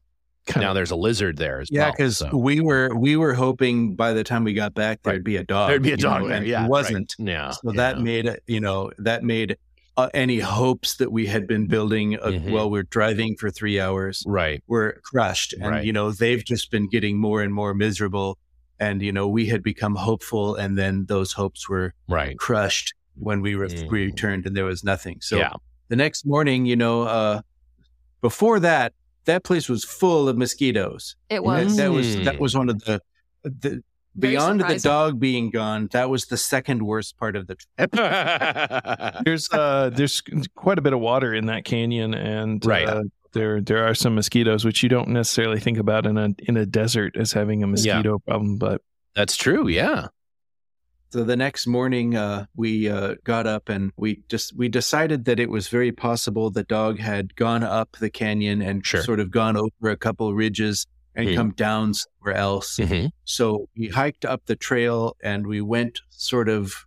kind 0.46 0.62
Now 0.66 0.74
there's 0.74 0.92
a 0.92 0.96
lizard 0.98 1.38
there 1.38 1.62
as 1.62 1.70
Yeah, 1.72 1.84
well. 1.84 1.92
because 1.94 2.18
so. 2.18 2.36
we 2.36 2.60
were 2.60 2.94
we 2.94 3.16
were 3.16 3.34
hoping 3.34 3.96
by 3.96 4.12
the 4.12 4.26
time 4.26 4.44
we 4.44 4.54
got 4.54 4.74
back 4.74 5.00
there'd 5.04 5.20
Right. 5.20 5.24
be 5.24 5.38
a 5.38 5.44
dog. 5.46 5.70
there'd 5.70 5.82
be 5.82 5.94
a 5.94 5.98
dog 5.98 6.24
know, 6.24 6.28
there. 6.28 6.38
and 6.38 6.46
Yeah. 6.46 6.66
it 6.66 6.70
wasn't. 6.70 7.16
Right. 7.18 7.28
Yeah. 7.30 7.52
So 7.52 7.72
that 7.72 8.02
made 8.02 8.26
it, 8.26 8.44
you 8.46 8.60
know 8.60 8.92
that 8.98 9.24
made 9.24 9.58
uh, 9.96 10.10
any 10.14 10.40
hopes 10.40 10.96
that 10.98 11.12
we 11.12 11.28
had 11.28 11.46
been 11.48 11.68
building 11.68 12.16
uh, 12.16 12.28
Mhm. 12.28 12.52
while 12.52 12.70
we're 12.70 12.84
driving 12.84 13.36
for 13.40 13.52
three 13.52 13.80
hours 13.80 14.24
right. 14.26 14.64
were 14.68 15.00
crushed, 15.04 15.54
and 15.54 15.64
Right. 15.72 15.86
you 15.86 15.94
know 15.94 16.12
they've 16.12 16.44
just 16.44 16.72
been 16.72 16.88
getting 16.88 17.18
more 17.20 17.42
and 17.44 17.54
more 17.54 17.74
miserable. 17.74 18.38
And 18.80 19.02
you 19.04 19.12
know 19.12 19.28
we 19.28 19.46
had 19.48 19.62
become 19.64 19.96
hopeful, 19.96 20.56
and 20.56 20.78
then 20.78 21.06
those 21.08 21.34
hopes 21.34 21.70
were 21.70 21.94
Right. 22.10 22.38
crushed 22.38 22.94
when 23.16 23.42
we 23.42 23.54
re- 23.56 23.70
Mhm. 23.70 23.92
returned, 23.92 24.46
and 24.48 24.58
there 24.58 24.66
was 24.66 24.84
nothing. 24.84 25.18
So 25.22 25.38
yeah. 25.38 25.54
the 25.90 25.96
next 25.96 26.26
morning, 26.26 26.66
you 26.66 26.76
know, 26.76 27.04
uh, 27.04 27.42
before 28.22 28.60
that, 28.62 28.94
that 29.26 29.44
place 29.44 29.70
was 29.70 29.84
full 29.84 30.28
of 30.28 30.38
mosquitoes. 30.38 31.16
It 31.30 31.44
was. 31.44 31.78
that 31.78 31.92
was 31.92 32.08
Mm. 32.16 32.24
that 32.26 32.40
was 32.40 32.56
one 32.58 32.70
of 32.70 32.80
the 32.84 33.00
the 33.44 33.70
Very 33.70 33.84
beyond 34.17 34.62
the 34.62 34.80
dog 34.80 35.19
being 35.19 35.49
gone. 35.49 35.89
That 35.91 36.10
was 36.10 36.26
the 36.26 36.38
second 36.38 36.84
worst 36.84 37.17
part 37.17 37.36
of 37.36 37.47
the 37.47 37.56
trip. 37.56 37.91
there's 39.26 39.49
uh 39.52 39.89
there's 39.93 40.21
quite 40.56 40.78
a 40.78 40.82
bit 40.82 40.93
of 40.93 40.99
water 40.99 41.34
in 41.34 41.45
that 41.47 41.65
canyon 41.65 42.13
and 42.13 42.63
Right. 42.65 42.88
uh, 42.88 43.04
there 43.34 43.62
there 43.62 43.88
are 43.88 43.95
some 43.95 44.15
mosquitoes 44.15 44.63
which 44.65 44.84
you 44.84 44.89
don't 44.89 45.08
necessarily 45.10 45.60
think 45.60 45.78
about 45.78 46.06
in 46.06 46.17
a 46.17 46.30
in 46.47 46.58
a 46.58 46.65
desert 46.65 47.15
as 47.17 47.32
having 47.34 47.63
a 47.63 47.67
mosquito 47.67 48.19
problem 48.19 48.58
but 48.58 48.82
That's 49.15 49.36
true. 49.36 49.67
Yeah. 49.67 50.08
So 51.12 51.23
the 51.23 51.36
next 51.36 51.67
morning, 51.67 52.15
uh, 52.15 52.47
we 52.56 52.89
uh, 52.89 53.13
got 53.23 53.45
up 53.45 53.69
and 53.69 53.91
we 53.97 54.23
just 54.30 54.58
we 54.58 54.67
decided 54.67 55.26
that 55.26 55.39
it 55.39 55.47
was 55.47 55.67
very 55.67 55.91
possible 55.91 56.49
the 56.49 56.63
dog 56.63 56.97
had 56.99 57.36
gone 57.36 57.62
up 57.63 57.97
the 57.99 58.10
canyon 58.10 58.63
and 58.63 58.84
Sure. 58.84 59.04
sort 59.04 59.19
of 59.19 59.30
gone 59.30 59.56
over 59.56 59.91
a 59.91 59.95
couple 59.97 60.34
ridges 60.34 60.88
and 61.15 61.28
Mhm. 61.30 61.36
come 61.36 61.52
down 61.52 61.93
somewhere 61.93 62.36
else. 62.36 62.78
Mhm. 62.78 63.10
So 63.26 63.69
we 63.78 63.89
hiked 63.89 64.26
up 64.26 64.45
the 64.45 64.56
trail 64.56 65.15
and 65.23 65.45
we 65.47 65.62
went 65.62 66.02
sort 66.09 66.49
of 66.49 66.86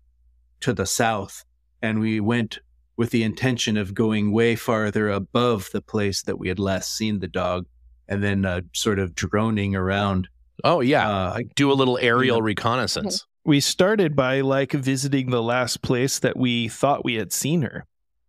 to 0.60 0.72
the 0.72 0.86
south 0.86 1.44
and 1.82 2.00
we 2.00 2.18
went 2.20 2.58
with 2.96 3.10
the 3.10 3.22
intention 3.22 3.76
of 3.76 3.94
going 3.94 4.32
way 4.32 4.56
farther 4.56 5.10
above 5.10 5.68
the 5.72 5.82
place 5.82 6.22
that 6.22 6.38
we 6.38 6.48
had 6.48 6.58
last 6.58 6.96
seen 6.96 7.20
the 7.20 7.28
dog 7.28 7.66
and 8.08 8.22
then 8.22 8.44
uh, 8.44 8.62
sort 8.72 8.98
of 8.98 9.14
droning 9.14 9.76
around. 9.76 10.28
Oh 10.64 10.80
yeah. 10.80 11.08
Uh, 11.08 11.40
Do 11.54 11.70
a 11.70 11.74
little 11.74 11.98
aerial 12.00 12.40
reconnaissance. 12.42 13.26
we 13.44 13.60
started 13.60 14.16
by 14.16 14.40
like 14.40 14.72
visiting 14.72 15.30
the 15.30 15.42
last 15.42 15.82
place 15.82 16.18
that 16.20 16.36
we 16.36 16.68
thought 16.68 17.04
we 17.04 17.14
had 17.14 17.32
seen 17.32 17.62
her 17.62 17.84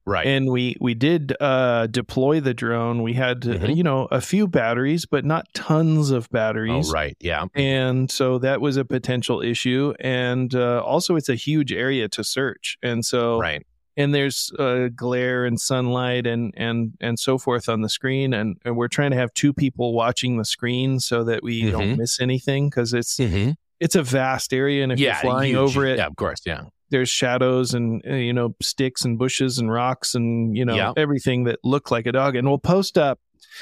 Right. 0.07 0.25
and 0.25 0.49
we 0.49 0.77
we 0.79 0.93
did 0.93 1.35
uh 1.41 1.87
deploy 1.87 2.39
the 2.39 2.53
drone 2.53 3.03
we 3.03 3.13
had 3.13 3.41
Mhm. 3.41 3.75
you 3.75 3.83
know 3.83 4.07
a 4.09 4.21
few 4.21 4.47
batteries 4.47 5.05
but 5.05 5.25
not 5.25 5.53
tons 5.53 6.11
of 6.11 6.29
batteries 6.29 6.89
oh 6.89 6.93
right. 6.93 7.17
Yeah. 7.19 7.45
and 7.53 8.09
so 8.09 8.39
that 8.39 8.61
was 8.61 8.77
a 8.77 8.85
potential 8.85 9.41
issue 9.41 9.93
and 9.99 10.55
uh, 10.55 10.81
also 10.81 11.17
it's 11.17 11.27
a 11.27 11.35
huge 11.35 11.73
area 11.73 12.07
to 12.07 12.23
search 12.23 12.77
and 12.81 13.05
so 13.05 13.37
Right. 13.37 13.65
and 13.97 14.15
there's 14.15 14.49
uh, 14.57 14.87
glare 14.95 15.43
and 15.43 15.59
sunlight 15.59 16.25
and 16.25 16.53
and 16.55 16.93
and 17.01 17.19
so 17.19 17.37
forth 17.37 17.67
on 17.67 17.81
the 17.81 17.89
screen 17.89 18.33
and, 18.33 18.55
and 18.63 18.77
we're 18.77 18.87
trying 18.87 19.11
to 19.11 19.17
have 19.17 19.33
two 19.33 19.51
people 19.51 19.93
watching 19.93 20.37
the 20.37 20.45
screen 20.45 21.01
so 21.01 21.25
that 21.25 21.43
we 21.43 21.63
mm-hmm. 21.63 21.71
don't 21.71 21.97
miss 21.97 22.21
anything 22.21 22.69
because 22.69 22.93
it's 22.93 23.17
mm-hmm. 23.17 23.51
it's 23.81 23.95
a 23.95 24.03
vast 24.03 24.53
area 24.53 24.83
and 24.83 24.93
if 24.93 24.99
yeah, 24.99 25.15
you're 25.21 25.31
flying 25.31 25.51
huge. 25.51 25.57
over 25.69 25.85
it 25.85 25.97
yeah 25.97 26.07
of 26.07 26.15
course 26.15 26.39
yeah 26.45 26.61
there's 26.89 27.09
shadows 27.09 27.73
and 27.73 28.01
uh, 28.07 28.13
you 28.13 28.33
know 28.33 28.55
sticks 28.61 29.03
and 29.03 29.17
bushes 29.17 29.59
and 29.59 29.71
rocks 29.71 30.15
and 30.15 30.55
you 30.55 30.65
know 30.65 30.75
yeah. 30.75 30.93
everything 30.97 31.45
that 31.45 31.59
look 31.63 31.91
like 31.91 32.05
a 32.05 32.11
dog 32.11 32.35
and 32.35 32.47
we'll 32.47 32.57
post 32.57 32.97
up 32.97 33.19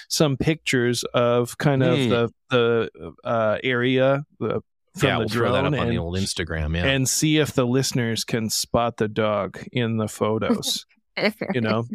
some 0.09 0.37
pictures 0.37 1.03
of 1.13 1.57
kind 1.57 1.83
of 1.83 1.97
mm. 1.97 2.09
the 2.09 2.33
the 2.49 3.13
uh, 3.23 3.57
area 3.63 4.23
the 4.39 4.61
from 4.95 5.07
yeah, 5.07 5.13
the 5.13 5.19
we'll 5.19 5.27
drone 5.27 5.51
throw 5.51 5.53
that 5.53 5.65
up 5.65 5.73
and, 5.73 5.81
on 5.81 5.89
the 5.89 5.97
old 5.97 6.15
Instagram, 6.15 6.75
yeah, 6.75 6.85
and 6.85 7.07
see 7.07 7.37
if 7.37 7.53
the 7.53 7.65
listeners 7.65 8.23
can 8.23 8.49
spot 8.49 8.97
the 8.97 9.07
dog 9.07 9.59
in 9.71 9.97
the 9.97 10.07
photos. 10.07 10.85
you 11.53 11.61
know, 11.61 11.85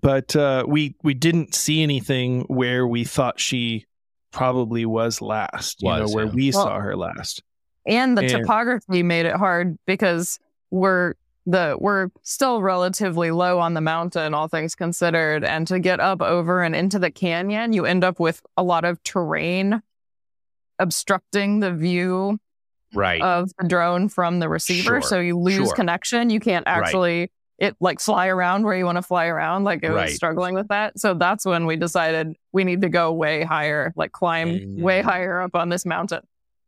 but 0.00 0.34
uh, 0.36 0.64
we 0.66 0.94
we 1.02 1.14
didn't 1.14 1.54
see 1.54 1.82
anything 1.82 2.42
where 2.42 2.86
we 2.86 3.04
thought 3.04 3.40
she 3.40 3.86
probably 4.30 4.86
was 4.86 5.20
last. 5.20 5.82
You 5.82 5.90
know, 5.90 6.08
where 6.08 6.26
yeah. 6.26 6.32
we 6.32 6.50
well, 6.52 6.64
saw 6.64 6.78
her 6.78 6.96
last. 6.96 7.42
And 7.88 8.16
the 8.16 8.22
and, 8.22 8.30
topography 8.30 9.02
made 9.02 9.26
it 9.26 9.34
hard 9.34 9.78
because 9.86 10.38
we're 10.70 11.14
the 11.46 11.76
we're 11.80 12.10
still 12.22 12.60
relatively 12.60 13.30
low 13.30 13.58
on 13.58 13.72
the 13.72 13.80
mountain, 13.80 14.34
all 14.34 14.48
things 14.48 14.74
considered, 14.74 15.42
and 15.42 15.66
to 15.66 15.80
get 15.80 15.98
up 15.98 16.20
over 16.20 16.62
and 16.62 16.76
into 16.76 16.98
the 16.98 17.10
canyon, 17.10 17.72
you 17.72 17.86
end 17.86 18.04
up 18.04 18.20
with 18.20 18.42
a 18.56 18.62
lot 18.62 18.84
of 18.84 19.02
terrain 19.02 19.82
obstructing 20.78 21.60
the 21.60 21.72
view 21.72 22.38
right 22.94 23.20
of 23.22 23.50
the 23.58 23.66
drone 23.66 24.10
from 24.10 24.38
the 24.38 24.48
receiver. 24.48 25.00
Sure. 25.00 25.02
So 25.02 25.20
you 25.20 25.38
lose 25.38 25.68
sure. 25.68 25.74
connection. 25.74 26.28
You 26.28 26.40
can't 26.40 26.66
actually 26.66 27.20
right. 27.20 27.30
it 27.58 27.76
like 27.80 28.00
fly 28.00 28.26
around 28.26 28.64
where 28.64 28.76
you 28.76 28.84
want 28.84 28.96
to 28.96 29.02
fly 29.02 29.26
around. 29.26 29.64
Like 29.64 29.82
it 29.82 29.90
right. 29.90 30.04
was 30.04 30.14
struggling 30.14 30.54
with 30.54 30.68
that. 30.68 30.98
So 30.98 31.14
that's 31.14 31.46
when 31.46 31.64
we 31.64 31.76
decided 31.76 32.36
we 32.52 32.64
need 32.64 32.82
to 32.82 32.90
go 32.90 33.10
way 33.12 33.42
higher, 33.42 33.94
like 33.96 34.12
climb 34.12 34.50
mm-hmm. 34.50 34.82
way 34.82 35.00
higher 35.00 35.40
up 35.40 35.54
on 35.54 35.70
this 35.70 35.86
mountain. 35.86 36.20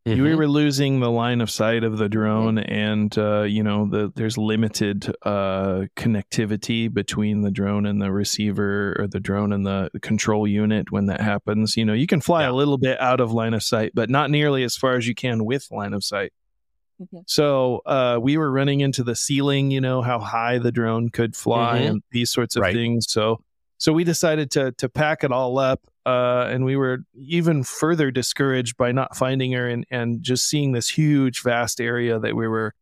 Mm-hmm. 0.07 0.23
We 0.23 0.35
were 0.35 0.49
losing 0.49 1.01
the 1.01 1.11
line 1.11 1.43
of 1.43 1.51
sight 1.51 1.85
of 1.85 1.99
the 1.99 2.09
drone, 2.09 2.55
mm-hmm. 2.57 2.73
and 2.73 3.19
uh, 3.19 3.43
you 3.43 3.63
know 3.63 3.87
the, 3.87 4.11
there's 4.17 4.39
limited 4.39 5.15
uh, 5.23 5.85
connectivity 5.95 6.93
between 6.93 7.43
the 7.43 7.51
drone 7.51 7.85
and 7.85 8.01
the 8.01 8.11
receiver, 8.11 8.97
or 8.99 9.07
the 9.07 9.21
drone 9.21 9.53
and 9.53 9.67
the 9.67 9.91
control 10.01 10.47
unit. 10.47 10.91
When 10.91 11.07
that 11.07 11.21
happens, 11.21 11.77
you 11.77 11.85
know 11.85 11.93
you 11.93 12.07
can 12.07 12.23
fly 12.23 12.43
yeah. 12.43 12.51
a 12.51 12.53
little 12.53 12.79
bit 12.79 12.99
out 12.99 13.21
of 13.21 13.33
line 13.33 13.53
of 13.53 13.63
sight, 13.63 13.93
but 13.95 14.09
not 14.09 14.31
nearly 14.31 14.63
as 14.63 14.75
far 14.75 14.97
as 14.97 15.07
you 15.07 15.15
can 15.15 15.45
with 15.45 15.69
line 15.71 15.93
of 15.93 16.03
sight. 16.03 16.33
Mm-hmm. 16.99 17.19
So 17.27 17.83
uh, 17.85 18.19
we 18.23 18.39
were 18.39 18.51
running 18.51 18.81
into 18.81 19.05
the 19.05 19.15
ceiling, 19.15 19.71
you 19.71 19.83
know 19.83 20.01
how 20.01 20.19
high 20.19 20.59
the 20.59 20.73
drone 20.73 21.11
could 21.11 21.37
fly, 21.37 21.81
mm-hmm. 21.81 21.89
and 21.89 22.03
these 22.11 22.31
sorts 22.31 22.57
of 22.57 22.63
right. 22.63 22.75
things. 22.75 23.05
So 23.11 23.43
so 23.77 23.93
we 23.93 24.05
decided 24.05 24.51
to 24.53 24.73
to 24.73 24.89
pack 24.89 25.25
it 25.25 25.31
all 25.31 25.59
up 25.59 25.83
uh, 26.07 26.47
and 26.49 26.65
we 26.65 26.77
were 26.77 27.01
even 27.15 27.63
further 27.63 28.11
discouraged 28.11 28.77
by 28.77 28.93
not 28.93 29.17
finding 29.17 29.53
her 29.53 29.69
and, 29.69 29.87
and 29.91 30.23
just 30.23 30.49
seeing 30.49 30.73
this 30.73 30.89
huge, 30.89 31.43
vast 31.43 31.81
area 31.81 32.19
that 32.19 32.35
we 32.35 32.49
were 32.49 32.75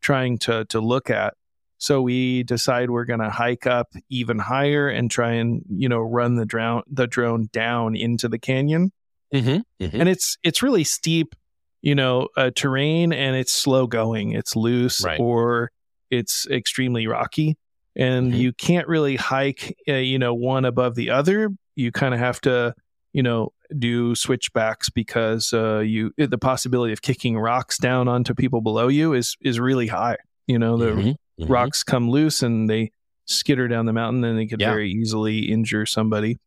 trying 0.00 0.38
to 0.38 0.64
to 0.66 0.80
look 0.80 1.10
at. 1.10 1.34
So 1.78 2.00
we 2.00 2.42
decide 2.42 2.90
we're 2.90 3.04
going 3.04 3.20
to 3.20 3.30
hike 3.30 3.66
up 3.66 3.88
even 4.08 4.38
higher 4.38 4.88
and 4.88 5.10
try 5.10 5.32
and 5.32 5.62
you 5.68 5.88
know 5.88 6.00
run 6.00 6.36
the 6.36 6.46
drone 6.46 6.82
the 6.90 7.06
drone 7.06 7.48
down 7.52 7.94
into 7.94 8.28
the 8.28 8.38
canyon. 8.38 8.92
Mm-hmm, 9.32 9.84
mm-hmm. 9.84 10.00
And 10.00 10.08
it's 10.08 10.36
it's 10.42 10.62
really 10.62 10.84
steep, 10.84 11.34
you 11.82 11.94
know, 11.94 12.28
uh, 12.36 12.50
terrain, 12.54 13.12
and 13.12 13.36
it's 13.36 13.52
slow 13.52 13.86
going. 13.86 14.32
It's 14.32 14.56
loose 14.56 15.04
right. 15.04 15.20
or 15.20 15.70
it's 16.10 16.46
extremely 16.48 17.06
rocky, 17.06 17.56
and 17.94 18.32
mm-hmm. 18.32 18.40
you 18.40 18.52
can't 18.52 18.88
really 18.88 19.16
hike, 19.16 19.76
uh, 19.88 19.94
you 19.94 20.18
know, 20.18 20.34
one 20.34 20.64
above 20.64 20.94
the 20.94 21.10
other 21.10 21.50
you 21.76 21.92
kind 21.92 22.14
of 22.14 22.20
have 22.20 22.40
to, 22.42 22.74
you 23.12 23.22
know, 23.22 23.52
do 23.78 24.14
switchbacks 24.14 24.90
because 24.90 25.52
uh, 25.52 25.78
you 25.78 26.12
the 26.18 26.38
possibility 26.38 26.92
of 26.92 27.02
kicking 27.02 27.38
rocks 27.38 27.78
down 27.78 28.08
onto 28.08 28.34
people 28.34 28.60
below 28.60 28.88
you 28.88 29.12
is 29.12 29.36
is 29.42 29.60
really 29.60 29.86
high. 29.86 30.16
You 30.46 30.58
know, 30.58 30.76
the 30.76 30.86
mm-hmm, 30.86 31.08
mm-hmm. 31.08 31.52
rocks 31.52 31.82
come 31.82 32.10
loose 32.10 32.42
and 32.42 32.68
they 32.68 32.92
skitter 33.26 33.68
down 33.68 33.86
the 33.86 33.92
mountain, 33.92 34.24
and 34.24 34.38
they 34.38 34.46
could 34.46 34.60
yeah. 34.60 34.70
very 34.70 34.90
easily 34.90 35.50
injure 35.50 35.86
somebody. 35.86 36.38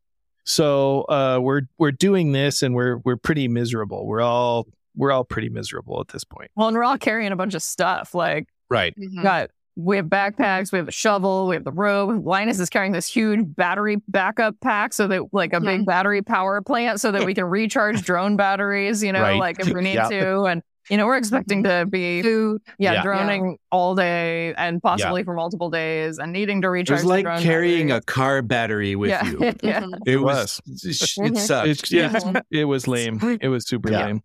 So 0.45 1.01
uh, 1.03 1.39
we're 1.41 1.61
we're 1.77 1.91
doing 1.91 2.31
this, 2.31 2.63
and 2.63 2.73
we're 2.73 2.97
we're 3.05 3.17
pretty 3.17 3.47
miserable. 3.47 4.05
We're 4.07 4.21
all 4.21 4.67
we're 4.95 5.11
all 5.11 5.23
pretty 5.23 5.49
miserable 5.49 5.99
at 6.01 6.07
this 6.09 6.23
point. 6.23 6.49
Well, 6.55 6.67
and 6.67 6.75
we're 6.75 6.83
all 6.83 6.97
carrying 6.97 7.31
a 7.31 7.35
bunch 7.35 7.53
of 7.53 7.61
stuff, 7.61 8.15
like 8.15 8.47
right. 8.69 8.93
Mm-hmm. 8.97 9.21
Got 9.21 9.51
we 9.79 9.95
have 9.95 10.07
backpacks, 10.07 10.71
we 10.71 10.77
have 10.77 10.87
a 10.87 10.91
shovel, 10.91 11.47
we 11.47 11.55
have 11.55 11.63
the 11.63 11.71
rope. 11.71 12.25
Linus 12.25 12.59
is 12.59 12.69
carrying 12.69 12.91
this 12.91 13.07
huge 13.07 13.39
battery 13.55 13.97
backup 14.07 14.55
pack 14.59 14.93
so 14.93 15.07
that 15.07 15.33
like 15.33 15.53
a 15.53 15.61
yeah. 15.63 15.77
big 15.77 15.85
battery 15.85 16.21
power 16.21 16.61
plant 16.61 16.99
so 16.99 17.11
that 17.11 17.25
we 17.25 17.33
can 17.33 17.45
recharge 17.45 18.01
drone 18.05 18.35
batteries, 18.35 19.01
you 19.01 19.13
know, 19.13 19.21
right. 19.21 19.39
like 19.39 19.59
if 19.59 19.69
we 19.69 19.81
need 19.81 19.95
yeah. 19.95 20.09
to. 20.09 20.43
And 20.43 20.61
you 20.89 20.97
know, 20.97 21.05
we're 21.05 21.17
expecting 21.17 21.63
to 21.63 21.85
be 21.87 22.21
food, 22.23 22.61
yeah, 22.79 22.93
yeah. 22.93 23.03
droning 23.03 23.57
all 23.71 23.93
day 23.95 24.55
and 24.55 24.81
possibly 24.81 25.23
for 25.23 25.35
multiple 25.35 25.69
days 25.69 26.17
and 26.17 26.33
needing 26.33 26.61
to 26.63 26.69
recharge. 26.69 27.01
It 27.01 27.03
was 27.03 27.05
like 27.05 27.25
carrying 27.41 27.89
batteries. 27.89 28.03
a 28.03 28.05
car 28.05 28.41
battery 28.41 28.95
with 28.95 29.23
you. 29.23 29.53
yeah. 29.63 29.85
It 30.05 30.17
was. 30.17 30.59
It 30.65 30.73
mm-hmm. 30.73 31.35
sucked. 31.35 31.67
It, 31.67 31.91
yeah, 31.91 32.41
it 32.51 32.65
was 32.65 32.87
lame. 32.87 33.19
It 33.39 33.49
was 33.49 33.67
super 33.67 33.89
lame. 33.89 34.23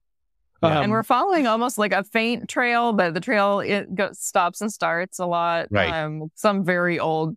Um, 0.65 0.83
and 0.85 0.93
we're 0.93 1.03
following 1.03 1.47
almost 1.47 1.79
like 1.79 1.93
a 1.93 2.05
faint 2.05 2.49
trail, 2.49 2.93
but 2.93 3.15
the 3.15 3.21
trail 3.21 3.61
it 3.61 3.95
goes, 3.95 4.19
stops 4.19 4.61
and 4.61 4.73
starts 4.73 5.19
a 5.19 5.27
lot. 5.27 5.69
Right. 5.71 5.93
Um, 5.93 6.31
some 6.35 6.65
very 6.65 6.99
old, 6.99 7.37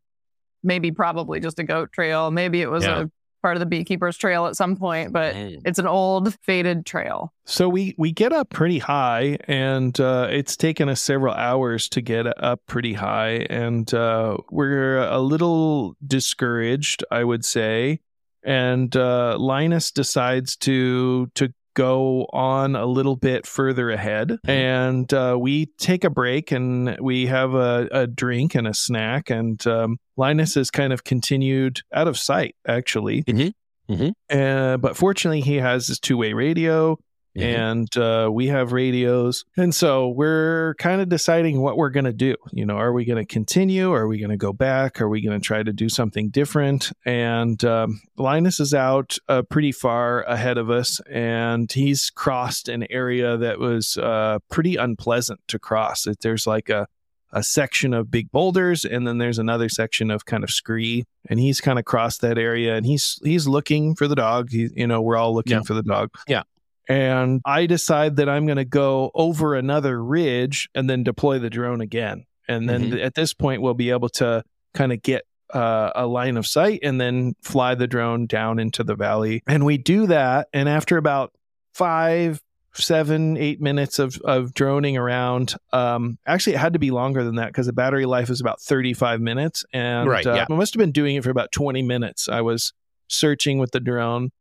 maybe 0.63 0.91
probably 0.91 1.39
just 1.39 1.59
a 1.59 1.63
goat 1.63 1.91
trail. 1.91 2.32
Maybe 2.32 2.61
it 2.61 2.69
was 2.69 2.84
yeah. 2.84 3.01
a 3.01 3.05
part 3.41 3.55
of 3.55 3.59
the 3.59 3.65
beekeeper's 3.65 4.17
trail 4.17 4.45
at 4.47 4.55
some 4.55 4.75
point, 4.75 5.13
but 5.13 5.36
mm. 5.36 5.61
it's 5.63 5.80
an 5.80 5.88
old 5.88 6.36
faded 6.41 6.86
trail. 6.86 7.34
So 7.45 7.69
we 7.69 7.95
we 7.97 8.11
get 8.11 8.34
up 8.34 8.49
pretty 8.49 8.80
high, 8.80 9.38
and 9.47 9.97
uh, 9.99 10.28
it's 10.30 10.57
taken 10.57 10.89
us 10.89 11.01
several 11.01 11.34
hours 11.34 11.88
to 11.89 12.01
get 12.01 12.25
up 12.43 12.61
pretty 12.67 12.93
high, 12.93 13.45
and 13.49 13.91
uh, 13.93 14.38
we're 14.51 14.97
a 14.97 15.19
little 15.19 15.95
discouraged, 16.05 17.03
I 17.11 17.23
would 17.23 17.45
say. 17.45 18.01
And 18.43 18.95
uh, 18.95 19.38
Linus 19.38 19.91
decides 19.91 20.55
to 20.57 21.28
to 21.36 21.53
go 21.78 22.25
on 22.34 22.75
a 22.75 22.88
little 22.88 23.15
bit 23.15 23.45
further 23.45 23.91
ahead 23.91 24.30
mm-hmm. 24.30 24.49
and 24.49 25.13
uh, 25.13 25.38
we 25.39 25.67
take 25.78 26.03
a 26.03 26.09
break 26.09 26.51
and 26.51 26.97
we 26.99 27.28
have 27.28 27.53
a, 27.53 27.88
a 27.91 28.07
drink 28.07 28.55
and 28.55 28.67
a 28.67 28.73
snack 28.73 29.30
and 29.30 29.67
um, 29.67 29.97
linus 30.17 30.55
has 30.55 30.71
kind 30.71 30.91
of 30.91 31.03
continued 31.03 31.82
out 31.93 32.07
of 32.07 32.17
sight 32.17 32.55
actually 32.67 33.23
mm-hmm. 33.23 33.93
Mm-hmm. 33.93 34.09
Uh, 34.36 34.78
but 34.78 34.97
fortunately 34.97 35.41
he 35.41 35.57
has 35.57 35.86
his 35.86 35.99
two-way 35.99 36.34
radio 36.34 36.97
Mm-hmm. 37.38 37.61
And 37.61 37.97
uh, 37.97 38.29
we 38.31 38.47
have 38.47 38.71
radios. 38.71 39.45
And 39.55 39.73
so 39.73 40.09
we're 40.09 40.75
kind 40.79 41.01
of 41.01 41.09
deciding 41.09 41.61
what 41.61 41.77
we're 41.77 41.91
going 41.91 42.05
to 42.05 42.13
do. 42.13 42.35
You 42.51 42.65
know, 42.65 42.77
are 42.77 42.91
we 42.91 43.05
going 43.05 43.23
to 43.23 43.31
continue? 43.31 43.91
Are 43.93 44.07
we 44.07 44.17
going 44.17 44.31
to 44.31 44.38
go 44.38 44.53
back? 44.53 44.99
Are 44.99 45.09
we 45.09 45.21
going 45.21 45.39
to 45.39 45.45
try 45.45 45.61
to 45.61 45.73
do 45.73 45.88
something 45.88 46.29
different? 46.29 46.91
And 47.05 47.63
um, 47.63 48.01
Linus 48.17 48.59
is 48.59 48.73
out 48.73 49.17
uh, 49.29 49.43
pretty 49.43 49.71
far 49.71 50.23
ahead 50.23 50.57
of 50.57 50.69
us, 50.69 50.99
and 51.09 51.71
he's 51.71 52.09
crossed 52.09 52.69
an 52.69 52.88
area 52.89 53.38
that 53.38 53.59
was 53.59 53.97
uh, 53.97 54.39
pretty 54.49 54.75
unpleasant 54.75 55.39
to 55.49 55.59
cross. 55.59 56.07
It, 56.07 56.21
there's 56.21 56.47
like 56.47 56.69
a 56.69 56.88
a 57.33 57.43
section 57.43 57.93
of 57.93 58.09
big 58.09 58.31
boulders 58.31 58.85
and 58.85 59.05
then 59.05 59.17
there's 59.17 59.38
another 59.38 59.67
section 59.67 60.09
of 60.09 60.25
kind 60.25 60.43
of 60.43 60.49
scree 60.49 61.05
and 61.29 61.39
he's 61.39 61.59
kind 61.59 61.77
of 61.77 61.85
crossed 61.85 62.21
that 62.21 62.38
area 62.38 62.75
and 62.75 62.85
he's 62.85 63.19
he's 63.23 63.47
looking 63.47 63.95
for 63.95 64.07
the 64.07 64.15
dog 64.15 64.49
he, 64.49 64.69
you 64.73 64.88
know 64.88 65.01
we're 65.01 65.17
all 65.17 65.33
looking 65.33 65.57
yeah. 65.57 65.61
for 65.61 65.73
the 65.73 65.83
dog 65.83 66.09
yeah 66.27 66.43
and 66.88 67.41
I 67.45 67.65
decide 67.65 68.17
that 68.17 68.29
I'm 68.29 68.45
going 68.45 68.57
to 68.57 68.65
go 68.65 69.11
over 69.13 69.55
another 69.55 70.01
ridge 70.01 70.69
and 70.73 70.89
then 70.89 71.03
deploy 71.03 71.39
the 71.39 71.49
drone 71.49 71.81
again. 71.81 72.25
And 72.47 72.69
then 72.69 72.91
mm-hmm. 72.91 72.99
at 72.99 73.13
this 73.13 73.33
point, 73.33 73.61
we'll 73.61 73.73
be 73.73 73.89
able 73.89 74.09
to 74.09 74.43
kind 74.73 74.93
of 74.93 75.01
get 75.01 75.23
uh, 75.53 75.91
a 75.95 76.07
line 76.07 76.38
of 76.38 76.47
sight 76.47 76.79
and 76.83 76.99
then 76.99 77.35
fly 77.41 77.75
the 77.75 77.88
drone 77.88 78.25
down 78.25 78.59
into 78.59 78.83
the 78.83 78.95
valley. 78.95 79.43
And 79.47 79.65
we 79.65 79.77
do 79.77 80.07
that. 80.07 80.47
And 80.53 80.69
after 80.69 80.97
about 80.97 81.33
five, 81.73 82.41
seven, 82.73 83.38
eight 83.38 83.61
minutes 83.61 83.99
of, 83.99 84.17
of 84.23 84.53
droning 84.53 84.97
around, 84.97 85.55
um, 85.73 86.17
actually, 86.25 86.55
it 86.55 86.59
had 86.59 86.73
to 86.73 86.79
be 86.79 86.91
longer 86.91 87.23
than 87.23 87.35
that 87.35 87.47
because 87.47 87.65
the 87.65 87.73
battery 87.73 88.05
life 88.05 88.29
is 88.29 88.39
about 88.39 88.61
35 88.61 89.19
minutes. 89.19 89.65
And 89.73 90.09
right, 90.09 90.25
yeah. 90.25 90.43
uh, 90.43 90.45
I 90.49 90.53
must 90.53 90.73
have 90.73 90.79
been 90.79 90.91
doing 90.91 91.15
it 91.17 91.23
for 91.23 91.31
about 91.31 91.51
20 91.51 91.81
minutes. 91.81 92.29
I 92.29 92.41
was 92.41 92.71
searching 93.09 93.57
with 93.57 93.71
the 93.71 93.79
drone 93.79 94.31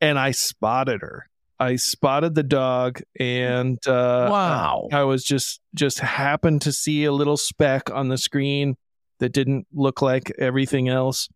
and 0.00 0.18
I 0.18 0.30
spotted 0.30 1.00
her. 1.02 1.27
I 1.60 1.76
spotted 1.76 2.34
the 2.34 2.42
dog 2.42 3.00
and 3.18 3.78
uh, 3.86 4.28
wow, 4.30 4.88
I 4.92 5.04
was 5.04 5.24
just 5.24 5.60
just 5.74 5.98
happened 5.98 6.62
to 6.62 6.72
see 6.72 7.04
a 7.04 7.12
little 7.12 7.36
speck 7.36 7.90
on 7.90 8.08
the 8.08 8.18
screen 8.18 8.76
that 9.18 9.32
didn't 9.32 9.66
look 9.72 10.00
like 10.00 10.32
everything 10.38 10.88
else, 10.88 11.28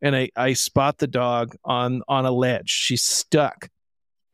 and 0.00 0.14
I 0.14 0.30
I 0.36 0.52
spot 0.52 0.98
the 0.98 1.08
dog 1.08 1.56
on 1.64 2.02
on 2.06 2.26
a 2.26 2.30
ledge. 2.30 2.70
She's 2.70 3.02
stuck, 3.02 3.68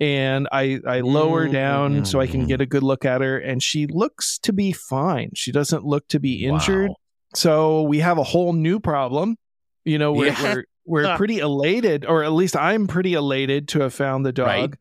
and 0.00 0.48
I 0.52 0.80
I 0.86 1.00
lower 1.00 1.44
mm-hmm. 1.44 1.52
down 1.52 2.04
so 2.04 2.20
I 2.20 2.26
can 2.26 2.46
get 2.46 2.60
a 2.60 2.66
good 2.66 2.82
look 2.82 3.04
at 3.06 3.22
her, 3.22 3.38
and 3.38 3.62
she 3.62 3.86
looks 3.86 4.38
to 4.40 4.52
be 4.52 4.72
fine. 4.72 5.30
She 5.34 5.50
doesn't 5.50 5.84
look 5.84 6.06
to 6.08 6.20
be 6.20 6.44
injured. 6.44 6.88
Wow. 6.88 6.96
so 7.34 7.82
we 7.82 8.00
have 8.00 8.18
a 8.18 8.24
whole 8.24 8.52
new 8.52 8.80
problem. 8.80 9.36
You 9.84 9.98
know, 9.98 10.12
we're 10.12 10.26
Yeah. 10.26 10.42
we're, 10.54 10.64
we're 10.84 11.16
pretty 11.16 11.38
elated, 11.38 12.04
or 12.04 12.22
at 12.22 12.32
least 12.32 12.54
I'm 12.54 12.86
pretty 12.86 13.14
elated 13.14 13.68
to 13.68 13.80
have 13.80 13.94
found 13.94 14.26
the 14.26 14.32
dog. 14.32 14.46
Right. 14.46 14.74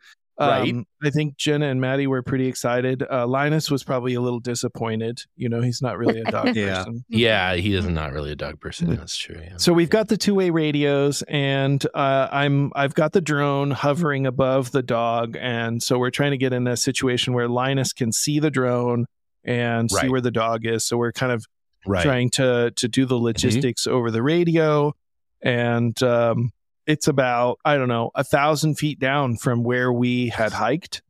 Right. 0.48 0.74
Um, 0.74 0.86
I 1.04 1.10
think 1.10 1.38
Jenna 1.38 1.68
and 1.68 1.80
Maddie 1.82 2.08
were 2.08 2.22
pretty 2.24 2.48
excited. 2.48 3.04
Uh, 3.10 3.26
Linus 3.28 3.72
was 3.72 3.84
probably 3.84 4.14
a 4.14 4.22
little 4.22 4.40
disappointed. 4.40 5.22
You 5.36 5.50
know, 5.50 5.62
he's 5.62 5.82
not 5.82 5.98
really 5.98 6.22
a 6.22 6.24
dog 6.26 6.56
Yeah. 6.56 6.78
person. 6.84 7.06
Yeah, 7.10 7.56
he 7.56 7.76
is 7.76 7.86
not 7.88 8.14
really 8.14 8.32
a 8.32 8.36
dog 8.36 8.60
person. 8.60 8.96
That's 8.96 9.16
true. 9.16 9.40
Yeah. 9.42 9.58
So 9.58 9.74
we've 9.74 9.90
got 9.90 10.08
the 10.08 10.18
two-way 10.18 10.50
radios, 10.50 11.22
and 11.24 11.86
uh, 11.94 12.28
I'm 12.32 12.72
I've 12.76 12.94
got 12.94 13.14
the 13.14 13.22
drone 13.22 13.72
hovering 13.72 14.26
above 14.28 14.72
the 14.72 14.84
dog, 14.84 15.38
and 15.40 15.82
so 15.82 15.98
we're 15.98 16.10
trying 16.12 16.32
to 16.32 16.38
get 16.38 16.54
in 16.54 16.68
a 16.68 16.78
situation 16.78 17.34
where 17.34 17.48
Linus 17.48 17.94
can 17.94 18.12
see 18.12 18.40
the 18.40 18.52
drone 18.52 19.06
and 19.44 19.90
see 19.90 20.08
where 20.10 20.22
the 20.22 20.32
dog 20.32 20.66
is. 20.66 20.86
So 20.86 20.98
we're 20.98 21.12
kind 21.12 21.32
of 21.32 21.46
right. 21.86 22.00
Mm-hmm. 22.00 22.08
trying 22.10 22.30
to 22.32 22.72
to 22.76 22.88
do 22.88 23.06
the 23.06 23.16
logistics 23.18 23.88
over 23.88 24.12
the 24.12 24.22
radio, 24.22 24.94
and 25.42 26.02
um, 26.04 26.52
it's 26.92 27.08
about 27.08 27.60
I 27.66 27.78
don't 27.78 27.88
know 27.88 28.12
a 28.16 28.24
thousand 28.24 28.76
feet 28.76 29.00
down 29.00 29.38
from 29.38 29.64
where 29.64 29.92
we 29.92 30.30
had 30.30 30.52
hiked, 30.52 31.02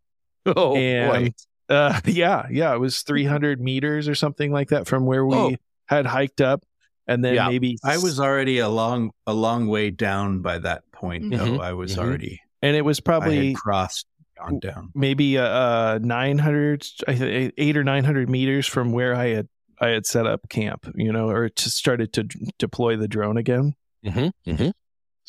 Oh 0.45 0.75
and 0.75 1.33
boy. 1.69 1.75
uh, 1.75 1.99
yeah, 2.05 2.47
yeah, 2.51 2.73
it 2.73 2.79
was 2.79 3.01
300 3.01 3.59
meters 3.59 4.07
or 4.07 4.15
something 4.15 4.51
like 4.51 4.69
that 4.69 4.87
from 4.87 5.05
where 5.05 5.25
we 5.25 5.35
Oh. 5.35 5.55
had 5.87 6.05
hiked 6.05 6.41
up, 6.41 6.63
and 7.07 7.23
then 7.23 7.35
Yeah. 7.35 7.47
maybe 7.49 7.77
I 7.83 7.97
was 7.97 8.19
already 8.19 8.59
a 8.59 8.69
long 8.69 9.11
a 9.27 9.33
long 9.33 9.67
way 9.67 9.89
down 9.91 10.41
by 10.41 10.59
that 10.59 10.83
point. 10.91 11.29
Though 11.31 11.57
Mhm. 11.57 11.59
I 11.61 11.73
was 11.73 11.95
Mhm. 11.95 11.99
already 12.03 12.41
and 12.61 12.75
it 12.75 12.83
was 12.83 12.99
I 12.99 13.03
probably 13.03 13.47
had 13.49 13.55
crossed 13.55 14.05
gone 14.37 14.59
down. 14.59 14.91
maybe 14.95 15.37
uh, 15.37 15.43
uh 15.43 15.99
900 16.01 16.85
I 17.07 17.15
thi- 17.15 17.51
8 17.57 17.75
or 17.77 17.83
900 17.83 18.29
meters 18.29 18.65
from 18.67 18.91
where 18.91 19.13
i 19.15 19.27
had 19.29 19.47
i 19.79 19.87
had 19.89 20.05
set 20.05 20.25
up 20.27 20.47
camp 20.49 20.87
you 20.95 21.11
know 21.11 21.29
or 21.29 21.49
to 21.49 21.69
started 21.69 22.13
to 22.13 22.23
d- 22.23 22.51
deploy 22.59 22.95
the 22.97 23.07
drone 23.07 23.37
again 23.37 23.73
Mhm, 24.05 24.31
mhm. 24.47 24.73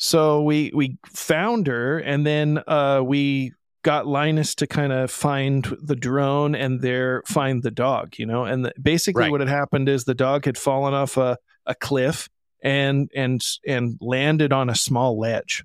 So 0.03 0.41
we 0.43 0.69
we 0.75 0.97
found 1.07 1.65
her 1.67 1.97
and 1.99 2.25
then 2.25 2.61
uh 2.67 3.01
we 3.03 3.53
got 3.83 4.05
linus 4.05 4.53
to 4.55 4.67
kind 4.67 4.91
of 4.91 5.09
find 5.09 5.75
the 5.81 5.95
drone 5.95 6.55
and 6.55 6.81
there 6.81 7.21
find 7.25 7.63
the 7.63 7.71
dog 7.71 8.13
you 8.17 8.25
know 8.25 8.43
and 8.43 8.65
the, 8.65 8.73
basically 8.81 9.21
Right. 9.23 9.31
what 9.31 9.39
had 9.39 9.49
happened 9.49 9.87
is 9.87 10.03
the 10.03 10.13
dog 10.13 10.43
had 10.45 10.57
fallen 10.57 10.93
off 10.93 11.15
a, 11.15 11.37
a 11.65 11.73
cliff 11.75 12.27
and 12.61 13.09
and 13.15 13.41
and 13.65 13.97
landed 14.01 14.51
on 14.51 14.69
a 14.69 14.75
small 14.75 15.17
ledge 15.17 15.63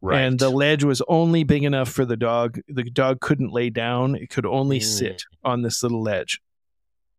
Right. 0.00 0.20
and 0.20 0.38
the 0.38 0.50
ledge 0.50 0.84
was 0.84 1.00
only 1.08 1.44
big 1.44 1.64
enough 1.64 1.88
for 1.88 2.04
the 2.04 2.16
dog. 2.16 2.58
The 2.68 2.84
dog 2.84 3.20
couldn't 3.20 3.52
lay 3.54 3.70
down; 3.70 4.14
it 4.16 4.28
could 4.28 4.44
only 4.44 4.78
Mm. 4.78 4.82
sit 4.98 5.22
on 5.42 5.62
this 5.62 5.82
little 5.82 6.02
ledge. 6.02 6.40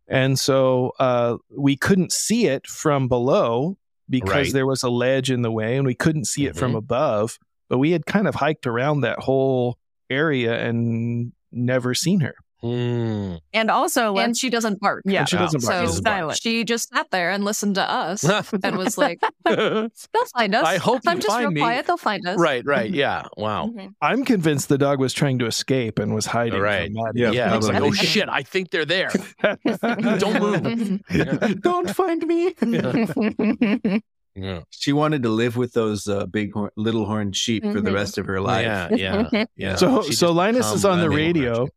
And 0.07 0.37
so 0.37 0.91
uh, 0.99 1.37
we 1.49 1.75
couldn't 1.77 2.11
see 2.11 2.45
it 2.45 2.67
from 2.67 3.07
below 3.07 3.77
because 4.09 4.29
Right. 4.47 4.53
there 4.53 4.65
was 4.67 4.83
a 4.83 4.89
ledge 4.89 5.31
in 5.31 5.41
the 5.41 5.51
way, 5.51 5.77
and 5.77 5.85
we 5.85 5.95
couldn't 5.95 6.25
see 6.25 6.45
it 6.45 6.55
from 6.55 6.73
Mhm. 6.73 6.77
above. 6.77 7.37
But 7.69 7.79
we 7.79 7.91
had 7.91 8.05
kind 8.05 8.27
of 8.27 8.35
hiked 8.35 8.67
around 8.67 9.01
that 9.01 9.19
whole 9.19 9.77
area 10.09 10.55
and 10.63 11.31
never 11.51 11.93
seen 11.93 12.19
her. 12.19 12.35
Mm. 12.65 13.39
And 13.53 13.69
also, 13.69 14.17
and 14.17 14.35
she 14.35 14.49
doesn't 14.49 14.79
bark. 14.79 15.03
yeah, 15.05 15.19
And 15.21 15.29
she 15.29 15.37
doesn't 15.37 15.61
bark. 15.63 15.73
So 15.73 15.79
She 15.81 15.85
doesn't 15.87 16.03
silent. 16.03 16.39
she 16.41 16.63
just 16.63 16.89
sat 16.89 17.07
there 17.11 17.29
and 17.29 17.45
listened 17.45 17.75
to 17.75 17.83
us 17.89 18.23
and 18.63 18.75
was 18.77 18.97
like, 18.97 19.19
"They'll 19.45 19.89
find 20.35 20.55
us. 20.55 20.65
I 20.65 20.77
hope 20.77 21.01
you 21.05 21.11
I'm 21.11 21.17
just 21.19 21.27
find 21.29 21.41
real 21.43 21.51
me." 21.51 21.61
quiet. 21.61 21.85
They'll 21.85 21.97
find 21.97 22.25
us." 22.27 22.39
right. 22.39 22.63
Right. 22.65 22.89
Yeah. 23.05 23.23
Wow. 23.37 23.67
Mhm. 23.67 23.93
I'm 24.01 24.25
convinced 24.25 24.69
the 24.69 24.77
dog 24.77 24.99
was 24.99 25.13
trying 25.13 25.37
to 25.39 25.45
escape 25.45 25.99
and 25.99 26.13
was 26.15 26.25
hiding. 26.25 26.59
Right. 26.59 26.91
From 26.91 27.03
Maddie. 27.03 27.19
Yeah, 27.21 27.31
Yeah. 27.31 27.55
It's 27.57 27.67
like, 27.67 27.81
oh 27.81 27.91
shit! 27.91 28.27
I 28.29 28.41
think 28.41 28.71
they're 28.71 28.85
there. 28.85 29.11
Don't 30.17 30.39
move. 30.41 31.61
Don't 31.61 31.89
find 31.95 32.25
me. 32.25 32.53
Yeah. 34.37 34.61
She 34.69 34.91
wanted 34.91 35.23
to 35.23 35.29
live 35.29 35.55
with 35.55 35.71
those 35.73 36.07
uh, 36.09 36.25
big 36.25 36.51
horn, 36.51 36.69
little 36.75 37.05
horned 37.05 37.37
sheep 37.37 37.63
for 37.63 37.79
the 37.79 37.89
Mhm. 37.91 37.93
rest 37.93 38.17
of 38.17 38.25
her 38.25 38.41
life. 38.41 38.65
Yeah. 38.65 38.89
Yeah. 39.31 39.45
Yeah. 39.55 39.75
So 39.75 40.01
She 40.03 40.11
so 40.13 40.33
Linus 40.33 40.73
is 40.73 40.83
on 40.83 40.97
the 40.99 41.05
unable 41.05 41.11
to- 41.11 41.15
radio 41.17 41.67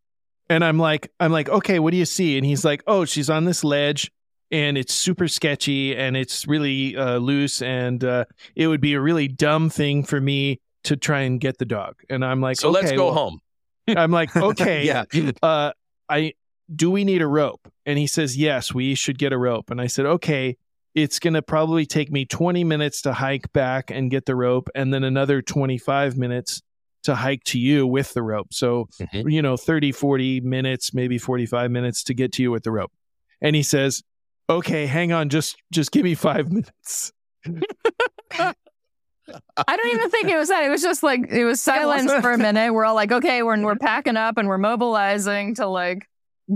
and 0.48 0.64
I'm 0.64 0.78
like 0.78 1.10
I'm 1.20 1.32
like, 1.32 1.48
okay, 1.48 1.78
what 1.78 1.90
do 1.90 1.96
you 1.96 2.04
see? 2.04 2.36
And 2.36 2.46
he's 2.46 2.64
like, 2.64 2.82
oh, 2.86 3.04
she's 3.04 3.30
on 3.30 3.44
this 3.44 3.64
ledge 3.64 4.10
and 4.50 4.78
it's 4.78 4.94
super 4.94 5.28
sketchy 5.28 5.96
and 5.96 6.16
it's 6.16 6.46
really 6.46 6.96
uh, 6.96 7.18
loose 7.18 7.60
and 7.62 8.02
uh, 8.02 8.24
it 8.56 8.66
would 8.66 8.80
be 8.80 8.94
a 8.94 9.00
really 9.00 9.28
dumb 9.28 9.68
thing 9.70 10.04
for 10.04 10.20
me 10.20 10.60
to 10.84 10.96
try 10.96 11.20
and 11.20 11.40
get 11.40 11.58
the 11.58 11.64
dog. 11.64 11.96
And 12.08 12.24
I'm 12.24 12.40
like, 12.40 12.58
So 12.58 12.70
let's 12.70 12.92
go 12.92 13.06
well- 13.06 13.14
home. 13.14 13.40
I'm 13.88 14.10
like, 14.10 14.36
okay, 14.36 14.86
yeah. 15.12 15.32
uh, 15.42 15.72
I 16.10 16.34
do 16.74 16.90
we 16.90 17.04
need 17.04 17.22
a 17.22 17.26
rope? 17.26 17.66
And 17.86 17.98
he 17.98 18.06
says, 18.06 18.36
yes, 18.36 18.74
we 18.74 18.94
should 18.94 19.18
get 19.18 19.32
a 19.32 19.38
rope. 19.38 19.70
And 19.70 19.80
I 19.80 19.86
said, 19.86 20.04
okay, 20.04 20.58
it's 20.94 21.18
going 21.18 21.34
to 21.34 21.40
probably 21.42 21.86
take 21.86 22.10
me 22.12 22.26
20 22.26 22.64
minutes 22.64 23.02
to 23.02 23.14
hike 23.14 23.50
back 23.54 23.90
and 23.90 24.10
get 24.10 24.26
the 24.26 24.34
rope, 24.36 24.68
and 24.74 24.92
then 24.92 25.04
another 25.04 25.40
25 25.40 26.18
minutes 26.18 26.60
to 27.04 27.14
hike 27.14 27.44
to 27.44 27.58
you 27.58 27.86
with 27.86 28.12
the 28.14 28.22
rope. 28.22 28.52
So, 28.52 28.88
Mhm. 29.00 29.30
you 29.32 29.40
know, 29.42 29.56
30, 29.56 29.92
40 29.92 30.40
minutes, 30.40 30.92
maybe 30.94 31.18
45 31.18 31.70
minutes 31.70 32.02
to 32.04 32.14
get 32.14 32.32
to 32.34 32.42
you 32.42 32.50
with 32.50 32.64
the 32.64 32.70
rope. 32.72 32.92
And 33.40 33.54
he 33.56 33.62
says, 33.62 34.02
okay, 34.50 34.86
hang 34.86 35.12
on, 35.12 35.28
just 35.28 35.56
just 35.70 35.92
give 35.92 36.04
me 36.04 36.14
five 36.14 36.50
minutes. 36.52 37.12
I 39.66 39.76
don't 39.76 39.94
even 39.94 40.10
think 40.10 40.28
it 40.28 40.36
was 40.36 40.48
that. 40.48 40.64
It 40.64 40.70
was 40.70 40.82
just 40.82 41.02
like 41.02 41.20
it 41.30 41.44
was 41.44 41.60
silence 41.60 42.04
wasn't. 42.04 42.22
for 42.22 42.32
a 42.32 42.38
minute. 42.38 42.72
We're 42.72 42.84
all 42.84 42.94
like, 42.94 43.12
okay, 43.12 43.42
we're 43.42 43.62
we're 43.62 43.76
packing 43.76 44.16
up 44.16 44.38
and 44.38 44.48
we're 44.48 44.58
mobilizing 44.58 45.54
to 45.56 45.66
like 45.66 46.06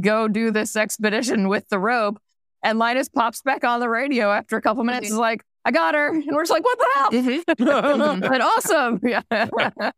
go 0.00 0.26
do 0.26 0.50
this 0.50 0.74
expedition 0.74 1.48
with 1.48 1.68
the 1.68 1.78
rope. 1.78 2.18
And 2.64 2.78
Linus 2.78 3.08
pops 3.08 3.42
back 3.42 3.64
on 3.64 3.80
the 3.80 3.88
radio 3.88 4.30
after 4.32 4.56
a 4.56 4.62
couple 4.62 4.84
minutes. 4.84 5.10
Is 5.10 5.16
like, 5.16 5.42
I 5.64 5.70
got 5.70 5.94
her, 5.94 6.08
and 6.08 6.24
we're 6.26 6.42
just 6.42 6.50
like, 6.50 6.64
what 6.64 6.78
the 6.78 6.86
hell? 6.94 7.10
Mm-hmm. 7.12 8.20
but 8.20 8.40
awesome, 8.40 9.00
yeah. 9.04 9.20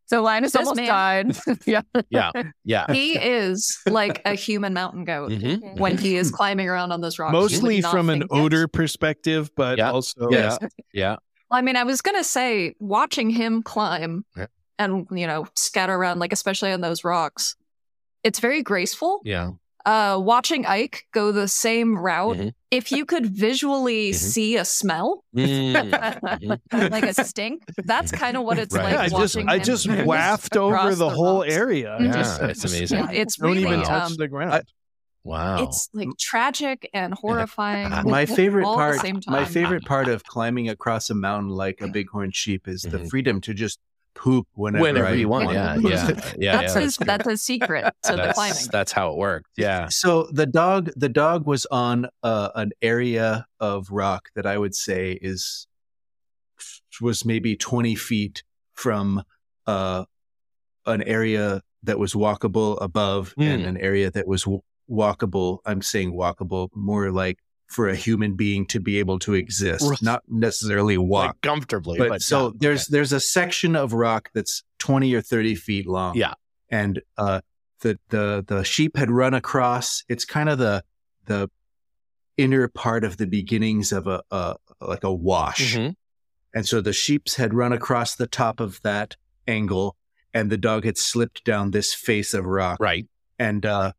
so 0.06 0.22
Linus 0.22 0.52
This 0.52 0.60
almost 0.60 0.76
man- 0.76 0.86
died. 0.88 1.36
yeah, 1.66 1.80
Yeah. 2.10 2.30
Yeah. 2.64 2.92
He 2.92 3.12
is 3.18 3.78
like 3.86 4.20
a 4.26 4.34
human 4.34 4.74
mountain 4.74 5.04
goat 5.04 5.30
Mhm. 5.30 5.78
when 5.78 5.96
he 5.96 6.16
is 6.16 6.28
mm-hmm. 6.28 6.36
climbing 6.36 6.68
around 6.68 6.92
on 6.92 7.00
those 7.00 7.18
rocks. 7.18 7.32
Mostly 7.32 7.80
from 7.80 8.10
an 8.10 8.20
think- 8.20 8.32
Yes. 8.32 8.40
odor 8.40 8.68
perspective, 8.68 9.50
but 9.56 9.78
Yeah. 9.78 9.90
also 9.90 10.28
Yeah. 10.30 10.58
Yeah. 10.92 11.16
I 11.50 11.62
mean, 11.62 11.76
I 11.76 11.84
was 11.84 12.02
gonna 12.02 12.24
say, 12.24 12.74
watching 12.78 13.30
him 13.30 13.62
climb 13.62 14.24
Yeah. 14.36 14.46
and 14.78 15.06
you 15.12 15.26
know 15.26 15.46
scatter 15.56 15.94
around, 15.94 16.18
like 16.18 16.32
especially 16.32 16.72
on 16.72 16.80
those 16.82 17.04
rocks, 17.04 17.56
it's 18.22 18.38
very 18.38 18.62
graceful. 18.62 19.20
Yeah. 19.24 19.52
Uh, 19.86 20.18
watching 20.18 20.64
Ike 20.64 21.04
go 21.12 21.30
the 21.30 21.46
same 21.46 21.98
route, 21.98 22.36
Mhm. 22.38 22.52
if 22.70 22.90
you 22.90 23.04
could 23.04 23.26
visually 23.26 24.12
Mhm. 24.12 24.14
see 24.14 24.56
a 24.56 24.64
smell, 24.64 25.22
Mm. 25.36 25.90
Mhm. 25.90 26.58
like 26.90 27.04
a 27.04 27.12
stink, 27.12 27.62
that's 27.84 28.10
kind 28.10 28.36
of 28.38 28.44
what 28.44 28.58
it's 28.58 28.74
Right. 28.74 28.84
like. 28.84 28.92
Yeah, 28.94 29.00
I 29.00 29.08
just 29.08 29.36
watching 29.36 29.48
I 29.50 29.56
him 29.56 29.62
just 29.62 29.86
cruise 29.88 30.06
waft 30.06 30.56
over 30.56 30.74
across 30.74 30.96
the, 30.96 31.10
whole 31.10 31.40
rocks. 31.42 31.52
area. 31.52 31.98
Yeah, 32.00 32.12
Just- 32.12 32.40
it's 32.40 32.64
amazing. 32.64 32.98
Yeah, 32.98 33.10
it's 33.12 33.36
Don't 33.36 33.50
really 33.50 33.62
even 33.62 33.80
Wow. 33.80 33.84
touch 33.86 34.10
um, 34.12 34.16
the 34.16 34.28
ground. 34.28 34.54
I- 34.54 34.62
Wow. 35.22 35.64
it's 35.64 35.88
like 35.94 36.08
tragic 36.18 36.88
and 36.94 37.12
horrifying. 37.14 37.90
My 38.08 38.24
favorite 38.26 38.64
all 38.66 38.80
at 38.80 39.02
the 39.02 39.12
part, 39.12 39.26
my 39.26 39.44
favorite 39.44 39.84
part 39.84 40.08
of 40.08 40.22
climbing 40.24 40.68
across 40.68 41.08
a 41.10 41.14
mountain 41.14 41.50
like 41.50 41.80
a 41.82 41.88
bighorn 41.88 42.30
sheep 42.30 42.68
is 42.68 42.82
the 42.82 42.98
Mhm. 43.00 43.10
freedom 43.10 43.40
to 43.42 43.54
just 43.54 43.78
poop 44.14 44.46
whenever, 44.54 44.82
Whenever 44.82 45.06
I 45.08 45.12
you 45.12 45.28
want. 45.28 45.52
Yeah. 45.52 45.76
Yeah. 45.76 46.06
Yeah. 46.38 46.56
that's 46.60 46.74
yeah. 46.74 46.80
his 46.80 46.96
that's 46.96 47.28
his 47.28 47.42
secret 47.42 47.84
to 48.04 48.12
the 48.12 48.16
That's, 48.16 48.34
climbing. 48.34 48.68
that's 48.72 48.92
how 48.92 49.10
it 49.12 49.16
worked. 49.16 49.50
Yeah. 49.56 49.88
So 49.88 50.28
the 50.32 50.46
dog, 50.46 50.90
the 50.96 51.08
dog 51.08 51.46
was 51.46 51.66
on 51.66 52.06
uh, 52.22 52.50
an 52.54 52.72
area 52.80 53.46
of 53.60 53.88
rock 53.90 54.28
that 54.34 54.46
I 54.46 54.56
would 54.58 54.74
say 54.74 55.18
is 55.20 55.66
was 57.00 57.24
maybe 57.24 57.56
twenty 57.56 57.94
feet 57.94 58.44
from 58.72 59.22
uh, 59.66 60.04
an 60.86 61.02
area 61.02 61.62
that 61.82 61.98
was 61.98 62.14
walkable 62.14 62.78
above 62.80 63.34
and 63.38 63.62
Hmm. 63.62 63.68
an 63.68 63.76
area 63.76 64.10
that 64.10 64.26
was 64.26 64.44
w- 64.44 64.62
walkable. 64.90 65.58
I'm 65.66 65.82
saying 65.82 66.12
walkable, 66.14 66.68
more 66.74 67.10
like 67.10 67.38
for 67.74 67.88
a 67.88 67.96
human 67.96 68.34
being 68.36 68.64
to 68.66 68.78
be 68.80 68.98
able 69.00 69.18
to 69.18 69.34
exist, 69.34 69.84
Right. 69.88 70.00
not 70.02 70.22
necessarily 70.28 70.96
walk. 70.96 71.26
Like 71.26 71.40
comfortably. 71.42 71.98
but, 71.98 72.08
But, 72.08 72.22
so 72.22 72.54
there's 72.56 72.86
there's 72.86 73.12
a 73.12 73.20
section 73.20 73.74
of 73.76 73.92
rock 73.92 74.30
that's 74.32 74.62
20 74.78 75.12
or 75.14 75.20
30 75.20 75.54
feet 75.56 75.86
long 75.86 76.14
Yeah. 76.16 76.34
and 76.70 77.00
uh 77.18 77.40
the 77.80 77.98
the 78.10 78.44
the 78.46 78.62
sheep 78.64 78.96
had 78.96 79.10
run 79.10 79.34
across 79.34 80.04
it's 80.08 80.24
kind 80.24 80.48
of 80.48 80.58
the 80.58 80.82
the 81.26 81.50
inner 82.36 82.68
part 82.68 83.04
of 83.04 83.16
the 83.16 83.26
beginnings 83.26 83.92
of 83.92 84.06
a, 84.06 84.22
a 84.30 84.56
like 84.80 85.04
a 85.04 85.12
wash 85.12 85.74
Mhm. 85.76 85.94
and 86.54 86.66
so 86.66 86.80
the 86.80 86.92
sheeps 86.92 87.36
had 87.36 87.52
run 87.54 87.72
across 87.72 88.14
the 88.16 88.26
top 88.26 88.60
of 88.60 88.80
that 88.82 89.16
angle 89.48 89.96
and 90.32 90.50
the 90.50 90.56
dog 90.56 90.84
had 90.84 90.96
slipped 90.98 91.44
down 91.44 91.70
this 91.72 91.92
face 91.94 92.34
of 92.34 92.44
rock 92.46 92.78
Right. 92.80 93.06
and 93.38 93.66
uh 93.66 93.92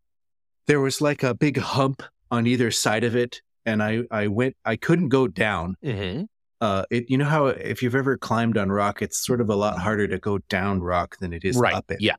there 0.68 0.80
was 0.80 1.00
like 1.02 1.22
a 1.24 1.34
big 1.36 1.58
hump 1.58 2.02
on 2.32 2.48
either 2.48 2.72
side 2.72 3.04
of 3.04 3.16
it 3.16 3.42
and 3.66 3.82
i 3.84 4.02
i 4.12 4.28
went 4.28 4.56
i 4.66 4.76
couldn't 4.76 5.10
go 5.10 5.28
down 5.28 5.76
hmm 5.84 6.24
uh, 6.62 6.84
it 6.90 7.04
you 7.10 7.18
know 7.18 7.26
how 7.26 7.48
if 7.48 7.84
you've 7.84 7.96
ever 7.96 8.18
climbed 8.18 8.58
on 8.58 8.72
rock, 8.72 9.02
it's 9.02 9.18
sort 9.18 9.42
of 9.42 9.50
a 9.50 9.56
lot 9.56 9.78
harder 9.78 10.08
to 10.08 10.18
go 10.18 10.38
down 10.50 10.82
rock 10.82 11.18
than 11.20 11.34
it 11.34 11.44
is 11.44 11.58
Right. 11.58 11.76
up 11.76 11.92
it. 11.92 12.00
Yeah. 12.00 12.16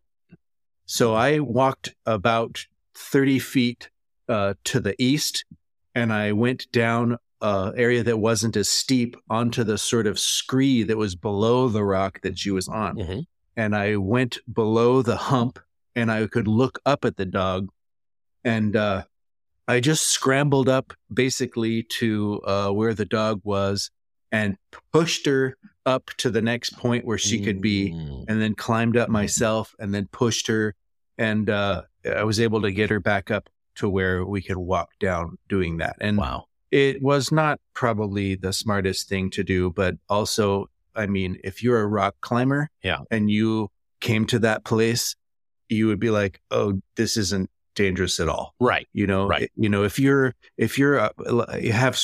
So 0.85 1.15
I 1.15 1.41
walked 1.41 1.95
about 2.05 2.67
thirty 2.95 3.39
feet 3.39 3.89
uh, 4.29 4.55
to 4.65 4.79
the 4.79 4.95
east, 5.03 5.47
and 5.95 6.13
I 6.13 6.33
went 6.33 6.71
down 6.71 7.17
uh, 7.41 7.73
area 7.77 8.03
that 8.03 8.19
wasn't 8.19 8.57
as 8.57 8.69
steep 8.69 9.17
onto 9.29 9.65
the 9.65 9.79
sort 9.79 10.07
of 10.07 10.19
scree 10.19 10.83
that 10.83 10.99
was 10.99 11.17
below 11.17 11.69
the 11.69 11.83
rock 11.83 12.21
that 12.21 12.39
she 12.39 12.51
was 12.51 12.69
on. 12.69 12.97
Mm-hmm. 12.97 13.21
And 13.57 13.75
I 13.75 13.97
went 13.97 14.39
below 14.53 15.01
the 15.03 15.17
hump 15.17 15.59
and 15.95 16.13
I 16.13 16.27
could 16.27 16.47
look 16.47 16.79
up 16.85 17.05
at 17.05 17.17
the 17.17 17.27
dog. 17.27 17.71
And 18.45 18.77
uh, 18.77 19.05
I 19.69 19.81
just 19.81 20.07
scrambled 20.09 20.69
up 20.69 20.93
basically 21.13 21.83
to 21.99 22.41
uh, 22.45 22.71
where 22.71 22.95
the 22.95 23.05
dog 23.05 23.41
was 23.45 23.91
and 24.33 24.57
pushed 24.93 25.27
her 25.27 25.57
up 25.85 26.07
to 26.19 26.31
the 26.31 26.43
next 26.43 26.77
point 26.77 27.05
where 27.05 27.19
she 27.19 27.41
could 27.41 27.61
be, 27.61 27.93
Mm. 27.93 28.25
and 28.29 28.43
then 28.43 28.55
climbed 28.55 28.97
up 28.97 29.09
myself 29.09 29.75
and 29.79 29.95
then 29.95 30.09
pushed 30.13 30.47
her. 30.49 30.75
And 31.19 31.49
uh, 31.49 31.83
I 32.05 32.25
was 32.25 32.41
able 32.41 32.61
to 32.63 32.73
get 32.73 32.91
her 32.91 33.01
back 33.01 33.31
up 33.31 33.49
to 33.77 33.89
where 33.89 34.25
we 34.25 34.43
could 34.43 34.57
walk 34.57 34.91
down 35.01 35.39
doing 35.49 35.79
that. 35.79 35.97
And 36.01 36.19
Wow. 36.19 36.47
it 36.71 37.03
was 37.03 37.31
not 37.31 37.61
probably 37.73 38.35
the 38.35 38.53
smartest 38.53 39.09
thing 39.09 39.31
to 39.31 39.45
do, 39.45 39.71
but 39.71 39.95
also, 40.09 40.69
I 40.95 41.07
mean, 41.07 41.39
if 41.45 41.63
you're 41.63 41.81
a 41.81 41.87
rock 41.87 42.17
climber 42.21 42.69
Yeah. 42.83 43.01
and 43.11 43.31
you 43.31 43.69
came 44.01 44.27
to 44.27 44.39
that 44.41 44.65
place, 44.65 45.15
you 45.69 45.87
would 45.87 46.01
be 46.01 46.11
like, 46.11 46.41
oh, 46.51 46.81
this 46.97 47.17
isn't 47.17 47.49
dangerous 47.77 48.19
at 48.19 48.29
all. 48.29 48.55
Right. 48.59 48.89
You 48.93 49.07
know, 49.07 49.29
Right. 49.29 49.51
you 49.55 49.69
know, 49.69 49.85
if 49.85 49.99
you're, 50.01 50.35
if 50.57 50.77
you're, 50.79 50.99
uh, 50.99 51.11
you 51.61 51.73
have 51.73 51.97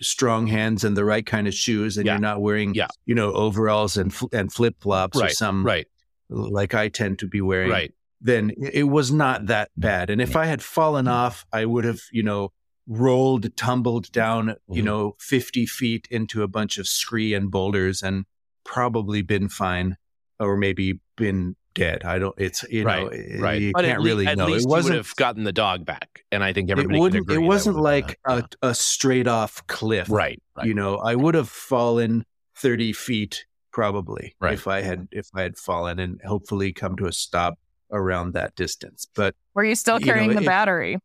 strong 0.00 0.48
hands 0.48 0.82
and 0.82 0.96
the 0.96 1.04
right 1.04 1.24
kind 1.24 1.46
of 1.46 1.54
shoes 1.54 1.96
and 1.96 2.06
Yeah. 2.06 2.14
you're 2.14 2.20
not 2.20 2.40
wearing, 2.42 2.74
Yeah. 2.74 2.88
you 3.06 3.14
know, 3.14 3.32
overalls 3.32 3.96
and, 3.96 4.12
fl- 4.12 4.26
and 4.32 4.52
flip 4.52 4.76
flops 4.80 5.20
or 5.20 5.28
some, 5.28 5.64
Right. 5.64 5.86
like 6.28 6.74
I 6.74 6.88
tend 6.88 7.20
to 7.20 7.28
be 7.28 7.40
wearing, 7.40 7.70
Right. 7.70 7.94
then 8.20 8.50
it 8.72 8.84
was 8.88 9.12
not 9.12 9.46
that 9.46 9.70
bad. 9.76 10.10
And 10.10 10.20
if 10.20 10.34
I 10.36 10.46
had 10.46 10.62
fallen 10.62 11.06
off, 11.06 11.44
I 11.52 11.64
would 11.66 11.84
have, 11.84 12.00
you 12.12 12.22
know, 12.22 12.52
rolled, 12.88 13.56
tumbled 13.56 14.10
down, 14.10 14.56
you 14.68 14.82
Mhm. 14.82 14.86
know, 14.86 15.16
50 15.20 15.64
feet 15.66 16.08
into 16.10 16.42
a 16.42 16.48
bunch 16.48 16.76
of 16.78 16.88
scree 16.88 17.34
and 17.34 17.50
boulders 17.50 18.02
and 18.02 18.24
probably 18.64 19.22
been 19.22 19.48
fine 19.48 19.96
or 20.38 20.56
maybe 20.56 21.00
been 21.16 21.56
dead. 21.74 22.02
I 22.04 22.18
don't, 22.18 22.34
it's, 22.38 22.64
you 22.70 22.84
know, 22.84 23.06
Right. 23.08 23.12
Eh, 23.12 23.38
right. 23.40 23.60
you 23.62 23.72
but 23.72 23.84
can't 23.84 23.94
at, 23.94 24.00
le- 24.00 24.04
really 24.04 24.26
at 24.26 24.38
know. 24.38 24.46
least 24.46 24.58
it 24.58 24.62
you 24.62 24.68
would 24.68 24.76
wasn't, 24.76 24.96
have 24.96 25.16
gotten 25.16 25.44
the 25.44 25.52
dog 25.52 25.84
back. 25.84 26.24
And 26.32 26.42
I 26.44 26.52
think 26.52 26.68
it 26.68 26.72
everybody 26.72 26.96
could 26.98 27.02
wouldn't, 27.02 27.22
agree 27.22 27.34
it 27.36 27.46
wasn't 27.46 27.76
like 27.76 28.18
a, 28.26 28.44
a 28.62 28.74
straight 28.74 29.26
off 29.28 29.66
cliff. 29.66 30.08
Right. 30.10 30.42
right. 30.56 30.66
You 30.66 30.74
know, 30.74 30.96
I 30.96 31.14
would 31.14 31.34
have 31.34 31.48
fallen 31.48 32.24
30 32.56 32.92
feet 32.92 33.46
probably 33.72 34.34
Right. 34.40 34.54
if 34.54 34.66
I 34.66 34.80
had, 34.82 35.08
if 35.12 35.28
I 35.34 35.42
had 35.42 35.56
fallen 35.56 35.98
and 35.98 36.20
hopefully 36.24 36.72
come 36.72 36.96
to 36.96 37.06
a 37.06 37.12
stop 37.12 37.58
around 37.92 38.34
that 38.34 38.54
distance. 38.56 39.06
But 39.14 39.34
Were 39.54 39.64
you 39.64 39.74
still 39.74 39.98
You 40.00 40.06
know, 40.06 40.12
carrying 40.12 40.30
the 40.34 40.40
if- 40.40 40.46
battery? 40.46 40.98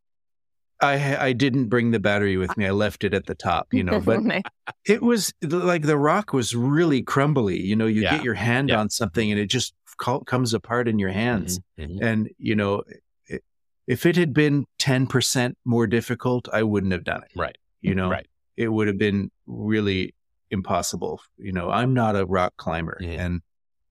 I 0.81 1.27
I 1.27 1.31
didn't 1.31 1.69
bring 1.69 1.91
the 1.91 2.01
battery 2.01 2.35
with 2.35 2.57
me. 2.57 2.65
I 2.65 2.71
left 2.71 3.05
it 3.05 3.13
at 3.13 3.27
the 3.27 3.33
top, 3.33 3.73
you 3.73 3.81
know. 3.81 4.01
But 4.01 4.19
it 4.85 5.01
was 5.01 5.33
like 5.41 5.83
the 5.83 5.97
rock 5.97 6.33
was 6.33 6.53
really 6.53 7.01
crumbly. 7.01 7.61
You 7.61 7.77
know, 7.77 7.85
you 7.85 8.01
Yeah. 8.01 8.17
get 8.17 8.25
your 8.25 8.33
hand 8.33 8.67
Yeah. 8.67 8.81
on 8.81 8.89
something 8.89 9.31
and 9.31 9.39
it 9.39 9.45
just 9.47 9.73
co- 9.84 9.84
comes 9.97 10.53
apart 10.53 10.87
in 10.87 10.99
your 10.99 11.09
hands. 11.11 11.59
Mhm, 11.79 11.89
mhm. 11.99 12.01
And 12.03 12.29
you 12.37 12.55
know, 12.55 12.83
if 13.87 14.05
it 14.05 14.15
had 14.15 14.33
been 14.33 14.65
ten 14.79 15.07
percent 15.07 15.57
more 15.65 15.87
difficult, 15.87 16.47
I 16.51 16.63
wouldn't 16.63 16.91
have 16.93 17.03
done 17.03 17.23
it. 17.23 17.31
Right. 17.35 17.57
You 17.81 17.93
know, 17.95 18.09
Right. 18.09 18.27
it 18.57 18.69
would 18.69 18.87
have 18.87 18.97
been 18.97 19.31
really 19.45 20.15
impossible. 20.49 21.21
You 21.37 21.51
know, 21.51 21.69
I'm 21.69 21.93
not 21.93 22.15
a 22.15 22.25
rock 22.25 22.53
climber, 22.57 22.97
Yeah. 22.99 23.25
and 23.25 23.41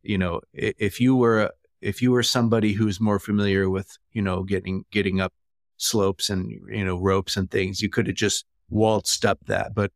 you 0.02 0.18
know, 0.18 0.40
if 0.52 1.00
you 1.00 1.14
were 1.16 1.42
a- 1.44 1.52
if 1.80 2.00
you 2.02 2.10
were 2.12 2.22
somebody 2.22 2.72
who's 2.72 3.00
more 3.00 3.18
familiar 3.18 3.68
with 3.70 3.96
you 4.12 4.22
know 4.22 4.42
getting 4.42 4.84
getting 4.90 5.20
up 5.20 5.32
slopes 5.76 6.30
and 6.30 6.50
you 6.50 6.84
know 6.84 6.98
ropes 6.98 7.36
and 7.36 7.50
things, 7.50 7.80
you 7.80 7.88
could 7.88 8.06
have 8.06 8.16
just 8.16 8.44
waltzed 8.68 9.24
up 9.24 9.38
that. 9.46 9.74
But 9.74 9.92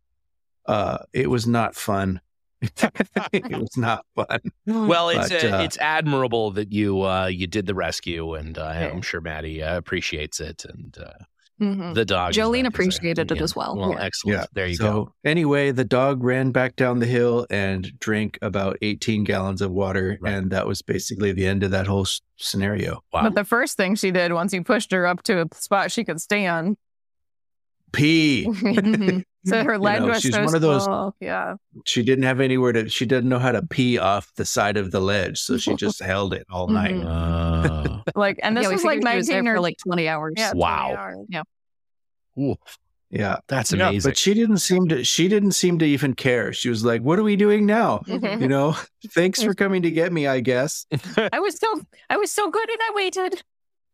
uh, 0.67 0.99
it 1.13 1.29
was 1.31 1.47
not 1.47 1.75
fun. 1.75 2.21
it 3.33 3.59
was 3.61 3.77
not 3.77 4.05
fun. 4.17 4.41
Well, 4.67 5.11
it's 5.11 5.29
But, 5.29 5.45
uh, 5.45 5.57
uh, 5.59 5.63
it's 5.63 5.79
admirable 5.79 6.51
that 6.53 6.73
you 6.73 7.03
uh, 7.03 7.27
you 7.27 7.47
did 7.47 7.67
the 7.67 7.75
rescue, 7.75 8.35
and 8.35 8.59
uh, 8.59 8.73
Yeah. 8.75 8.89
I'm 8.89 9.03
sure 9.03 9.21
Maddie 9.21 9.63
uh, 9.63 9.77
appreciates 9.77 10.41
it, 10.41 10.65
and 10.65 10.97
uh, 10.99 11.13
Mhm. 11.61 11.95
the 11.95 12.05
dog. 12.05 12.33
Jolene 12.35 12.51
back, 12.53 12.63
there. 12.63 12.69
appreciated 12.69 13.33
it 13.33 13.37
Yeah. 13.39 13.43
as 13.43 13.57
well. 13.57 13.77
Well, 13.77 13.91
Yeah. 13.91 14.03
excellent. 14.05 14.39
Yeah. 14.39 14.47
There 14.53 14.67
you 14.69 14.77
so 14.77 14.85
go. 15.07 15.15
anyway, 15.25 15.73
the 15.73 15.85
dog 15.85 16.23
ran 16.23 16.53
back 16.53 16.77
down 16.77 17.01
the 17.01 17.07
hill 17.07 17.47
and 17.51 17.99
drank 17.99 18.39
about 18.43 18.77
18 18.81 19.25
gallons 19.25 19.61
of 19.61 19.73
water, 19.73 20.19
Right. 20.21 20.35
and 20.35 20.53
that 20.53 20.69
was 20.69 20.83
basically 20.83 21.33
the 21.33 21.47
end 21.49 21.65
of 21.65 21.73
that 21.73 21.89
whole 21.89 22.03
s- 22.03 22.21
scenario. 22.37 23.03
Wow. 23.13 23.23
But 23.25 23.35
the 23.35 23.45
first 23.45 23.77
thing 23.77 23.97
she 23.97 24.13
did 24.13 24.33
once 24.33 24.53
you 24.53 24.63
pushed 24.63 24.93
her 24.93 25.05
up 25.05 25.25
to 25.25 25.43
a 25.43 25.47
spot 25.55 25.91
she 25.91 26.05
could 26.05 26.21
stand, 26.21 26.77
Pee. 27.93 28.45
So 29.49 29.65
her 29.65 29.75
You 29.75 29.79
leg 29.81 30.01
know, 30.03 30.09
was 30.09 30.21
she's 30.23 30.35
so 30.35 30.45
one 30.45 30.55
of 30.55 30.61
those- 30.61 30.85
small. 30.85 31.15
Yeah. 31.21 31.55
She 31.85 32.03
didn't 32.03 32.25
have 32.25 32.41
anywhere 32.41 32.73
to. 32.73 32.89
She 32.89 33.07
didn't 33.07 33.29
know 33.29 33.39
how 33.39 33.53
to 33.53 33.63
pee 33.63 33.99
off 33.99 34.33
the 34.37 34.45
side 34.45 34.77
of 34.77 34.91
the 34.91 35.01
ledge, 35.01 35.39
so 35.41 35.57
she 35.57 35.75
just 35.87 36.01
held 36.03 36.35
it 36.35 36.47
all 36.51 36.69
night. 36.69 36.95
Mhm. 36.95 37.07
Uh, 37.07 38.03
Like, 38.15 38.41
and 38.43 38.57
this 38.57 38.65
yeah, 38.65 38.73
was 38.73 38.85
like 38.85 38.99
figured 38.99 39.13
she 39.13 39.17
was 39.19 39.29
19 39.29 39.49
or 39.49 39.55
for 39.57 39.61
like 39.61 39.77
20 39.85 40.09
hours. 40.09 40.35
yeah, 40.37 40.51
20 40.53 40.61
Wow. 40.61 40.95
hours. 40.97 41.27
Yeah. 41.29 41.43
ooh, 42.39 42.57
Yeah, 43.11 43.37
that's 43.49 43.73
Yeah, 43.73 43.89
amazing. 43.89 44.09
but 44.11 44.17
she 44.19 44.35
didn't 44.35 44.59
seem 44.59 44.89
to. 44.89 45.03
She 45.05 45.29
didn't 45.29 45.53
seem 45.53 45.79
to 45.79 45.85
even 45.87 46.15
care. 46.15 46.53
She 46.53 46.69
was 46.69 46.85
like, 46.85 47.01
"What 47.03 47.19
are 47.19 47.23
we 47.23 47.37
doing 47.37 47.65
now?" 47.67 47.99
Mhm. 48.07 48.41
You 48.43 48.49
know, 48.49 48.77
thanks 49.15 49.43
for 49.43 49.55
coming 49.63 49.83
to 49.83 49.91
get 49.91 50.13
me. 50.13 50.27
I 50.27 50.41
guess 50.41 50.87
I 51.33 51.39
was 51.41 51.59
so 51.59 51.81
I 52.11 52.17
was 52.19 52.31
so 52.33 52.51
good 52.51 52.69
and 52.69 52.79
I 52.83 52.91
waited. 52.95 53.43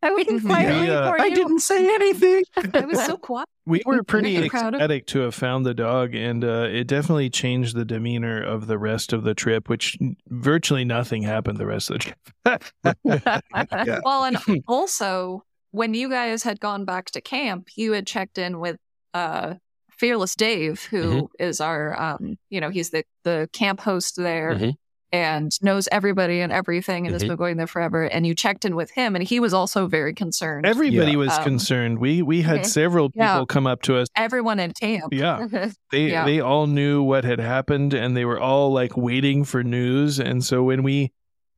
I 0.04 0.14
waited 0.14 0.34
Mhm. 0.42 0.46
quietly 0.46 0.86
Yeah. 0.88 1.08
for 1.08 1.20
I 1.20 1.30
didn't 1.30 1.60
say 1.60 1.92
anything. 1.94 2.44
I 2.74 2.84
was 2.84 3.02
so 3.04 3.16
quiet. 3.16 3.48
We 3.66 3.82
were 3.86 4.02
pretty 4.02 4.34
Very 4.34 4.46
ecstatic 4.46 5.06
to 5.06 5.20
have 5.20 5.34
found 5.34 5.64
the 5.64 5.72
dog, 5.74 6.14
and 6.14 6.44
uh, 6.44 6.68
it 6.70 6.86
definitely 6.86 7.30
changed 7.30 7.74
the 7.74 7.84
demeanor 7.86 8.42
of 8.42 8.66
the 8.66 8.76
rest 8.78 9.12
of 9.14 9.24
the 9.24 9.34
trip, 9.34 9.68
which 9.70 9.96
virtually 10.28 10.84
nothing 10.84 11.22
happened 11.22 11.56
the 11.58 11.66
rest 11.66 11.90
of 11.90 11.98
the 11.98 12.14
trip. 12.44 12.64
Yeah. 13.04 13.40
Well, 14.04 14.24
and 14.24 14.62
also 14.68 15.42
when 15.70 15.94
you 15.94 16.08
guys 16.10 16.42
had 16.42 16.60
gone 16.60 16.84
back 16.84 17.06
to 17.12 17.20
camp, 17.20 17.68
you 17.76 17.92
had 17.92 18.06
checked 18.06 18.36
in 18.38 18.60
with 18.60 18.76
uh 19.14 19.54
Fearless 19.96 20.34
Dave, 20.34 20.82
who 20.90 21.30
is 21.38 21.60
our 21.60 21.98
um, 22.00 22.36
you 22.50 22.60
know, 22.60 22.68
he's 22.70 22.90
the 22.90 23.04
the 23.22 23.48
camp 23.52 23.80
host 23.80 24.16
there 24.16 24.54
Mhm. 24.54 24.74
And 25.14 25.52
knows 25.62 25.88
everybody 25.92 26.40
and 26.40 26.52
everything 26.52 27.06
and 27.06 27.12
has 27.14 27.22
Mhm. 27.22 27.28
been 27.28 27.36
going 27.36 27.56
there 27.56 27.66
forever. 27.68 28.04
And 28.04 28.26
you 28.26 28.34
checked 28.34 28.64
in 28.64 28.74
with 28.74 28.90
him 28.90 29.14
and 29.14 29.22
he 29.24 29.38
was 29.38 29.54
also 29.54 29.86
very 29.86 30.12
concerned. 30.12 30.66
Everybody 30.66 31.12
Yeah. 31.12 31.16
was 31.18 31.38
Um, 31.38 31.44
concerned. 31.44 31.98
We 31.98 32.20
we 32.22 32.42
had 32.42 32.66
several 32.80 33.10
people 33.10 33.26
Yeah. 33.26 33.44
come 33.48 33.66
up 33.66 33.82
to 33.82 33.96
us. 33.96 34.08
Everyone 34.16 34.58
in 34.58 34.72
camp. 34.72 35.12
Yeah, 35.12 35.46
they 35.92 36.10
Yeah. 36.10 36.24
they 36.24 36.40
all 36.40 36.66
knew 36.66 37.02
what 37.02 37.24
had 37.24 37.38
happened, 37.38 37.94
and 37.94 38.16
they 38.16 38.24
were 38.24 38.40
all 38.40 38.72
like 38.72 38.96
waiting 38.96 39.44
for 39.44 39.62
news. 39.62 40.18
And 40.18 40.44
so 40.44 40.62
when 40.64 40.82
we 40.82 41.12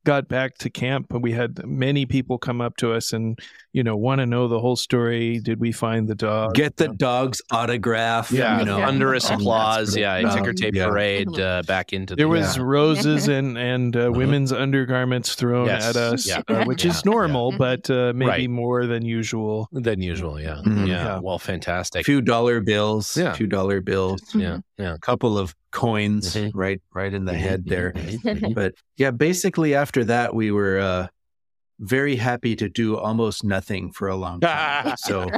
got 0.07 0.27
back 0.29 0.57
to 0.59 0.69
camp, 0.69 1.07
and 1.11 1.21
we 1.21 1.33
had 1.33 1.65
many 1.67 2.05
people 2.05 2.37
come 2.37 2.61
up 2.61 2.77
to 2.77 2.93
us 2.93 3.11
and 3.11 3.37
you 3.73 3.83
know 3.83 3.95
want 3.97 4.19
to 4.19 4.25
know 4.25 4.47
the 4.47 4.59
whole 4.59 4.77
story. 4.77 5.39
Did 5.39 5.59
we 5.59 5.71
find 5.73 6.07
the 6.07 6.15
dog? 6.15 6.55
Get 6.55 6.77
the 6.77 6.87
dog's 6.87 7.41
autograph. 7.51 8.31
Yeah. 8.31 8.59
you 8.59 8.65
know, 8.65 8.77
Yeah. 8.77 8.85
Thunderous 8.87 9.29
and 9.29 9.41
applause. 9.41 9.95
Yeah, 9.97 10.21
what 10.23 10.33
ticker 10.33 10.49
um, 10.49 10.55
tape 10.55 10.75
yeah. 10.75 10.87
parade 10.87 11.39
uh, 11.39 11.61
back 11.67 11.91
into 11.91 12.15
There 12.15 12.25
the, 12.25 12.29
was 12.39 12.55
Yeah. 12.57 12.63
roses 12.63 13.27
and 13.37 13.57
and 13.57 13.95
uh, 13.95 14.07
Mhm. 14.07 14.15
women's 14.17 14.51
undergarments 14.53 15.35
thrown 15.35 15.67
Yes. 15.67 15.89
at 15.89 15.95
us, 15.97 16.25
Yeah. 16.27 16.41
uh, 16.47 16.63
which 16.65 16.85
Yeah. 16.85 16.91
is 16.91 17.03
normal, 17.05 17.51
Yeah. 17.51 17.57
but 17.57 17.89
uh, 17.89 18.13
maybe 18.15 18.29
Right. 18.29 18.49
more 18.49 18.85
than 18.87 19.03
usual. 19.03 19.67
than 19.73 20.01
usual. 20.01 20.39
Yeah. 20.39 20.61
Mhm. 20.65 20.87
yeah. 20.87 21.03
Yeah. 21.07 21.19
Well, 21.19 21.35
A 21.35 21.39
fantastic. 21.39 22.05
few 22.05 22.21
dollar 22.21 22.61
bills. 22.61 23.17
Yeah. 23.17 23.33
two 23.33 23.47
dollar 23.47 23.81
bills. 23.81 24.21
Yeah. 24.33 24.59
Yeah. 24.77 24.93
A 24.93 24.99
couple 24.99 25.37
of 25.37 25.53
coins 25.77 26.35
Mhm. 26.35 26.51
right 26.63 26.81
right 26.99 27.13
in 27.13 27.25
the 27.25 27.37
head 27.45 27.65
there. 27.73 27.91
Mhm, 27.93 28.19
mhm. 28.41 28.55
But 28.55 28.71
yeah, 28.97 29.11
basically 29.11 29.75
after 29.83 30.03
that 30.05 30.33
we 30.33 30.47
were 30.51 30.79
uh, 30.79 31.07
very 31.79 32.15
happy 32.17 32.55
to 32.55 32.67
do 32.81 32.97
almost 32.97 33.43
nothing 33.43 33.91
for 33.97 34.07
a 34.07 34.15
long 34.15 34.39
time. 34.41 34.95
so 35.09 35.29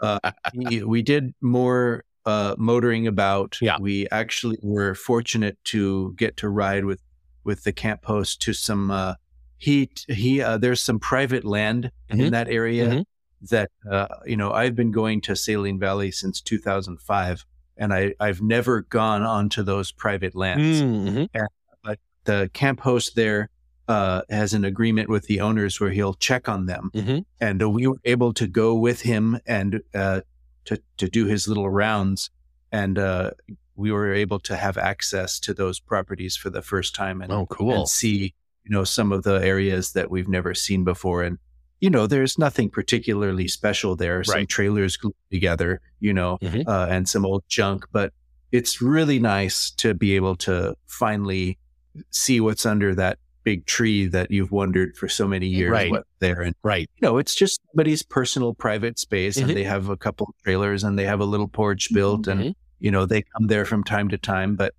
we, 0.54 0.82
we 0.84 1.02
did 1.02 1.34
more 1.40 2.04
uh, 2.26 2.54
motoring 2.58 3.06
about. 3.06 3.58
Yeah. 3.60 3.78
We 3.80 4.06
actually 4.10 4.58
were 4.62 4.94
fortunate 4.94 5.56
to 5.72 6.14
get 6.16 6.36
to 6.38 6.48
ride 6.48 6.84
with 6.84 7.00
with 7.44 7.62
the 7.64 7.72
camp 7.72 8.04
host 8.04 8.42
to 8.42 8.52
some. 8.52 8.90
Uh, 8.90 9.14
he 9.56 9.90
he. 10.08 10.42
Uh, 10.42 10.58
there's 10.58 10.82
some 10.82 10.98
private 10.98 11.44
land 11.44 11.90
Mhm. 12.10 12.20
in 12.26 12.32
that 12.32 12.48
area 12.48 12.88
Mhm. 12.88 13.04
that 13.50 13.70
uh, 13.90 14.08
you 14.26 14.36
know. 14.36 14.50
I've 14.52 14.74
been 14.74 14.90
going 14.90 15.20
to 15.22 15.34
Saline 15.36 15.78
Valley 15.78 16.10
since 16.10 16.40
2005, 16.42 17.44
and 17.80 17.92
I 17.92 18.14
I've 18.20 18.40
never 18.42 18.82
gone 18.82 19.22
onto 19.22 19.62
those 19.64 19.90
private 19.90 20.36
lands 20.36 20.82
Mhm. 20.82 21.28
the 22.24 22.50
camp 22.52 22.80
host 22.80 23.16
there 23.16 23.48
uh, 23.88 24.20
has 24.28 24.52
an 24.52 24.62
agreement 24.62 25.08
with 25.08 25.26
the 25.26 25.40
owners 25.40 25.80
where 25.80 25.90
he'll 25.90 26.12
check 26.14 26.48
on 26.50 26.66
them, 26.66 26.90
Mhm. 26.94 27.24
and 27.40 27.62
uh, 27.62 27.68
we 27.68 27.86
were 27.86 27.96
able 28.04 28.32
to 28.34 28.46
go 28.46 28.74
with 28.74 29.00
him 29.00 29.38
and 29.46 29.80
uh, 29.94 30.20
to 30.66 30.80
to 30.98 31.08
do 31.08 31.24
his 31.26 31.48
little 31.48 31.70
rounds, 31.70 32.30
and 32.70 32.98
uh, 32.98 33.30
we 33.74 33.90
were 33.90 34.12
able 34.12 34.38
to 34.40 34.54
have 34.54 34.76
access 34.76 35.40
to 35.40 35.54
those 35.54 35.80
properties 35.80 36.36
for 36.36 36.50
the 36.50 36.60
first 36.62 36.94
time 36.94 37.22
and, 37.22 37.32
Oh, 37.32 37.46
cool. 37.46 37.72
and 37.74 37.88
see 37.88 38.34
you 38.64 38.70
know 38.70 38.84
some 38.84 39.10
of 39.12 39.22
the 39.22 39.36
areas 39.44 39.92
that 39.92 40.10
we've 40.10 40.28
never 40.28 40.54
seen 40.54 40.84
before, 40.84 41.22
and 41.24 41.38
you 41.80 41.90
know 41.90 42.06
there's 42.06 42.38
nothing 42.38 42.68
particularly 42.70 43.48
special 43.48 43.96
there. 43.96 44.22
Some 44.24 44.34
Right. 44.34 44.48
trailers 44.48 44.96
glued 44.96 45.14
together, 45.30 45.80
you 46.00 46.12
know, 46.12 46.38
Mhm. 46.42 46.66
uh, 46.68 46.86
and 46.90 47.08
some 47.08 47.24
old 47.26 47.42
junk, 47.48 47.84
but 47.92 48.12
it's 48.52 48.82
really 48.82 49.18
nice 49.18 49.70
to 49.72 49.94
be 49.94 50.14
able 50.16 50.36
to 50.36 50.74
finally 50.86 51.58
see 52.10 52.40
what's 52.40 52.66
under 52.66 52.94
that 52.94 53.18
big 53.42 53.64
tree 53.64 54.06
that 54.06 54.30
you've 54.30 54.50
wondered 54.52 54.94
for 54.96 55.08
so 55.08 55.26
many 55.26 55.46
years 55.46 55.70
Right. 55.70 55.90
what 55.90 56.04
there 56.18 56.42
and 56.42 56.54
Right. 56.62 56.88
you 57.00 57.06
know 57.08 57.16
it's 57.16 57.34
just 57.34 57.58
somebody's 57.72 58.02
personal 58.02 58.52
private 58.54 58.98
space 58.98 59.38
Mhm. 59.38 59.42
and 59.48 59.56
they 59.56 59.64
have 59.64 59.88
a 59.88 59.96
couple 59.96 60.26
of 60.28 60.34
trailers 60.44 60.84
and 60.84 60.98
they 60.98 61.06
have 61.06 61.20
a 61.20 61.24
little 61.24 61.48
porch 61.48 61.88
built 61.94 62.28
and 62.28 62.40
Mhm. 62.40 62.54
you 62.80 62.90
know 62.90 63.06
they 63.06 63.22
come 63.22 63.46
there 63.46 63.64
from 63.64 63.82
time 63.82 64.08
to 64.10 64.18
time 64.18 64.56
but 64.56 64.74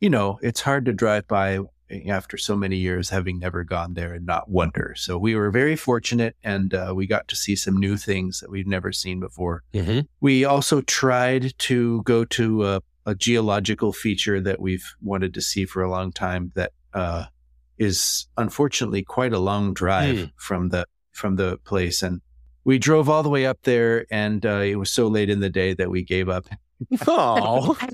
you 0.00 0.10
know 0.10 0.38
it's 0.42 0.60
hard 0.62 0.84
to 0.86 0.92
drive 0.92 1.26
by 1.28 1.60
after 2.06 2.36
so 2.36 2.56
many 2.56 2.76
years 2.76 3.10
having 3.10 3.38
never 3.38 3.62
gone 3.64 3.94
there 3.94 4.14
and 4.14 4.24
not 4.26 4.48
wonder 4.48 4.94
so 4.96 5.18
we 5.18 5.34
were 5.34 5.50
very 5.50 5.76
fortunate 5.76 6.34
and 6.42 6.72
uh, 6.74 6.92
we 6.94 7.06
got 7.06 7.28
to 7.28 7.36
see 7.36 7.54
some 7.54 7.76
new 7.76 7.96
things 7.96 8.40
that 8.40 8.50
we've 8.50 8.66
never 8.66 8.90
seen 8.90 9.20
before 9.20 9.62
Mhm. 9.74 10.06
we 10.20 10.44
also 10.44 10.80
tried 10.80 11.52
to 11.58 12.02
go 12.04 12.24
to 12.24 12.64
a, 12.66 12.80
a 13.06 13.14
geological 13.14 13.92
feature 13.92 14.40
that 14.40 14.60
we've 14.60 14.94
wanted 15.02 15.34
to 15.34 15.40
see 15.42 15.66
for 15.66 15.82
a 15.82 15.90
long 15.90 16.10
time 16.10 16.52
that 16.54 16.72
uh, 16.94 17.24
is 17.78 18.26
unfortunately 18.38 19.02
quite 19.02 19.32
a 19.32 19.38
long 19.38 19.74
drive 19.74 20.18
Hmm. 20.18 20.24
from 20.36 20.68
the 20.70 20.86
from 21.12 21.36
the 21.36 21.58
place 21.64 22.02
and 22.02 22.20
we 22.64 22.78
drove 22.78 23.08
all 23.10 23.22
the 23.22 23.28
way 23.28 23.44
up 23.46 23.58
there 23.64 24.06
and 24.10 24.44
uh, 24.46 24.60
it 24.64 24.76
was 24.76 24.90
so 24.90 25.06
late 25.06 25.28
in 25.28 25.40
the 25.40 25.50
day 25.50 25.74
that 25.74 25.90
we 25.90 26.02
gave 26.02 26.28
up 26.30 26.46
Oh. 27.06 27.76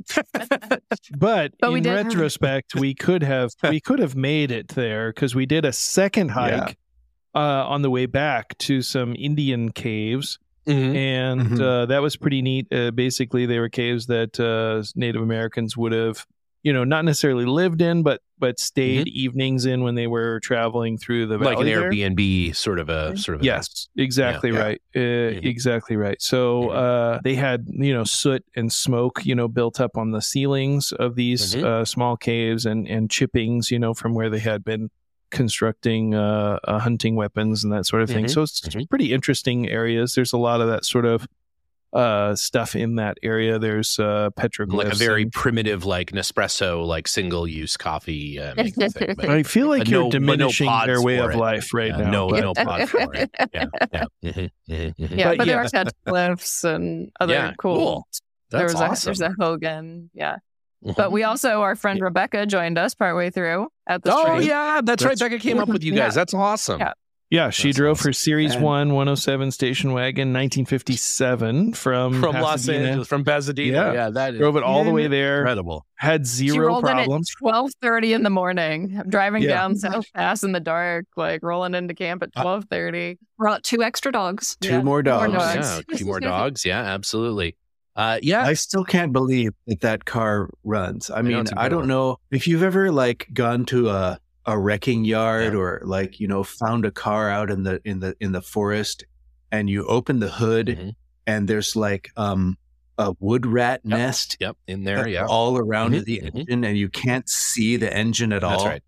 But, 1.16 1.52
But 1.60 1.72
in 1.72 1.82
did- 1.82 1.94
retrospect, 1.94 2.74
we 2.74 2.94
could 2.94 3.22
have 3.22 3.50
we 3.68 3.80
could 3.80 3.98
have 3.98 4.14
made 4.16 4.50
it 4.50 4.68
there 4.68 5.12
because 5.12 5.34
we 5.34 5.46
did 5.46 5.64
a 5.64 5.72
second 5.72 6.30
hike 6.30 6.76
uh, 7.34 7.38
on 7.38 7.82
the 7.82 7.90
way 7.90 8.06
back 8.06 8.56
to 8.58 8.82
some 8.82 9.14
Indian 9.18 9.70
caves, 9.72 10.38
Mhm. 10.66 10.94
and 10.96 11.40
Mhm. 11.42 11.60
uh, 11.60 11.86
that 11.86 12.02
was 12.02 12.16
pretty 12.16 12.42
neat. 12.42 12.66
Uh, 12.72 12.90
basically, 12.90 13.46
they 13.46 13.58
were 13.58 13.68
caves 13.68 14.06
that 14.06 14.38
uh, 14.40 14.82
Native 14.96 15.22
Americans 15.22 15.76
would 15.76 15.92
have, 15.92 16.26
you 16.62 16.72
know, 16.72 16.84
not 16.84 17.04
necessarily 17.04 17.44
lived 17.44 17.80
in, 17.80 18.02
but 18.02 18.20
but 18.38 18.58
stayed 18.58 19.06
evenings 19.08 19.66
in 19.66 19.82
when 19.82 19.94
they 19.94 20.06
were 20.06 20.40
traveling 20.40 20.96
through 20.96 21.26
the 21.26 21.36
valley. 21.36 21.54
Like 21.54 21.60
an 21.60 21.66
there. 21.66 21.90
Airbnb 21.90 22.56
sort 22.56 22.78
of 22.78 22.88
a 22.88 23.16
sort 23.16 23.34
of 23.36 23.42
a 23.42 23.44
Yes, 23.44 23.88
exactly 23.96 24.50
Yeah. 24.50 24.60
right. 24.60 24.82
Uh, 24.96 24.98
Mhm. 24.98 25.44
Exactly 25.44 25.96
right. 25.96 26.20
So 26.22 26.68
Mhm. 26.68 26.74
uh, 26.76 27.20
they 27.22 27.34
had 27.34 27.66
you 27.68 27.92
know 27.92 28.04
soot 28.04 28.44
and 28.56 28.72
smoke 28.72 29.24
you 29.24 29.34
know 29.34 29.48
built 29.48 29.80
up 29.80 29.96
on 29.96 30.10
the 30.12 30.20
ceilings 30.22 30.92
of 30.92 31.16
these 31.16 31.54
uh, 31.64 31.84
small 31.84 32.16
caves 32.16 32.64
and 32.66 32.86
and 32.88 33.10
chippings 33.10 33.70
you 33.70 33.78
know 33.78 33.92
from 33.94 34.14
where 34.14 34.30
they 34.30 34.38
had 34.38 34.64
been 34.64 34.90
constructing 35.30 36.14
uh, 36.14 36.58
uh, 36.64 36.78
hunting 36.80 37.14
weapons 37.14 37.62
and 37.62 37.72
that 37.72 37.86
sort 37.86 38.02
of 38.02 38.08
thing. 38.10 38.26
So 38.28 38.42
it's 38.42 38.60
pretty 38.88 39.12
interesting 39.12 39.68
areas. 39.68 40.14
There's 40.14 40.32
a 40.32 40.38
lot 40.38 40.60
of 40.60 40.68
that 40.68 40.84
sort 40.84 41.04
of 41.06 41.26
uh, 41.92 42.34
stuff 42.36 42.76
in 42.76 42.96
that 42.96 43.18
area. 43.22 43.58
There's 43.58 43.98
uh, 43.98 44.30
petroglyphs. 44.38 44.72
like 44.84 44.92
a 44.92 44.96
very 44.96 45.22
and- 45.22 45.32
primitive 45.32 45.84
like 45.84 46.12
Nespresso 46.12 46.86
like 46.86 47.08
single 47.08 47.46
use 47.48 47.76
coffee 47.76 48.38
uh, 48.38 48.54
thing, 48.54 48.72
but- 49.16 49.28
I 49.28 49.42
feel 49.42 49.68
like 49.68 49.88
you're 49.88 50.02
no- 50.02 50.08
but 50.10 50.14
no 50.20 50.26
diminishing 50.26 50.70
their 50.86 51.02
way 51.02 51.18
of 51.18 51.30
it. 51.32 51.36
life 51.36 51.74
right 51.74 51.90
Yeah, 51.90 51.96
now. 52.04 52.10
no 52.10 52.28
but- 52.28 52.40
no 52.40 52.54
pod 52.54 52.88
for 52.88 53.00
it. 53.14 53.30
Yeah, 53.52 53.64
yeah. 53.92 54.04
Mhm, 54.24 54.50
mhm, 54.68 54.94
mhm. 54.96 55.18
Yeah, 55.18 55.28
But 55.30 55.38
but, 55.38 55.46
there 55.46 55.56
yeah. 55.56 55.80
are 55.80 55.84
petroglyphs 55.84 56.64
and 56.64 57.10
other 57.20 57.32
Yeah, 57.34 57.52
cool. 57.58 57.76
cool. 57.76 58.06
there 58.50 58.64
was 58.64 58.74
awesome. 58.76 59.12
a 59.12 59.14
there's 59.16 59.20
a 59.20 59.34
Hogan, 59.38 60.10
yeah. 60.14 60.36
But 60.96 61.12
we 61.12 61.24
also 61.24 61.60
our 61.60 61.76
friend 61.76 62.00
Rebecca 62.00 62.46
joined 62.46 62.78
us 62.78 62.94
partway 62.94 63.28
through 63.30 63.68
at 63.86 64.02
the 64.02 64.14
Oh 64.14 64.22
stream. 64.36 64.42
yeah, 64.48 64.80
that's, 64.82 65.04
right. 65.04 65.10
Rebecca 65.20 65.38
came 65.38 65.58
up 65.58 65.68
with 65.68 65.84
you 65.84 65.92
guys. 65.94 66.12
Yeah. 66.12 66.20
That's 66.20 66.32
awesome. 66.34 66.80
Yeah. 66.80 66.92
Yeah, 67.30 67.50
she 67.50 67.68
That's 67.68 67.76
drove 67.76 67.98
awesome. 67.98 68.08
her 68.08 68.12
Series 68.12 68.54
And- 68.56 68.64
1 68.64 68.92
107 68.92 69.52
station 69.52 69.92
wagon 69.92 70.32
1957 70.32 71.74
from, 71.74 72.20
From 72.20 72.34
Los 72.40 72.68
Angeles, 72.68 73.06
from 73.06 73.24
Pasadena. 73.24 73.76
Yeah. 73.76 73.92
Yeah, 73.92 74.10
that 74.10 74.34
is 74.34 74.40
Drove 74.40 74.56
it 74.56 74.62
all 74.64 74.82
the 74.84 74.90
way 74.90 75.06
there. 75.06 75.38
incredible. 75.38 75.86
Had 75.94 76.26
zero 76.26 76.66
rolled 76.68 76.84
problems. 76.84 77.08
in 77.08 77.14
at 77.20 77.26
twelve 77.52 77.70
thirty 77.80 78.14
in 78.14 78.22
the 78.22 78.30
morning, 78.30 79.02
driving 79.08 79.42
Yeah. 79.42 79.50
down 79.50 79.76
South 79.76 80.06
Pass 80.14 80.42
in 80.42 80.52
the 80.52 80.60
dark, 80.60 81.04
like 81.16 81.42
rolling 81.42 81.74
into 81.74 81.94
camp 81.94 82.22
at 82.22 82.30
Uh, 82.34 82.42
twelve 82.42 82.64
thirty. 82.70 83.18
Brought 83.38 83.62
two 83.62 83.82
extra 83.82 84.10
dogs. 84.10 84.56
two 84.60 84.70
Yeah. 84.70 84.82
more 84.82 85.02
dogs 85.02 85.32
dogs. 85.32 85.54
Yeah, 85.56 85.80
a 85.94 85.96
few 85.96 86.06
more 86.06 86.20
dogs. 86.20 86.64
Yeah, 86.64 86.80
absolutely. 86.80 87.56
Uh, 87.96 88.18
yeah, 88.22 88.44
I 88.46 88.54
still 88.54 88.84
can't 88.84 89.12
believe 89.12 89.52
that 89.66 89.80
that 89.82 90.04
car 90.06 90.48
runs. 90.64 91.10
I 91.10 91.16
know, 91.20 91.28
mean, 91.28 91.38
it's 91.38 91.52
I 91.56 91.68
don't 91.68 91.86
know 91.86 92.18
if 92.30 92.48
you've 92.48 92.62
ever 92.62 92.90
like 92.90 93.28
gone 93.34 93.66
to 93.66 93.90
a 93.90 94.18
a 94.46 94.58
wrecking 94.58 95.04
yard 95.04 95.52
Yeah. 95.52 95.58
or 95.58 95.82
like 95.84 96.18
you 96.20 96.26
know 96.28 96.42
found 96.42 96.84
a 96.84 96.90
car 96.90 97.28
out 97.30 97.50
in 97.50 97.62
the 97.62 97.80
in 97.84 98.00
the 98.00 98.14
in 98.20 98.32
the 98.32 98.42
forest, 98.42 99.04
and 99.52 99.68
you 99.68 99.86
open 99.86 100.20
the 100.20 100.30
hood 100.30 100.66
Mhm. 100.68 100.94
and 101.26 101.48
there's 101.48 101.76
like 101.76 102.10
um 102.16 102.56
a 102.98 103.14
wood 103.18 103.46
rat 103.46 103.80
Yep. 103.84 103.98
nest 103.98 104.36
Yep, 104.40 104.56
in 104.66 104.84
there. 104.84 105.08
Yeah, 105.08 105.24
all 105.26 105.56
around 105.58 105.92
Mhm, 105.94 106.04
the 106.04 106.18
mhm. 106.24 106.34
engine, 106.38 106.64
and 106.64 106.76
you 106.78 106.88
can't 106.88 107.28
see 107.28 107.76
the 107.76 107.92
engine 107.94 108.32
at 108.32 108.44
all. 108.44 108.50
that's 108.52 108.64
right. 108.64 108.82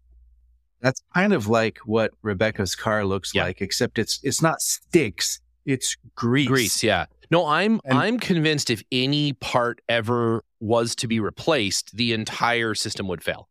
That's 0.80 1.00
kind 1.14 1.32
of 1.32 1.46
like 1.48 1.78
what 1.84 2.10
Rebecca's 2.22 2.74
car 2.74 3.04
looks 3.04 3.34
Yeah. 3.34 3.44
like, 3.44 3.62
except 3.62 3.98
it's 3.98 4.20
it's 4.22 4.42
not 4.42 4.60
sticks, 4.60 5.40
it's 5.64 5.96
grease. 6.14 6.48
Grease. 6.48 6.82
Yeah. 6.82 7.06
No, 7.30 7.46
I'm 7.46 7.80
And- 7.84 7.96
I'm 7.98 8.18
convinced 8.18 8.68
if 8.68 8.82
any 8.92 9.32
part 9.34 9.80
ever 9.88 10.44
was 10.60 10.94
to 10.96 11.06
be 11.06 11.18
replaced, 11.20 11.96
the 11.96 12.12
entire 12.12 12.74
system 12.74 13.08
would 13.08 13.22
fail. 13.22 13.48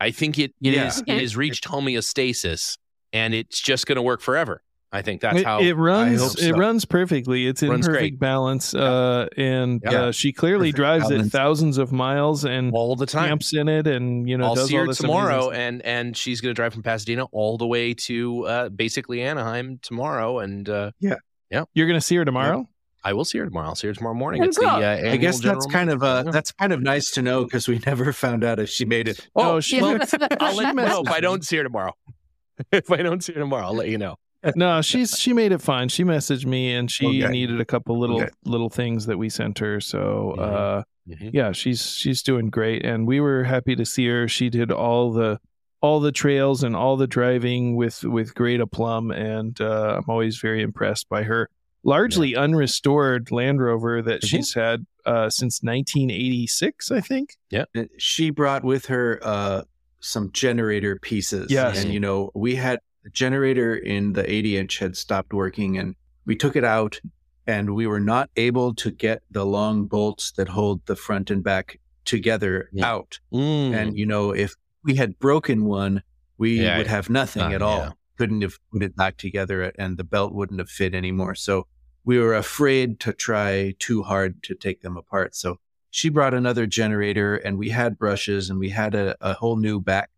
I 0.00 0.10
think 0.10 0.38
it 0.38 0.52
it 0.62 0.74
Yeah. 0.74 0.86
is- 0.88 1.02
it 1.06 1.20
has 1.20 1.36
reached 1.36 1.64
homeostasis, 1.68 2.78
and 3.12 3.34
it's 3.34 3.60
just 3.60 3.86
going 3.86 3.96
to 3.96 4.02
work 4.02 4.20
forever. 4.20 4.62
I 4.90 5.02
think 5.02 5.20
that's 5.20 5.40
it, 5.40 5.44
how. 5.44 5.60
it 5.60 5.72
runs. 5.76 6.22
hope 6.22 6.38
It 6.42 6.52
runs 6.56 6.86
perfectly. 6.86 7.46
It's 7.46 7.62
in 7.62 7.68
Runs 7.68 7.86
perfect 7.86 8.00
great. 8.00 8.18
balance, 8.18 8.74
uh, 8.74 9.26
and 9.36 9.82
Yeah. 9.84 10.04
uh, 10.04 10.12
she 10.12 10.32
clearly 10.32 10.68
Perfect 10.72 10.76
drives 10.76 11.10
it 11.10 11.30
thousands 11.30 11.76
of 11.76 11.92
miles 11.92 12.46
and 12.46 12.72
all 12.72 12.96
the 12.96 13.04
time. 13.04 13.28
camps 13.28 13.52
in 13.52 13.68
it, 13.68 13.86
and 13.86 14.26
you 14.26 14.38
know 14.38 14.46
I'll 14.46 14.54
does 14.54 14.68
see 14.68 14.76
all 14.76 14.82
her 14.84 14.86
this 14.88 14.96
tomorrow, 14.96 15.50
and 15.50 15.82
and 15.84 16.16
she's 16.16 16.40
going 16.40 16.50
to 16.50 16.54
drive 16.54 16.72
from 16.72 16.82
Pasadena 16.84 17.24
all 17.32 17.58
the 17.58 17.66
way 17.66 17.92
to 17.92 18.44
uh, 18.46 18.68
basically 18.70 19.20
Anaheim 19.20 19.78
tomorrow, 19.82 20.38
and 20.38 20.66
uh, 20.70 20.92
stuff. 21.02 21.68
You're 21.74 21.86
going 21.86 22.00
to 22.00 22.06
see 22.06 22.16
her 22.16 22.24
tomorrow. 22.24 22.66
I 23.04 23.12
will 23.12 23.24
see 23.24 23.38
her 23.38 23.44
tomorrow. 23.44 23.68
I'll 23.68 23.74
see 23.74 23.86
her 23.88 23.94
tomorrow 23.94 24.14
morning. 24.14 24.42
Oh, 24.42 24.46
It's 24.46 24.58
the 24.58 24.66
uh, 24.66 25.10
I 25.12 25.16
guess 25.16 25.36
that's 25.40 25.42
general 25.42 25.66
kind 25.70 25.90
of 25.90 26.02
uh 26.02 26.16
meeting. 26.18 26.32
that's 26.32 26.52
kind 26.52 26.72
of 26.72 26.80
nice 26.82 27.10
to 27.12 27.22
know 27.22 27.44
because 27.44 27.68
we 27.68 27.80
never 27.86 28.12
found 28.12 28.44
out 28.44 28.58
if 28.58 28.68
she 28.68 28.84
made 28.84 29.08
it. 29.08 29.26
Oh, 29.36 29.42
No, 29.54 29.60
she- 29.60 29.76
Yeah. 29.76 29.82
well, 30.18 30.28
I'll 30.40 30.54
let 30.56 30.68
you 30.68 30.74
know 30.74 31.02
if 31.02 31.08
I 31.10 31.20
don't 31.20 31.44
see 31.44 31.56
her 31.58 31.62
tomorrow. 31.62 31.92
if 32.72 32.90
I 32.90 32.96
don't 32.98 33.22
see 33.22 33.32
her 33.34 33.40
tomorrow, 33.40 33.66
I'll 33.66 33.74
let 33.74 33.88
you 33.88 33.98
know. 33.98 34.16
no, 34.56 34.82
she's 34.82 35.18
she 35.18 35.32
made 35.32 35.52
it 35.52 35.60
fine. 35.60 35.88
She 35.88 36.04
messaged 36.04 36.46
me, 36.46 36.72
and 36.74 36.90
she 36.90 37.22
Okay. 37.24 37.32
needed 37.32 37.60
a 37.60 37.64
couple 37.64 37.98
little 37.98 38.20
Okay. 38.22 38.30
little 38.44 38.70
things 38.70 39.06
that 39.06 39.16
we 39.18 39.28
sent 39.28 39.58
her. 39.58 39.80
So. 39.80 40.34
Mhm. 40.38 40.42
uh 40.42 40.82
Mhm. 41.08 41.30
yeah 41.32 41.52
she's 41.52 41.86
she's 41.96 42.20
doing 42.20 42.50
great 42.50 42.84
and 42.84 43.06
we 43.06 43.18
were 43.18 43.42
happy 43.44 43.74
to 43.74 43.86
see 43.86 44.06
her 44.08 44.28
she 44.28 44.50
did 44.50 44.70
all 44.70 45.10
the 45.10 45.38
all 45.80 46.00
the 46.00 46.12
trails 46.12 46.62
and 46.62 46.76
all 46.76 46.98
the 46.98 47.06
driving 47.06 47.76
with 47.76 48.04
with 48.04 48.34
great 48.34 48.60
aplomb 48.60 49.10
and 49.10 49.58
uh, 49.58 49.94
i'm 49.96 50.04
always 50.06 50.36
very 50.38 50.60
impressed 50.60 51.08
by 51.08 51.22
her 51.22 51.48
largely 51.84 52.34
unrestored 52.34 53.30
land 53.30 53.60
rover 53.60 54.02
that 54.02 54.22
Mhm. 54.22 54.28
she's 54.28 54.54
had 54.54 54.84
uh, 55.06 55.30
since 55.30 55.62
1986 55.62 56.90
i 56.90 57.00
think 57.00 57.36
Uh, 57.54 57.64
She 57.98 58.30
brought 58.30 58.64
with 58.64 58.86
her 58.86 59.18
uh 59.22 59.62
some 60.00 60.30
generator 60.30 60.96
pieces. 61.02 61.50
Yes. 61.50 61.82
And 61.82 61.92
you 61.92 61.98
know, 61.98 62.30
we 62.32 62.54
had 62.54 62.78
the 63.02 63.10
generator 63.10 63.74
in 63.74 64.12
the 64.12 64.22
80 64.32 64.56
inch 64.56 64.78
had 64.78 64.96
stopped 64.96 65.32
working 65.32 65.76
and 65.76 65.96
we 66.24 66.36
took 66.36 66.54
it 66.54 66.62
out 66.62 67.00
and 67.48 67.74
we 67.74 67.84
were 67.88 67.98
not 67.98 68.30
able 68.36 68.74
to 68.76 68.92
get 68.92 69.22
the 69.32 69.44
long 69.44 69.86
bolts 69.86 70.30
that 70.36 70.48
hold 70.50 70.86
the 70.86 70.94
front 70.94 71.30
and 71.32 71.42
back 71.42 71.80
together 72.04 72.68
Yeah. 72.72 72.86
out. 72.92 73.18
Mm. 73.32 73.74
And 73.74 73.98
you 73.98 74.06
know, 74.06 74.30
if 74.30 74.54
we 74.84 74.94
had 74.94 75.18
broken 75.18 75.64
one, 75.64 76.02
we 76.38 76.60
Yeah, 76.62 76.78
would 76.78 76.86
have 76.86 77.10
nothing 77.10 77.42
uh, 77.42 77.50
at 77.56 77.62
all. 77.62 77.97
Couldn't 78.18 78.42
have 78.42 78.58
put 78.72 78.82
it 78.82 78.96
back 78.96 79.16
together 79.16 79.72
and 79.78 79.96
the 79.96 80.04
belt 80.04 80.34
wouldn't 80.34 80.58
have 80.58 80.68
fit 80.68 80.94
anymore. 80.94 81.34
So 81.34 81.66
we 82.04 82.18
were 82.18 82.34
afraid 82.34 83.00
to 83.00 83.12
try 83.12 83.74
too 83.78 84.02
hard 84.02 84.42
to 84.44 84.54
take 84.54 84.82
them 84.82 84.96
apart. 84.96 85.36
So 85.36 85.58
she 85.90 86.08
brought 86.08 86.34
another 86.34 86.66
generator 86.66 87.36
and 87.36 87.58
we 87.58 87.70
had 87.70 87.98
brushes 87.98 88.50
and 88.50 88.58
we 88.58 88.70
had 88.70 88.94
a, 88.94 89.16
a 89.20 89.34
whole 89.34 89.56
new 89.56 89.80
back 89.80 90.10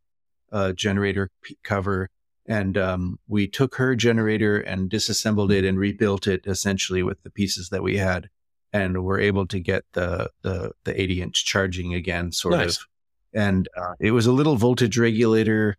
uh, 0.53 0.73
generator 0.73 1.31
cover. 1.63 2.09
And 2.47 2.77
um, 2.79 3.19
we 3.29 3.47
took 3.47 3.77
her 3.77 3.95
generator 3.95 4.59
and 4.59 4.89
disassembled 4.89 5.53
it 5.53 5.65
and 5.65 5.79
rebuilt 5.79 6.27
it 6.27 6.47
essentially 6.47 7.03
with 7.03 7.23
the 7.23 7.31
pieces 7.31 7.69
that 7.69 7.83
we 7.83 7.99
had. 7.99 8.29
And 8.73 9.03
were 9.05 9.19
able 9.19 9.49
to 9.49 9.59
get 9.59 9.85
the, 9.95 10.31
the, 10.43 10.71
the 10.85 11.01
80 11.01 11.23
inch 11.23 11.45
charging 11.45 11.93
again, 11.93 12.31
sort 12.31 12.55
Nice. 12.55 12.77
of. 12.77 12.87
And 13.35 13.69
uh, 13.77 13.95
it 13.99 14.13
was 14.13 14.27
a 14.27 14.33
little 14.33 14.55
voltage 14.57 14.97
regulator 14.97 15.77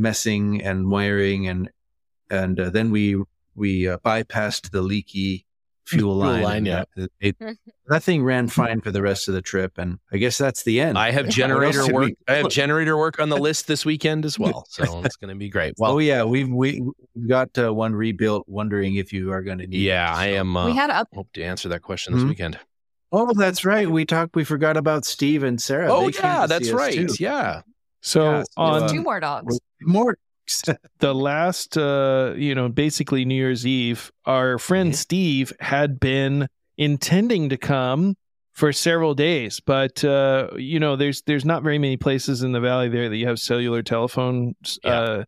messing 0.00 0.62
and 0.62 0.90
wiring. 0.90 1.46
And, 1.48 1.70
and 2.30 2.58
uh, 2.58 2.70
then 2.70 2.90
we, 2.90 3.22
we 3.54 3.88
uh, 3.88 3.98
bypassed 3.98 4.70
the 4.70 4.82
leaky 4.82 5.46
fuel 5.86 6.14
Fuel 6.14 6.16
line. 6.16 6.42
line, 6.42 6.66
yeah. 6.66 6.84
that- 6.96 7.10
it- 7.20 7.36
that 7.88 8.02
thing 8.04 8.22
ran 8.22 8.46
fine 8.46 8.80
for 8.80 8.92
the 8.92 9.02
rest 9.02 9.26
of 9.26 9.34
the 9.34 9.42
trip, 9.42 9.72
and 9.76 9.98
I 10.12 10.18
guess 10.18 10.38
that's 10.38 10.62
the 10.62 10.80
end. 10.80 10.96
I 10.96 11.10
have 11.10 11.28
generator 11.28 11.92
work. 11.92 12.04
we- 12.04 12.16
I 12.28 12.34
have 12.34 12.48
generator 12.48 12.96
work 12.96 13.18
on 13.18 13.28
the 13.28 13.36
list 13.48 13.66
this 13.66 13.84
weekend 13.84 14.24
as 14.24 14.38
well, 14.38 14.64
so 14.68 15.00
it's 15.04 15.16
going 15.16 15.30
to 15.30 15.34
be 15.38 15.48
great. 15.48 15.74
Well, 15.78 15.92
oh 15.94 15.98
yeah, 15.98 16.22
we've 16.22 16.48
we 16.48 16.80
we 17.16 17.26
got 17.26 17.58
uh, 17.58 17.74
one 17.74 17.92
rebuilt. 17.96 18.44
Wondering 18.46 18.94
if 18.94 19.12
you 19.12 19.32
are 19.32 19.42
going 19.42 19.58
to 19.58 19.66
need. 19.66 19.80
yeah, 19.80 20.08
it, 20.12 20.16
I 20.16 20.26
am. 20.34 20.56
Uh, 20.56 20.66
we 20.66 20.76
had 20.76 20.90
up 20.90 21.08
hope 21.12 21.32
to 21.32 21.42
answer 21.42 21.68
that 21.70 21.82
question 21.82 22.14
this 22.14 22.22
Mhm. 22.22 22.28
weekend. 22.28 22.58
Oh, 23.10 23.32
that's 23.34 23.64
right. 23.64 23.90
We 23.90 24.04
talked. 24.04 24.36
We 24.36 24.44
forgot 24.44 24.76
about 24.76 25.04
Steve 25.04 25.42
and 25.42 25.60
Sarah. 25.60 25.88
Oh 25.92 26.08
They 26.08 26.18
yeah, 26.20 26.46
that's 26.46 26.70
right. 26.70 26.92
too. 26.94 27.08
Yeah. 27.18 27.62
So 28.02 28.24
Yeah, 28.38 28.42
on 28.56 28.88
Two 28.88 29.02
more 29.02 29.20
dogs. 29.20 29.58
More. 29.82 30.16
the 30.98 31.14
last 31.14 31.78
uh 31.78 32.34
you 32.36 32.56
know 32.56 32.68
basically 32.68 33.24
new 33.24 33.36
year's 33.36 33.64
eve 33.64 34.10
our 34.24 34.58
friend 34.58 34.92
Mhm. 34.92 34.96
steve 34.96 35.52
had 35.60 36.00
been 36.00 36.48
intending 36.76 37.48
to 37.50 37.56
come 37.56 38.16
for 38.52 38.72
several 38.72 39.14
days 39.14 39.60
but 39.60 40.02
uh 40.02 40.48
you 40.56 40.80
know 40.80 40.96
there's 40.96 41.22
there's 41.22 41.44
not 41.44 41.62
very 41.62 41.78
many 41.78 41.96
places 41.96 42.42
in 42.42 42.50
the 42.50 42.58
valley 42.58 42.88
there 42.88 43.08
that 43.08 43.16
you 43.16 43.28
have 43.28 43.38
cellular 43.38 43.80
telephone 43.80 44.56
uh 44.82 45.22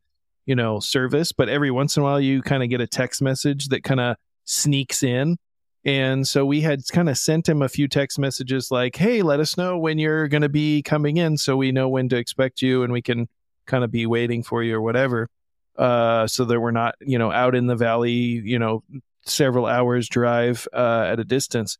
you 0.45 0.57
know 0.57 0.81
service 0.81 1.31
but 1.31 1.49
every 1.49 1.71
once 1.71 1.97
in 1.97 2.03
a 2.03 2.05
while 2.05 2.21
you 2.21 2.43
kind 2.43 2.65
of 2.65 2.69
get 2.69 2.81
a 2.81 2.87
text 2.89 3.23
message 3.23 3.69
that 3.69 3.85
kind 3.85 4.01
of 4.01 4.17
sneaks 4.45 5.05
in 5.05 5.37
and 5.85 6.27
so 6.29 6.47
we 6.47 6.61
had 6.61 6.81
kind 6.93 7.09
of 7.09 7.19
sent 7.19 7.49
him 7.49 7.61
a 7.61 7.69
few 7.69 7.89
text 7.89 8.19
messages 8.19 8.71
like 8.71 8.97
hey 8.97 9.23
let 9.23 9.41
us 9.41 9.57
know 9.57 9.77
when 9.79 9.99
you're 9.99 10.29
going 10.29 10.43
to 10.43 10.49
be 10.49 10.83
coming 10.83 11.17
in 11.17 11.37
so 11.37 11.57
we 11.57 11.73
know 11.73 11.89
when 11.89 12.09
to 12.09 12.17
expect 12.17 12.63
you 12.63 12.83
and 12.83 12.93
we 12.93 13.03
can 13.03 13.29
kind 13.67 13.85
of 13.85 13.91
be 13.91 14.07
waiting 14.07 14.43
for 14.43 14.63
you 14.63 14.77
or 14.77 14.81
whatever. 14.81 15.29
Uh 15.77 16.27
so 16.27 16.45
that 16.45 16.61
we're 16.61 16.71
not 16.71 16.95
you 17.01 17.19
know 17.19 17.33
out 17.33 17.55
in 17.55 17.67
the 17.67 17.77
valley 17.77 18.13
you 18.13 18.59
know 18.59 18.83
several 19.25 19.67
hours 19.67 20.09
drive 20.09 20.69
uh 20.73 21.07
at 21.09 21.19
a 21.19 21.25
distance. 21.25 21.79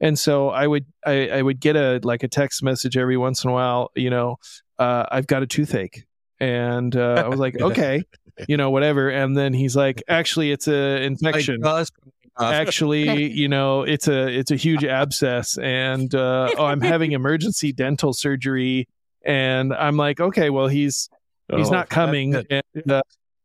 And 0.00 0.18
so 0.18 0.48
i 0.48 0.66
would 0.66 0.86
i, 1.04 1.28
I 1.28 1.42
would 1.42 1.60
get 1.60 1.76
a 1.76 2.00
like 2.02 2.22
a 2.22 2.28
text 2.28 2.62
message 2.62 2.96
every 2.96 3.16
once 3.16 3.44
in 3.44 3.50
a 3.50 3.52
while 3.52 3.90
you 3.94 4.10
know 4.10 4.36
uh 4.78 5.04
i've 5.10 5.26
got 5.26 5.42
a 5.42 5.46
toothache. 5.46 6.04
And 6.40 6.94
uh, 6.96 7.22
i 7.24 7.28
was 7.28 7.40
like 7.40 7.60
okay 7.60 8.04
you 8.48 8.56
know 8.56 8.70
whatever. 8.70 9.10
And 9.10 9.36
then 9.36 9.52
he's 9.52 9.76
like 9.76 10.02
actually 10.08 10.52
it's 10.52 10.68
an 10.68 11.02
infection 11.02 11.60
actually 12.40 13.30
you 13.32 13.48
know 13.48 13.82
it's 13.82 14.08
a 14.08 14.26
it's 14.28 14.50
a 14.50 14.56
huge 14.56 14.84
abscess 14.84 15.58
and 15.58 16.14
uh 16.14 16.48
oh 16.56 16.64
i'm 16.64 16.80
having 16.80 17.12
emergency 17.20 17.72
dental 17.72 18.12
surgery 18.12 18.88
and 19.24 19.72
i'm 19.74 19.96
like 19.96 20.20
okay 20.20 20.50
well 20.50 20.68
he's 20.68 21.08
he's 21.54 21.68
Oh, 21.68 21.72
not 21.72 21.88
coming. 21.90 22.34
and, 22.34 22.62
uh, 22.90 23.02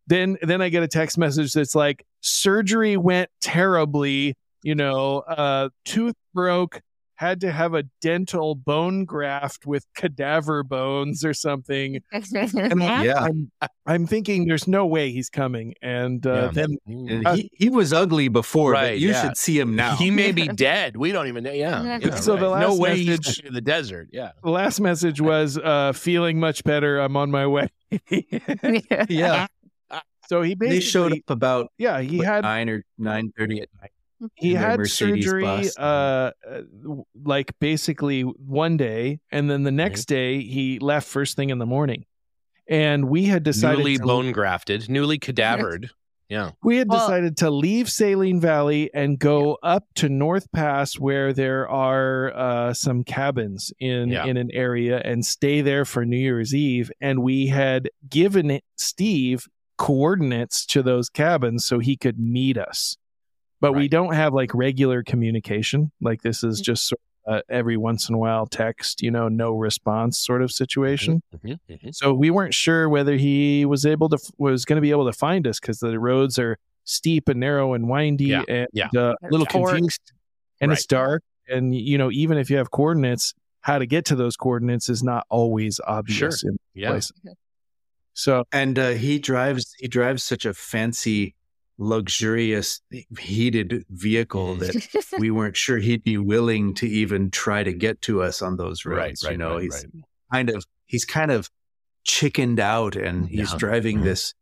then 0.07 0.37
then 0.41 0.61
i 0.61 0.69
get 0.69 0.83
a 0.83 0.87
text 0.87 1.17
message 1.17 1.51
that's 1.53 1.75
like 1.75 2.05
surgery 2.21 2.95
went 2.97 3.29
terribly 3.41 4.35
you 4.63 4.75
know 4.75 5.19
uh 5.19 5.69
tooth 5.85 6.15
broke 6.33 6.81
had 7.17 7.41
to 7.41 7.51
have 7.51 7.73
a 7.73 7.83
dental 8.01 8.55
bone 8.55 9.03
graft 9.05 9.65
with 9.65 9.85
cadaver 9.95 10.63
bones 10.63 11.25
or 11.25 11.33
something 11.33 11.99
and 12.11 12.83
I, 12.83 13.03
Yeah. 13.05 13.19
I'm, 13.19 13.51
I'm 13.85 14.05
thinking 14.07 14.47
there's 14.47 14.67
no 14.67 14.85
way 14.85 15.11
he's 15.11 15.29
coming 15.29 15.73
and 15.81 16.25
uh, 16.25 16.33
Yeah. 16.33 16.49
then 16.53 16.77
And 16.87 17.27
he, 17.37 17.49
he 17.53 17.69
was 17.69 17.91
ugly 17.91 18.27
before, 18.27 18.71
Right, 18.71 18.91
but 18.91 18.99
you 18.99 19.09
yeah. 19.09 19.21
should 19.23 19.37
see 19.37 19.59
him 19.59 19.75
now. 19.75 19.95
He 19.95 20.11
may 20.11 20.31
be 20.31 20.47
dead. 20.67 20.95
We 20.97 21.11
don't 21.11 21.27
even 21.27 21.43
know. 21.43 21.51
Yeah. 21.51 21.99
yeah, 22.01 22.15
So 22.15 22.35
the 22.37 22.49
right. 22.49 22.61
no 22.61 22.69
last 22.69 22.79
way 22.79 23.05
message- 23.05 23.25
he's 23.25 23.39
in 23.39 23.53
the 23.53 23.61
desert. 23.61 24.09
Yeah. 24.13 24.31
the 24.43 24.49
last 24.51 24.79
message 24.79 25.19
was 25.19 25.57
uh 25.57 25.91
feeling 25.93 26.39
much 26.39 26.63
better 26.63 26.99
i'm 26.99 27.17
on 27.17 27.31
my 27.31 27.47
way 27.47 27.67
yeah, 29.09 29.47
so 30.27 30.41
he 30.41 30.55
basically 30.55 30.75
they 30.77 30.81
showed 30.81 31.11
up 31.13 31.19
about 31.29 31.71
yeah 31.77 31.99
he 32.01 32.17
what, 32.17 32.27
had 32.27 32.43
nine 32.43 32.69
or 32.69 32.83
nine 32.97 33.31
thirty 33.37 33.61
at 33.61 33.69
night. 33.81 33.91
He 34.35 34.53
had 34.53 34.79
Mercedes 34.79 35.25
surgery 35.25 35.43
bus. 35.43 35.77
uh 35.77 36.31
uh, 36.49 36.61
like 37.23 37.51
basically 37.59 38.21
one 38.21 38.77
day 38.77 39.19
and 39.31 39.49
then 39.49 39.63
the 39.63 39.71
next 39.71 40.05
day 40.05 40.41
he 40.41 40.79
left 40.79 41.07
first 41.07 41.35
thing 41.35 41.49
in 41.51 41.59
the 41.59 41.65
morning 41.65 42.05
and 42.67 43.09
we 43.09 43.25
had 43.25 43.43
decided 43.43 43.79
newly 43.79 43.97
to, 43.97 44.03
bone 44.03 44.31
grafted, 44.31 44.89
newly 44.89 45.17
cadavered. 45.19 45.89
Yeah. 46.29 46.51
we 46.61 46.75
had 46.75 46.89
Well- 46.89 46.99
decided 47.07 47.37
to 47.37 47.49
leave 47.49 47.89
Saline 47.89 48.41
Valley 48.41 48.89
and 48.93 49.17
go 49.17 49.57
up 49.63 49.85
to 49.95 50.09
North 50.09 50.51
Pass 50.51 50.95
where 50.99 51.31
there 51.31 51.69
are 51.69 52.33
uh, 52.35 52.73
some 52.73 53.05
cabins 53.05 53.71
in 53.79 54.09
Yeah. 54.09 54.25
in 54.25 54.35
an 54.35 54.49
area 54.51 54.99
and 55.05 55.25
stay 55.25 55.61
there 55.61 55.85
for 55.85 56.03
New 56.05 56.17
Year's 56.17 56.53
Eve. 56.53 56.91
And 56.99 57.23
we 57.23 57.47
had 57.47 57.89
given 58.09 58.59
Steve 58.75 59.47
coordinates 59.77 60.65
to 60.65 60.83
those 60.83 61.07
cabins 61.07 61.63
so 61.65 61.79
he 61.79 61.95
could 61.95 62.19
meet 62.19 62.57
us. 62.57 62.97
But 63.59 63.73
we 63.73 63.87
don't 63.87 64.13
have 64.13 64.33
like 64.33 64.53
regular 64.53 65.03
communication. 65.03 65.91
Like 66.01 66.21
this 66.21 66.43
is 66.43 66.61
just 66.61 66.87
sort 66.87 66.99
of, 67.25 67.33
uh, 67.35 67.41
every 67.49 67.75
once 67.75 68.07
in 68.07 68.15
a 68.15 68.17
while 68.17 68.45
text, 68.45 69.01
you 69.01 69.11
know, 69.11 69.27
no 69.27 69.51
response 69.53 70.17
sort 70.17 70.41
of 70.41 70.51
situation. 70.51 71.21
Mhm, 71.35 71.59
mhm. 71.69 71.93
So 71.95 72.13
we 72.13 72.29
weren't 72.29 72.53
sure 72.53 72.87
whether 72.87 73.15
he 73.17 73.65
was 73.65 73.85
able 73.85 74.09
to 74.09 74.17
was 74.37 74.63
going 74.63 74.77
to 74.77 74.81
be 74.81 74.91
able 74.91 75.05
to 75.07 75.13
find 75.13 75.45
us 75.47 75.59
because 75.59 75.79
the 75.79 75.99
roads 75.99 76.37
are 76.39 76.57
steep 76.85 77.27
and 77.27 77.39
narrow 77.39 77.73
and 77.73 77.89
windy 77.89 78.25
Yeah, 78.25 78.43
and 78.47 78.67
yeah. 78.73 78.87
uh, 78.95 79.13
a 79.21 79.27
little 79.29 79.45
Forks. 79.47 79.71
confused 79.73 80.11
and 80.61 80.69
Right. 80.69 80.77
it's 80.77 80.85
dark 80.85 81.21
and 81.49 81.75
you 81.75 81.97
know 81.97 82.09
even 82.11 82.37
if 82.37 82.49
you 82.49 82.55
have 82.57 82.71
coordinates 82.71 83.33
how 83.61 83.77
to 83.77 83.85
get 83.85 84.05
to 84.05 84.15
those 84.15 84.37
coordinates 84.37 84.87
is 84.87 85.03
not 85.03 85.25
always 85.29 85.81
obvious 85.85 86.43
in 86.43 86.57
Yeah. 86.73 86.89
place 86.91 87.11
so 88.13 88.45
And 88.51 88.79
uh, 88.79 88.91
he 88.91 89.19
drives. 89.19 89.73
He 89.79 89.87
drives 89.87 90.23
such 90.23 90.45
a 90.45 90.53
fancy, 90.53 91.35
luxurious, 91.77 92.81
heated 93.19 93.85
vehicle 93.89 94.55
that 94.55 95.13
we 95.19 95.31
weren't 95.31 95.55
sure 95.57 95.77
he'd 95.77 96.03
be 96.03 96.17
willing 96.17 96.73
to 96.75 96.87
even 96.87 97.29
try 97.31 97.63
to 97.63 97.73
get 97.73 98.01
to 98.03 98.21
us 98.21 98.41
on 98.41 98.57
those 98.57 98.85
Right. 98.85 98.97
roads. 99.07 99.23
Right. 99.23 99.31
you 99.33 99.37
know, 99.37 99.53
right, 99.55 99.63
he's 99.63 99.85
right. 99.93 100.03
kind 100.31 100.49
of 100.49 100.65
he's 100.85 101.05
kind 101.05 101.31
of 101.31 101.49
chickened 102.03 102.59
out, 102.59 102.95
and 102.95 103.27
he's 103.29 103.51
Yeah. 103.51 103.57
driving 103.57 103.99
Mhm. 103.99 104.03
this 104.03 104.33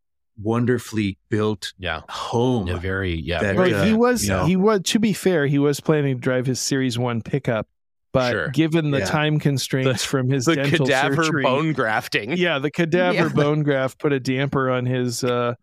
wonderfully 0.41 1.17
built 1.29 1.73
Yeah. 1.79 2.01
home. 2.09 2.67
Yeah. 2.67 2.77
Very. 2.79 3.15
Yeah. 3.15 3.41
That, 3.41 3.55
very, 3.55 3.71
but 3.71 3.79
uh, 3.81 3.85
he 3.85 3.93
was 3.93 4.23
you 4.23 4.29
know. 4.29 4.45
he 4.45 4.55
was 4.55 4.81
to 4.83 4.99
be 4.99 5.13
fair 5.13 5.47
he 5.47 5.57
was 5.59 5.79
planning 5.79 6.15
to 6.15 6.21
drive 6.21 6.45
his 6.45 6.59
series 6.59 6.97
1 6.99 7.21
pickup 7.21 7.67
but 8.11 8.31
Sure. 8.31 8.47
given 8.49 8.91
the 8.91 8.99
Yeah. 8.99 9.05
time 9.05 9.39
constraints 9.39 10.03
from 10.05 10.29
his 10.29 10.45
the 10.45 10.55
dental 10.55 10.85
cadaver 10.87 11.23
surgery, 11.23 11.43
bone 11.43 11.71
grafting. 11.73 12.33
yeah 12.37 12.59
the 12.59 12.69
cadaver 12.71 13.13
Yeah. 13.27 13.29
bone 13.29 13.63
graft 13.63 13.97
put 13.99 14.11
a 14.13 14.19
damper 14.19 14.69
on 14.69 14.85
his 14.85 15.23
uh 15.23 15.55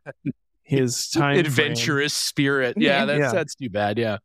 his 0.72 1.08
time 1.08 1.34
frame. 1.36 1.46
Adventurous 1.46 2.14
spirit. 2.14 2.74
Yeah, 2.76 3.00
Yeah. 3.00 3.04
that's 3.06 3.20
Yeah. 3.20 3.32
that's 3.32 3.54
too 3.54 3.70
bad. 3.70 3.98
Yeah. 3.98 4.18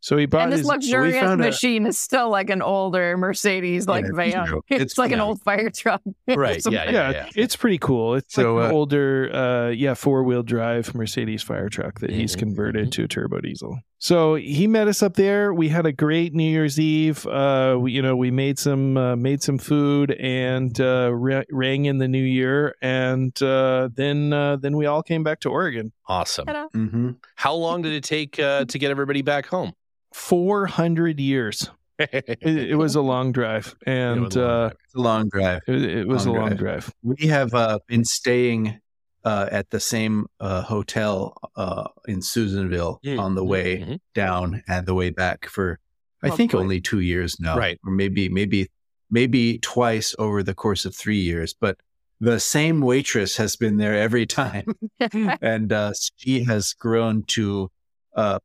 so 0.00 0.16
he 0.16 0.26
bought 0.26 0.44
and 0.44 0.52
this 0.52 0.60
his 0.60 0.66
luxurious 0.68 1.18
found 1.18 1.40
a- 1.40 1.44
machine 1.46 1.84
is 1.84 1.98
still 1.98 2.30
like 2.30 2.50
an 2.50 2.62
older 2.62 3.16
Mercedes 3.16 3.88
like 3.88 4.04
Yeah, 4.04 4.12
van. 4.14 4.46
true. 4.46 4.62
It's, 4.70 4.80
It's- 4.82 4.98
like 4.98 5.10
an 5.10 5.18
old 5.20 5.42
fire 5.42 5.70
truck. 5.70 6.00
Right. 6.28 6.62
Yeah. 6.70 6.84
Yeah. 6.84 6.90
yeah, 6.92 7.10
yeah. 7.10 7.28
it's 7.34 7.56
pretty 7.56 7.78
cool. 7.78 8.14
It's 8.14 8.32
So, 8.32 8.54
like 8.54 8.66
an 8.66 8.70
uh, 8.70 8.74
older, 8.74 9.34
uh, 9.34 9.68
yeah, 9.70 9.94
four 9.94 10.22
wheel 10.22 10.44
drive 10.44 10.94
Mercedes 10.94 11.42
fire 11.42 11.68
truck 11.68 11.98
that 12.00 12.10
he's 12.10 12.36
Mhm, 12.36 12.38
converted 12.38 12.86
mhm. 12.88 12.92
to 12.92 13.04
a 13.04 13.08
turbo 13.08 13.40
diesel. 13.40 13.80
So 14.00 14.36
he 14.36 14.66
met 14.68 14.86
us 14.86 15.02
up 15.02 15.14
there. 15.14 15.52
We 15.52 15.68
had 15.68 15.84
a 15.84 15.92
great 15.92 16.32
New 16.32 16.48
Year's 16.48 16.78
Eve. 16.78 17.26
Uh, 17.26 17.76
we, 17.80 17.90
you 17.92 18.00
know, 18.00 18.14
we 18.16 18.30
made 18.30 18.58
some 18.58 18.96
uh, 18.96 19.16
made 19.16 19.42
some 19.42 19.58
food 19.58 20.12
and 20.12 20.80
uh, 20.80 21.10
ra- 21.12 21.42
rang 21.50 21.86
in 21.86 21.98
the 21.98 22.06
new 22.06 22.22
year, 22.22 22.76
and 22.80 23.40
uh, 23.42 23.88
then 23.92 24.32
uh, 24.32 24.56
then 24.56 24.76
we 24.76 24.86
all 24.86 25.02
came 25.02 25.24
back 25.24 25.40
to 25.40 25.48
Oregon. 25.50 25.92
Awesome. 26.06 26.46
Ta-da. 26.46 26.68
hmm 26.68 27.10
How 27.34 27.54
long 27.54 27.82
did 27.82 27.92
it 27.92 28.04
take 28.04 28.38
uh, 28.38 28.64
to 28.66 28.78
get 28.78 28.90
everybody 28.92 29.22
back 29.22 29.46
home? 29.46 29.72
Four 30.12 30.66
hundred 30.66 31.18
years. 31.18 31.68
It, 31.98 32.38
it 32.40 32.76
was 32.78 32.94
a 32.94 33.00
long 33.00 33.32
drive, 33.32 33.74
and 33.84 34.26
was 34.26 34.36
a 34.36 34.40
long 34.40 34.46
uh, 34.46 34.68
drive. 34.68 34.76
It's 34.84 34.94
a 34.94 35.00
long 35.00 35.28
drive. 35.28 35.60
it, 35.66 35.82
it 35.82 36.06
was 36.06 36.26
Long 36.28 36.36
a 36.36 36.38
long 36.40 36.48
drive. 36.50 36.58
drive. 36.58 36.94
We 37.02 37.26
have 37.26 37.52
uh, 37.54 37.80
been 37.88 38.04
staying 38.04 38.78
uh, 39.24 39.48
at 39.50 39.70
the 39.70 39.80
same 39.80 40.26
uh, 40.40 40.62
hotel 40.62 41.36
uh, 41.56 41.84
in 42.06 42.22
Susanville 42.22 43.00
Mm, 43.04 43.18
on 43.20 43.34
the 43.34 43.42
mm, 43.44 43.48
way 43.48 43.78
mhm. 43.78 43.98
down 44.14 44.62
and 44.68 44.86
the 44.86 44.94
way 44.94 45.10
back 45.10 45.46
for 45.46 45.78
I 46.22 46.30
think 46.30 46.52
Lovely. 46.52 46.64
only 46.64 46.80
two 46.80 47.00
years 47.00 47.38
now, 47.38 47.56
Right. 47.56 47.78
Or 47.84 47.92
maybe 47.92 48.28
maybe 48.28 48.70
maybe 49.10 49.58
twice 49.58 50.14
over 50.18 50.42
the 50.42 50.54
course 50.54 50.84
of 50.84 50.94
three 50.94 51.20
years. 51.20 51.54
But 51.54 51.78
the 52.20 52.40
same 52.40 52.80
waitress 52.80 53.36
has 53.36 53.54
been 53.56 53.76
there 53.76 53.94
every 53.94 54.26
time, 54.26 54.66
and 55.40 55.72
uh, 55.72 55.92
she 56.16 56.42
has 56.44 56.72
grown 56.74 57.22
to 57.28 57.70
uh, 58.16 58.40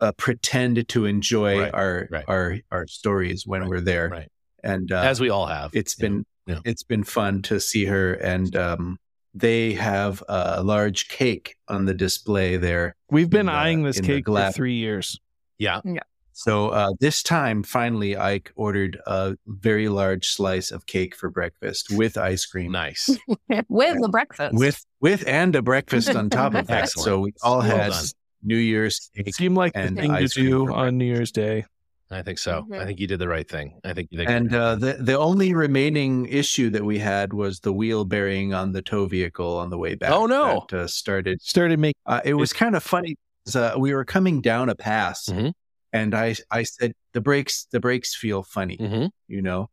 uh, 0.00 0.12
pretend 0.12 0.86
to 0.88 1.04
enjoy 1.06 1.60
Right, 1.62 1.74
our 1.74 2.08
right. 2.10 2.24
our 2.28 2.58
our 2.70 2.86
stories 2.86 3.44
when 3.46 3.66
we're 3.68 3.80
there, 3.80 4.08
right. 4.08 4.28
and 4.62 4.92
uh, 4.92 5.00
As 5.00 5.20
we 5.20 5.30
all 5.30 5.46
have. 5.46 5.70
it's 5.74 5.96
been 5.96 6.24
Yeah. 6.46 6.60
it's 6.64 6.84
been 6.84 7.02
fun 7.04 7.42
to 7.42 7.58
see 7.60 7.84
her 7.86 8.14
and 8.14 8.54
um 8.56 8.98
they 9.34 9.72
have 9.74 10.22
a 10.28 10.62
large 10.62 11.08
cake 11.08 11.56
on 11.68 11.84
the 11.86 11.94
display 11.94 12.56
there 12.56 12.96
We've 13.10 13.30
been 13.30 13.46
the- 13.46 13.52
eyeing 13.52 13.82
this 13.84 13.98
in 13.98 14.02
the 14.04 14.08
cake 14.14 14.26
for 14.26 14.50
three 14.52 14.74
years. 14.74 15.18
Yeah. 15.58 15.80
Yeah. 15.84 16.00
so 16.32 16.68
uh 16.70 16.90
this 17.00 17.22
time 17.22 17.62
finally 17.62 18.16
ike 18.16 18.50
ordered 18.56 18.98
a 19.06 19.36
very 19.46 19.88
large 19.88 20.26
slice 20.28 20.70
of 20.70 20.86
cake 20.86 21.14
for 21.14 21.28
breakfast 21.30 21.90
with 21.90 22.16
ice 22.16 22.46
cream 22.46 22.72
Nice. 22.72 23.10
With 23.68 24.00
the 24.00 24.08
breakfast. 24.10 24.54
with 24.54 24.84
with 25.00 25.22
and 25.26 25.54
a 25.54 25.62
breakfast 25.62 26.14
on 26.16 26.30
top 26.30 26.54
of 26.54 26.66
that 26.68 26.82
Excellent. 26.84 27.04
so 27.04 27.20
we 27.20 27.32
all 27.42 27.58
Well 27.58 27.68
had 27.76 27.90
done. 27.90 28.04
new 28.42 28.56
year's 28.56 29.10
cake 29.14 29.34
Seemed 29.34 29.56
like 29.56 29.74
the 29.74 29.88
thing 29.88 30.14
to 30.16 30.26
do 30.28 30.72
on 30.72 30.96
New 30.98 31.04
Year's 31.04 31.30
Day. 31.32 31.66
I 32.12 32.22
think 32.22 32.38
so. 32.38 32.66
Mhm. 32.68 32.78
I 32.80 32.84
think 32.86 32.98
you 32.98 33.06
did 33.06 33.18
the 33.20 33.28
right 33.28 33.48
thing. 33.48 33.78
I 33.84 33.92
think 33.94 34.08
you 34.10 34.18
did. 34.18 34.28
and 34.28 34.52
uh, 34.54 34.74
the 34.74 34.94
the 34.94 35.16
only 35.16 35.54
remaining 35.54 36.26
issue 36.26 36.68
that 36.70 36.84
we 36.84 36.98
had 36.98 37.32
was 37.32 37.60
the 37.60 37.72
wheel 37.72 38.04
bearing 38.04 38.52
on 38.52 38.72
the 38.72 38.82
tow 38.82 39.06
vehicle 39.06 39.56
on 39.58 39.70
the 39.70 39.78
way 39.78 39.94
back. 39.94 40.10
Oh, 40.10 40.26
no. 40.26 40.66
That, 40.70 40.76
uh, 40.80 40.86
started 40.88 41.40
Started 41.40 41.78
making 41.78 42.00
Uh, 42.06 42.20
it 42.24 42.34
was 42.34 42.52
kind 42.52 42.74
of 42.74 42.82
funny. 42.82 43.16
Uh, 43.54 43.74
we 43.78 43.94
were 43.94 44.04
coming 44.04 44.40
down 44.40 44.68
a 44.68 44.74
pass, 44.74 45.26
Mhm. 45.28 45.52
And 45.92 46.14
I, 46.14 46.36
I 46.52 46.62
said, 46.62 46.92
the 47.14 47.20
brakes, 47.20 47.66
the 47.72 47.80
brakes 47.80 48.14
feel 48.14 48.42
funny, 48.44 48.76
Mm-hmm. 48.76 49.06
you 49.26 49.42
know, 49.42 49.70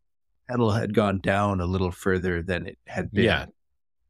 pedal 0.50 0.72
had 0.72 0.94
gone 0.96 1.20
down 1.20 1.60
a 1.62 1.66
little 1.68 1.92
further 1.92 2.42
than 2.42 2.66
it 2.68 2.78
had 2.88 3.12
been. 3.12 3.26
Yeah. 3.26 3.46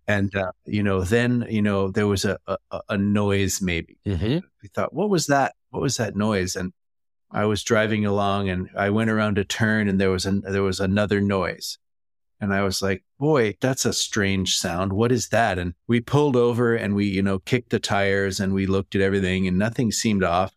And, 0.08 0.34
uh, 0.36 0.52
you 0.66 0.84
know, 0.84 1.02
then, 1.02 1.46
you 1.50 1.62
know, 1.62 1.92
there 1.92 2.08
was 2.08 2.24
a, 2.24 2.38
a, 2.48 2.58
a 2.90 2.98
noise 2.98 3.62
maybe. 3.62 3.98
Mm-hmm. 4.06 4.40
We 4.64 4.70
thought, 4.74 4.94
what 4.94 5.10
was 5.10 5.26
that? 5.28 5.54
What 5.72 5.82
was 5.82 5.98
that 5.98 6.16
noise? 6.16 6.56
And 6.56 6.72
I 7.32 7.46
was 7.46 7.64
driving 7.64 8.06
along 8.06 8.50
and 8.50 8.70
I 8.76 8.90
went 8.90 9.10
around 9.10 9.38
a 9.38 9.44
turn 9.44 9.88
and 9.88 10.00
there 10.00 10.12
was 10.12 10.26
an, 10.26 10.44
there 10.48 10.64
was 10.64 10.80
another 10.80 11.22
noise. 11.22 11.78
And 12.40 12.54
I 12.54 12.62
was 12.62 12.82
like, 12.82 13.04
boy, 13.20 13.58
that's 13.60 13.86
a 13.86 13.94
strange 13.94 14.58
sound. 14.58 14.94
What 14.94 15.12
is 15.12 15.30
that? 15.30 15.58
And 15.58 15.74
we 15.88 16.00
pulled 16.02 16.36
over 16.36 16.76
and 16.76 16.96
we, 16.96 17.06
you 17.06 17.24
know, 17.24 17.40
kicked 17.40 17.72
the 17.72 17.80
tires 17.80 18.40
and 18.40 18.54
we 18.54 18.68
looked 18.68 18.96
at 18.96 19.02
everything 19.02 19.48
and 19.48 19.58
nothing 19.58 19.92
seemed 19.92 20.24
off. 20.24 20.54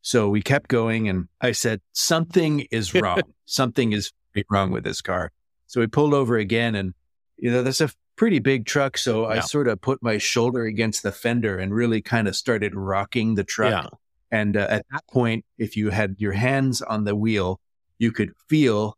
So 0.00 0.28
we 0.28 0.40
kept 0.40 0.68
going 0.68 1.08
and 1.08 1.28
I 1.40 1.52
said, 1.52 1.82
something 1.92 2.60
is 2.70 2.94
wrong. 3.02 3.20
something 3.44 3.92
is 3.92 4.10
wrong 4.50 4.70
with 4.70 4.84
this 4.84 5.02
car. 5.02 5.32
So 5.66 5.80
we 5.80 5.86
pulled 5.86 6.14
over 6.14 6.38
again 6.38 6.74
and, 6.74 6.94
you 7.36 7.50
know, 7.50 7.62
that's 7.62 7.82
a 7.82 7.90
pretty 8.16 8.38
big 8.38 8.64
truck. 8.64 8.96
So 8.96 9.26
I 9.26 9.40
sort 9.40 9.68
of 9.68 9.80
put 9.80 10.02
my 10.02 10.16
shoulder 10.18 10.64
against 10.64 11.02
the 11.02 11.12
fender 11.12 11.58
and 11.58 11.74
really 11.74 12.00
kind 12.00 12.26
of 12.26 12.34
started 12.36 12.74
rocking 12.74 13.34
the 13.34 13.44
truck. 13.44 13.84
Yeah. 13.84 13.98
And 14.30 14.56
uh, 14.56 14.66
at 14.68 14.86
that 14.92 15.04
point, 15.10 15.44
if 15.56 15.76
you 15.76 15.90
had 15.90 16.16
your 16.18 16.32
hands 16.32 16.82
on 16.82 17.04
the 17.04 17.16
wheel, 17.16 17.60
you 17.98 18.12
could 18.12 18.32
feel 18.48 18.96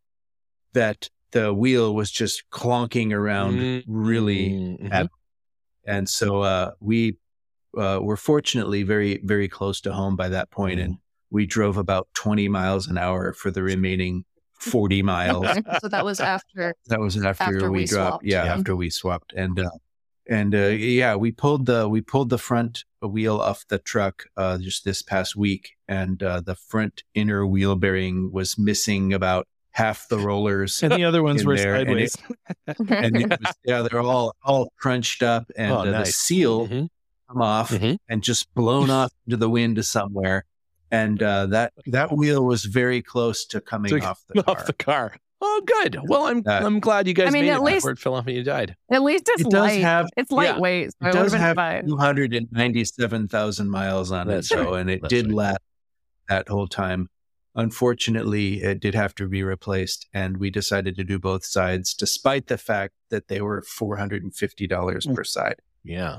that 0.73 1.09
the 1.31 1.53
wheel 1.53 1.95
was 1.95 2.11
just 2.11 2.43
clonking 2.51 3.13
around 3.13 3.83
really 3.87 4.49
Mhm. 4.51 4.89
bad. 4.89 5.07
And 5.85 6.07
so 6.09 6.41
uh, 6.41 6.71
we 6.79 7.17
uh, 7.77 7.99
were 8.01 8.17
fortunately 8.17 8.83
very, 8.83 9.21
very 9.23 9.47
close 9.47 9.79
to 9.81 9.93
home 9.93 10.17
by 10.17 10.27
that 10.29 10.51
point, 10.51 10.79
and 10.81 10.97
we 11.29 11.45
drove 11.45 11.77
about 11.77 12.09
20 12.15 12.49
miles 12.49 12.87
an 12.87 12.97
hour 12.97 13.31
for 13.31 13.49
the 13.49 13.63
remaining 13.63 14.25
40 14.59 15.01
miles. 15.01 15.47
so 15.79 15.87
that 15.87 16.03
was 16.03 16.19
after. 16.19 16.75
That 16.87 16.99
was 16.99 17.15
after, 17.23 17.43
After 17.45 17.71
we, 17.71 17.79
we 17.79 17.85
dropped. 17.85 18.09
swapped. 18.11 18.25
Yeah, 18.25 18.43
Yeah. 18.43 18.53
after 18.55 18.75
we 18.75 18.89
swapped, 18.89 19.31
and 19.33 19.57
uh, 19.57 19.69
and 20.29 20.53
uh, 20.53 20.67
yeah, 20.67 21.15
we 21.15 21.31
pulled 21.31 21.65
the 21.65 21.87
we 21.87 22.01
pulled 22.01 22.29
the 22.29 22.37
front 22.37 22.83
wheel 23.07 23.39
off 23.39 23.65
the 23.69 23.79
truck 23.79 24.25
uh, 24.37 24.57
just 24.57 24.85
this 24.85 25.01
past 25.01 25.35
week, 25.35 25.71
and 25.87 26.21
uh, 26.23 26.41
the 26.41 26.55
front 26.55 27.03
inner 27.13 27.45
wheel 27.45 27.75
bearing 27.75 28.31
was 28.31 28.57
missing 28.57 29.13
about 29.13 29.47
half 29.71 30.07
the 30.09 30.19
rollers. 30.19 30.81
And 30.83 30.91
the 30.91 31.03
other 31.05 31.23
ones 31.29 31.45
were 31.45 31.55
there, 31.57 31.75
and 31.75 31.87
sideways. 31.87 32.17
and 32.89 33.17
it 33.17 33.29
was, 33.41 33.55
yeah, 33.65 33.81
they're 33.83 34.01
all 34.01 34.33
all 34.43 34.71
crunched 34.77 35.23
up, 35.23 35.45
and 35.55 35.71
Oh, 35.71 35.77
uh, 35.79 35.85
the 35.85 35.91
nice. 35.91 36.15
seal 36.15 36.67
Mhm. 36.67 36.87
come 37.29 37.41
off 37.41 37.71
Mhm. 37.71 37.97
and 38.09 38.21
just 38.23 38.53
blown 38.53 38.89
off 38.89 39.11
into 39.25 39.37
the 39.37 39.49
wind 39.49 39.83
somewhere. 39.85 40.45
And 40.93 41.23
uh, 41.23 41.45
that 41.47 41.71
that 41.87 42.11
wheel 42.11 42.43
was 42.45 42.65
very 42.65 43.01
close 43.01 43.45
to 43.45 43.61
coming 43.61 43.97
To- 43.97 44.05
off 44.05 44.21
the 44.27 44.43
car. 44.43 44.55
off 44.57 44.65
the 44.65 44.73
car. 44.73 45.15
Oh, 45.43 45.61
good. 45.65 45.97
Well, 46.03 46.27
I'm 46.27 46.43
Uh, 46.45 46.51
I'm 46.51 46.79
glad 46.79 47.07
you 47.07 47.13
guys 47.15 47.29
I 47.29 47.31
mean, 47.31 47.45
made 47.45 47.51
at 47.51 47.57
it 47.57 47.63
least- 47.63 47.77
before 47.77 47.91
it 47.91 47.99
fell 47.99 48.13
off 48.15 48.27
and 48.27 48.35
you 48.35 48.43
died. 48.43 48.75
At 48.91 49.01
least 49.01 49.23
it's 49.27 49.41
It 49.41 49.49
does 49.49 49.53
light. 49.61 49.81
have- 49.81 50.07
it's 50.15 50.29
Yeah. 50.31 50.37
lightweight. 50.37 50.91
So 50.91 51.07
It 51.07 51.09
it 51.09 51.13
does 51.13 51.33
have 51.33 51.55
fine. 51.55 51.87
297,000 51.87 53.69
miles 53.69 54.11
on 54.11 54.27
That's 54.27 54.51
it, 54.51 54.55
so 54.55 54.73
and 54.75 54.89
it 54.89 55.01
That's 55.01 55.09
did 55.13 55.25
right. 55.27 55.35
last 55.35 55.59
that 56.29 56.47
whole 56.47 56.67
time. 56.67 57.09
Unfortunately, 57.55 58.61
it 58.61 58.79
did 58.79 58.95
have 58.95 59.13
to 59.15 59.27
be 59.27 59.43
replaced, 59.43 60.07
and 60.13 60.37
we 60.37 60.49
decided 60.49 60.95
to 60.95 61.03
do 61.03 61.19
both 61.19 61.43
sides, 61.43 61.93
despite 61.93 62.47
the 62.47 62.57
fact 62.57 62.93
that 63.09 63.27
they 63.27 63.41
were 63.41 63.61
four 63.63 63.97
hundred 63.97 64.23
and 64.23 64.33
fifty 64.35 64.67
dollars 64.67 65.05
Mm. 65.05 65.15
per 65.15 65.23
side. 65.25 65.55
Yeah. 65.83 66.17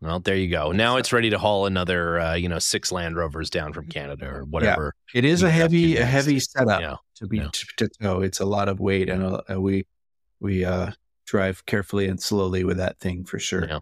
Well, 0.00 0.20
there 0.20 0.36
you 0.36 0.48
go. 0.48 0.70
Now 0.70 0.96
it's 0.98 1.12
ready 1.12 1.30
to 1.30 1.38
haul 1.38 1.66
another, 1.66 2.20
uh, 2.20 2.34
you 2.34 2.48
know, 2.48 2.60
six 2.60 2.92
Land 2.92 3.16
Rovers 3.16 3.50
down 3.50 3.72
from 3.72 3.88
Canada 3.88 4.26
or 4.28 4.44
whatever. 4.44 4.94
It 5.12 5.24
is 5.24 5.42
a 5.42 5.50
heavy, 5.50 5.96
a 5.96 6.04
heavy 6.04 6.38
setup 6.38 6.80
Yeah. 6.80 6.96
To 7.16 7.26
be 7.26 7.38
to, 7.38 7.66
to 7.76 7.88
tow. 8.00 8.20
It's 8.20 8.40
a 8.40 8.46
lot 8.46 8.68
of 8.68 8.80
weight, 8.80 9.08
and 9.08 9.24
uh, 9.24 9.60
we 9.60 9.86
we 10.40 10.64
uh, 10.64 10.92
drive 11.26 11.64
carefully 11.66 12.06
and 12.06 12.20
slowly 12.20 12.64
with 12.64 12.76
that 12.76 12.98
thing 12.98 13.24
for 13.24 13.38
sure. 13.38 13.66
Yeah. 13.66 13.78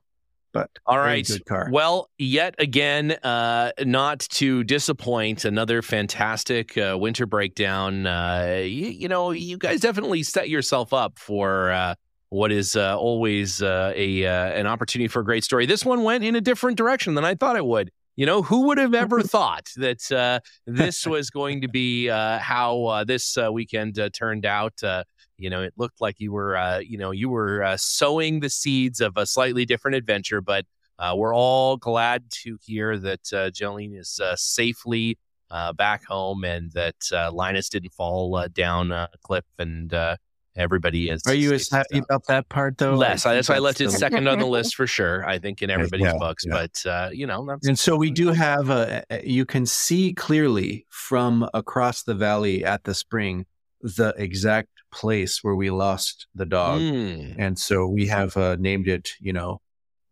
But 0.53 0.71
all 0.85 0.99
right, 0.99 1.27
good 1.27 1.47
car. 1.47 1.69
Well, 1.73 2.11
yet 2.19 2.55
again, 2.59 3.13
uh, 3.23 3.73
not 3.81 4.21
to 4.33 4.63
disappoint, 4.65 5.47
another 5.47 5.81
fantastic 5.81 6.77
uh, 6.77 6.97
winter 7.01 7.25
breakdown. 7.25 8.07
Uh, 8.07 8.61
you, 8.63 8.89
you 8.89 9.09
know, 9.09 9.31
you 9.31 9.57
guys 9.57 9.81
definitely 9.81 10.23
set 10.23 10.51
yourself 10.51 10.93
up 10.93 11.19
for 11.19 11.71
uh, 11.71 11.95
what 12.29 12.53
is 12.53 12.77
uh, 12.77 12.99
always 12.99 13.63
uh, 13.63 13.93
a 13.97 14.27
uh, 14.27 14.31
an 14.31 14.67
opportunity 14.67 15.09
for 15.09 15.21
a 15.21 15.25
great 15.25 15.43
story. 15.43 15.65
This 15.65 15.87
one 15.87 16.03
went 16.03 16.23
in 16.23 16.37
a 16.37 16.41
different 16.41 16.77
direction 16.77 17.15
than 17.15 17.25
I 17.25 17.35
thought 17.35 17.57
it 17.57 17.65
would. 17.65 17.91
You 18.17 18.27
know, 18.27 18.43
who 18.43 18.67
would 18.67 18.79
have 18.79 18.95
ever 18.95 19.23
thought 19.23 19.69
that 19.77 20.11
uh, 20.13 20.41
this 20.67 21.07
was 21.07 21.31
going 21.31 21.63
to 21.63 21.69
be 21.69 22.11
uh, 22.11 22.39
how 22.39 22.85
uh, 22.85 23.05
this 23.05 23.37
uh, 23.39 23.51
weekend 23.53 23.99
uh, 23.99 24.11
turned 24.13 24.45
out? 24.45 24.83
Uh, 24.83 25.05
you 25.39 25.51
know, 25.51 25.63
it 25.63 25.73
looked 25.77 26.01
like 26.01 26.21
you 26.21 26.33
were, 26.33 26.57
uh, 26.57 26.79
you 26.79 26.99
know, 26.99 27.11
you 27.11 27.29
were 27.29 27.65
uh, 27.65 27.77
sowing 27.77 28.41
the 28.41 28.51
seeds 28.51 29.01
of 29.01 29.17
a 29.17 29.27
slightly 29.27 29.65
different 29.65 29.97
adventure, 29.97 30.41
but 30.41 30.65
uh, 30.99 31.15
we're 31.17 31.35
all 31.35 31.77
glad 31.77 32.31
to 32.31 32.59
hear 32.63 32.99
that 32.99 33.33
uh, 33.33 33.51
Jolene 33.51 33.99
is 33.99 34.21
uh, 34.23 34.37
safely 34.37 35.19
uh, 35.51 35.73
back 35.73 36.05
home 36.05 36.45
and 36.45 36.71
that 36.73 36.97
uh, 37.13 37.31
Linus 37.33 37.69
didn't 37.69 37.93
fall 37.93 38.37
uh, 38.37 38.49
down 38.49 38.93
a 38.93 39.09
cliff 39.23 39.45
and 39.59 39.93
uh, 39.93 40.17
everybody 40.57 41.09
is. 41.09 41.23
Are 41.27 41.35
you 41.35 41.53
as 41.53 41.69
happy 41.71 41.97
sound. 41.97 42.05
about 42.09 42.27
that 42.27 42.49
part 42.49 42.79
though? 42.79 42.95
Less. 42.95 43.27
I 43.27 43.35
That's 43.35 43.49
why 43.49 43.57
I 43.57 43.59
left 43.59 43.81
it 43.81 43.91
second 43.91 44.29
on 44.29 44.39
the 44.39 44.47
list 44.57 44.75
for 44.75 44.87
sure. 44.87 45.25
I 45.27 45.39
think 45.39 45.63
in 45.63 45.71
everybody's 45.71 46.07
Yeah, 46.07 46.19
books, 46.19 46.45
yeah. 46.47 46.53
but 46.53 46.91
uh, 46.91 47.11
you 47.13 47.27
know, 47.27 47.45
that's 47.47 47.67
And 47.67 47.79
so 47.79 47.97
we 47.97 48.11
do 48.11 48.29
have 48.29 48.71
a, 48.71 49.05
you 49.25 49.45
can 49.45 49.67
see 49.67 50.13
clearly 50.15 50.87
from 50.91 51.49
across 51.55 52.03
the 52.03 52.15
valley 52.15 52.65
at 52.65 52.85
the 52.85 52.95
spring 52.95 53.47
the 53.81 54.15
exact 54.17 54.69
place 54.93 55.43
where 55.43 55.57
we 55.57 55.71
lost 55.71 56.27
the 56.35 56.47
dog. 56.47 56.81
Mm. 56.81 57.35
And 57.39 57.59
so 57.59 57.87
we 57.87 58.07
have 58.07 58.37
uh, 58.37 58.57
named 58.61 58.87
it, 58.89 59.11
you 59.21 59.33
know, 59.33 59.61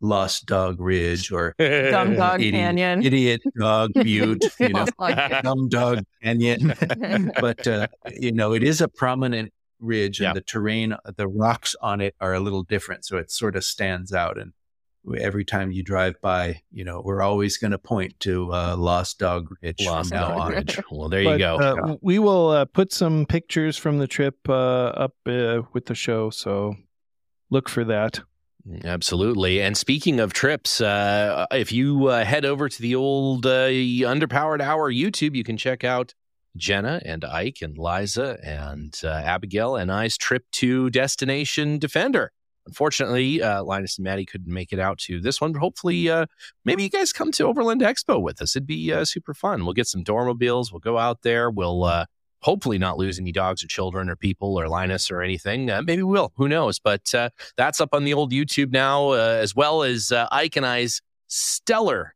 Lost 0.03 0.47
Dog 0.47 0.81
Ridge 0.81 1.31
or 1.31 1.53
Dumb 1.59 2.15
Dog 2.17 2.41
Idiot- 2.41 2.55
Canyon. 2.55 3.03
Idiot 3.05 3.41
Dog 3.57 3.91
Butte, 3.95 4.43
you 4.59 4.69
know, 4.69 4.85
Dumb 5.43 5.69
Dog 5.69 6.03
Canyon. 6.23 6.73
but, 7.39 7.65
uh, 7.67 7.87
you 8.19 8.31
know, 8.31 8.53
it 8.53 8.63
is 8.63 8.81
a 8.81 8.87
prominent 8.87 9.53
ridge 9.81 10.19
and 10.19 10.27
Yeah. 10.27 10.33
the 10.33 10.41
terrain, 10.41 10.95
the 11.17 11.27
rocks 11.27 11.75
on 11.81 11.99
it 11.99 12.15
are 12.21 12.33
a 12.33 12.39
little 12.39 12.63
different. 12.63 13.03
So 13.05 13.17
it 13.17 13.31
sort 13.31 13.55
of 13.55 13.63
stands 13.63 14.13
out. 14.13 14.37
And 14.37 14.53
every 15.17 15.43
time 15.43 15.71
you 15.71 15.83
drive 15.83 16.15
by, 16.21 16.61
you 16.71 16.83
know, 16.83 17.01
we're 17.03 17.21
always 17.23 17.57
going 17.57 17.71
to 17.71 17.79
point 17.79 18.19
to 18.21 18.53
uh, 18.53 18.75
Lost 18.77 19.17
Dog 19.17 19.47
Ridge 19.61 19.83
Lost 19.85 20.09
from 20.09 20.19
now 20.19 20.27
Dog 20.29 20.39
on. 20.39 20.51
Ridge. 20.51 20.79
Well, 20.91 21.09
there 21.09 21.23
you 21.23 21.37
go. 21.37 21.55
Uh, 21.57 21.95
we 22.01 22.19
will 22.19 22.49
uh, 22.49 22.65
put 22.65 22.93
some 22.93 23.25
pictures 23.25 23.77
from 23.77 23.97
the 23.97 24.07
trip 24.07 24.37
uh, 24.47 24.53
up 24.53 25.15
uh, 25.25 25.63
with 25.73 25.87
the 25.87 25.95
show, 25.95 26.29
so 26.29 26.75
look 27.49 27.67
for 27.67 27.83
that. 27.85 28.21
Absolutely. 28.83 29.59
And 29.59 29.75
speaking 29.75 30.19
of 30.19 30.33
trips, 30.33 30.81
uh, 30.81 31.47
if 31.51 31.71
you 31.71 32.05
uh, 32.07 32.23
head 32.23 32.45
over 32.45 32.69
to 32.69 32.81
the 32.81 32.93
old 32.93 33.47
uh, 33.47 33.69
Underpowered 33.69 34.61
Hour 34.61 34.93
YouTube, 34.93 35.35
you 35.35 35.43
can 35.43 35.57
check 35.57 35.83
out 35.83 36.13
Jenna 36.57 37.01
and 37.05 37.23
Ike 37.23 37.59
and 37.61 37.77
Liza 37.77 38.37
and 38.43 38.99
uh, 39.03 39.07
Abigail 39.07 39.75
and 39.75 39.91
I's 39.91 40.17
trip 40.17 40.45
to 40.53 40.89
Destination 40.89 41.79
Defender. 41.79 42.31
Unfortunately, 42.67 43.41
uh, 43.41 43.63
Linus 43.63 43.97
and 43.97 44.03
Maddie 44.03 44.25
couldn't 44.25 44.53
make 44.53 44.71
it 44.71 44.79
out 44.79 44.99
to 44.99 45.19
this 45.19 45.41
one, 45.41 45.51
but 45.51 45.59
hopefully, 45.59 46.09
uh, 46.09 46.27
maybe 46.63 46.83
you 46.83 46.89
guys 46.89 47.11
come 47.11 47.31
to 47.31 47.45
Overland 47.45 47.81
Expo 47.81 48.21
with 48.21 48.41
us. 48.41 48.55
It'd 48.55 48.67
be 48.67 48.93
uh, 48.93 49.03
super 49.03 49.33
fun. 49.33 49.65
We'll 49.65 49.73
get 49.73 49.87
some 49.87 50.03
Dormobiles. 50.03 50.71
We'll 50.71 50.79
go 50.79 50.97
out 50.97 51.23
there. 51.23 51.49
We'll 51.49 51.83
uh, 51.83 52.05
hopefully 52.41 52.77
not 52.77 52.99
lose 52.99 53.17
any 53.17 53.31
dogs 53.31 53.63
or 53.63 53.67
children 53.67 54.09
or 54.09 54.15
people 54.15 54.59
or 54.59 54.67
Linus 54.67 55.09
or 55.09 55.23
anything. 55.23 55.71
Uh, 55.71 55.81
maybe 55.81 56.03
we 56.03 56.11
will. 56.11 56.33
Who 56.35 56.47
knows? 56.47 56.77
But 56.77 57.11
that's 57.57 57.81
up 57.81 57.89
on 57.93 58.03
the 58.03 58.13
old 58.13 58.31
YouTube 58.31 58.71
now, 58.71 59.13
as 59.13 59.55
well 59.55 59.81
as 59.81 60.11
Ike 60.11 60.55
and 60.55 60.65
I's 60.65 61.01
stellar, 61.27 62.13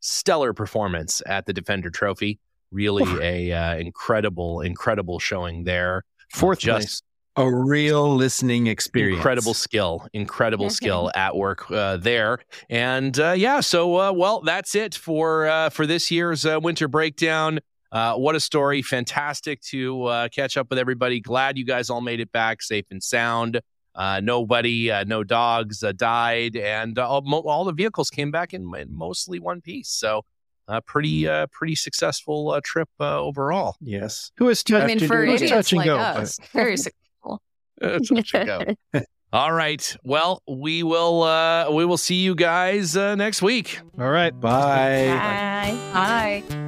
stellar 0.00 0.52
performance 0.52 1.22
at 1.24 1.46
the 1.46 1.54
Defender 1.54 1.88
Trophy. 1.88 2.40
Really 2.70 3.50
a 3.50 3.52
uh, 3.52 3.76
incredible, 3.76 4.60
incredible 4.60 5.18
showing 5.18 5.64
there. 5.64 6.04
Fourth 6.32 6.58
Just 6.58 6.78
place. 6.78 7.02
A 7.36 7.54
real 7.54 8.16
listening 8.16 8.66
experience. 8.66 9.18
Incredible 9.18 9.54
skill, 9.54 10.06
incredible 10.12 10.70
skill 10.70 11.10
at 11.14 11.36
work 11.36 11.70
uh, 11.70 11.96
there, 11.96 12.40
and 12.68 13.18
uh, 13.20 13.30
yeah. 13.30 13.60
So, 13.60 13.96
uh, 14.00 14.12
well, 14.12 14.40
that's 14.40 14.74
it 14.74 14.94
for 14.94 15.46
uh, 15.46 15.70
for 15.70 15.86
this 15.86 16.10
year's 16.10 16.44
uh, 16.44 16.58
winter 16.60 16.88
breakdown. 16.88 17.60
Uh, 17.92 18.14
what 18.14 18.34
a 18.34 18.40
story! 18.40 18.82
Fantastic 18.82 19.60
to 19.62 20.04
uh, 20.04 20.28
catch 20.28 20.56
up 20.56 20.68
with 20.68 20.80
everybody. 20.80 21.20
Glad 21.20 21.56
you 21.56 21.64
guys 21.64 21.90
all 21.90 22.00
made 22.00 22.18
it 22.18 22.32
back 22.32 22.60
safe 22.60 22.86
and 22.90 23.00
sound. 23.02 23.60
Uh, 23.94 24.20
nobody, 24.20 24.90
uh, 24.92 25.02
no 25.04 25.24
dogs 25.24 25.82
uh, 25.82 25.92
died, 25.92 26.54
and 26.54 26.98
uh, 26.98 27.08
all, 27.08 27.22
mo- 27.22 27.42
all 27.42 27.64
the 27.64 27.72
vehicles 27.72 28.10
came 28.10 28.30
back 28.30 28.54
in, 28.54 28.70
in 28.76 28.96
mostly 28.96 29.40
one 29.40 29.60
piece. 29.60 29.88
So, 29.88 30.24
uh, 30.68 30.80
pretty 30.82 31.26
uh, 31.26 31.46
pretty 31.50 31.74
successful 31.74 32.50
uh, 32.50 32.60
trip 32.62 32.88
uh, 33.00 33.18
overall. 33.20 33.76
Yes. 33.80 34.30
Who 34.36 34.48
is 34.48 34.62
touch, 34.62 34.82
I 34.82 34.86
mean, 34.86 35.00
for 35.00 35.24
who 35.24 35.32
is 35.32 35.42
idiots 35.42 35.70
touch 35.70 35.72
and 35.72 35.78
like 35.78 35.86
go? 35.86 35.98
us, 35.98 36.38
very 36.52 36.76
successful. 36.76 37.42
Touch 37.80 38.10
and 38.34 38.46
go. 38.46 39.02
All 39.32 39.52
right. 39.52 39.96
Well, 40.04 40.42
we 40.48 40.82
will 40.82 41.22
uh 41.22 41.70
we 41.70 41.84
will 41.84 41.98
see 41.98 42.16
you 42.16 42.34
guys 42.34 42.96
uh, 42.96 43.14
next 43.14 43.42
week. 43.42 43.80
All 43.98 44.10
right. 44.10 44.38
Bye. 44.38 45.06
Bye. 45.08 45.78
Hi. 45.92 46.67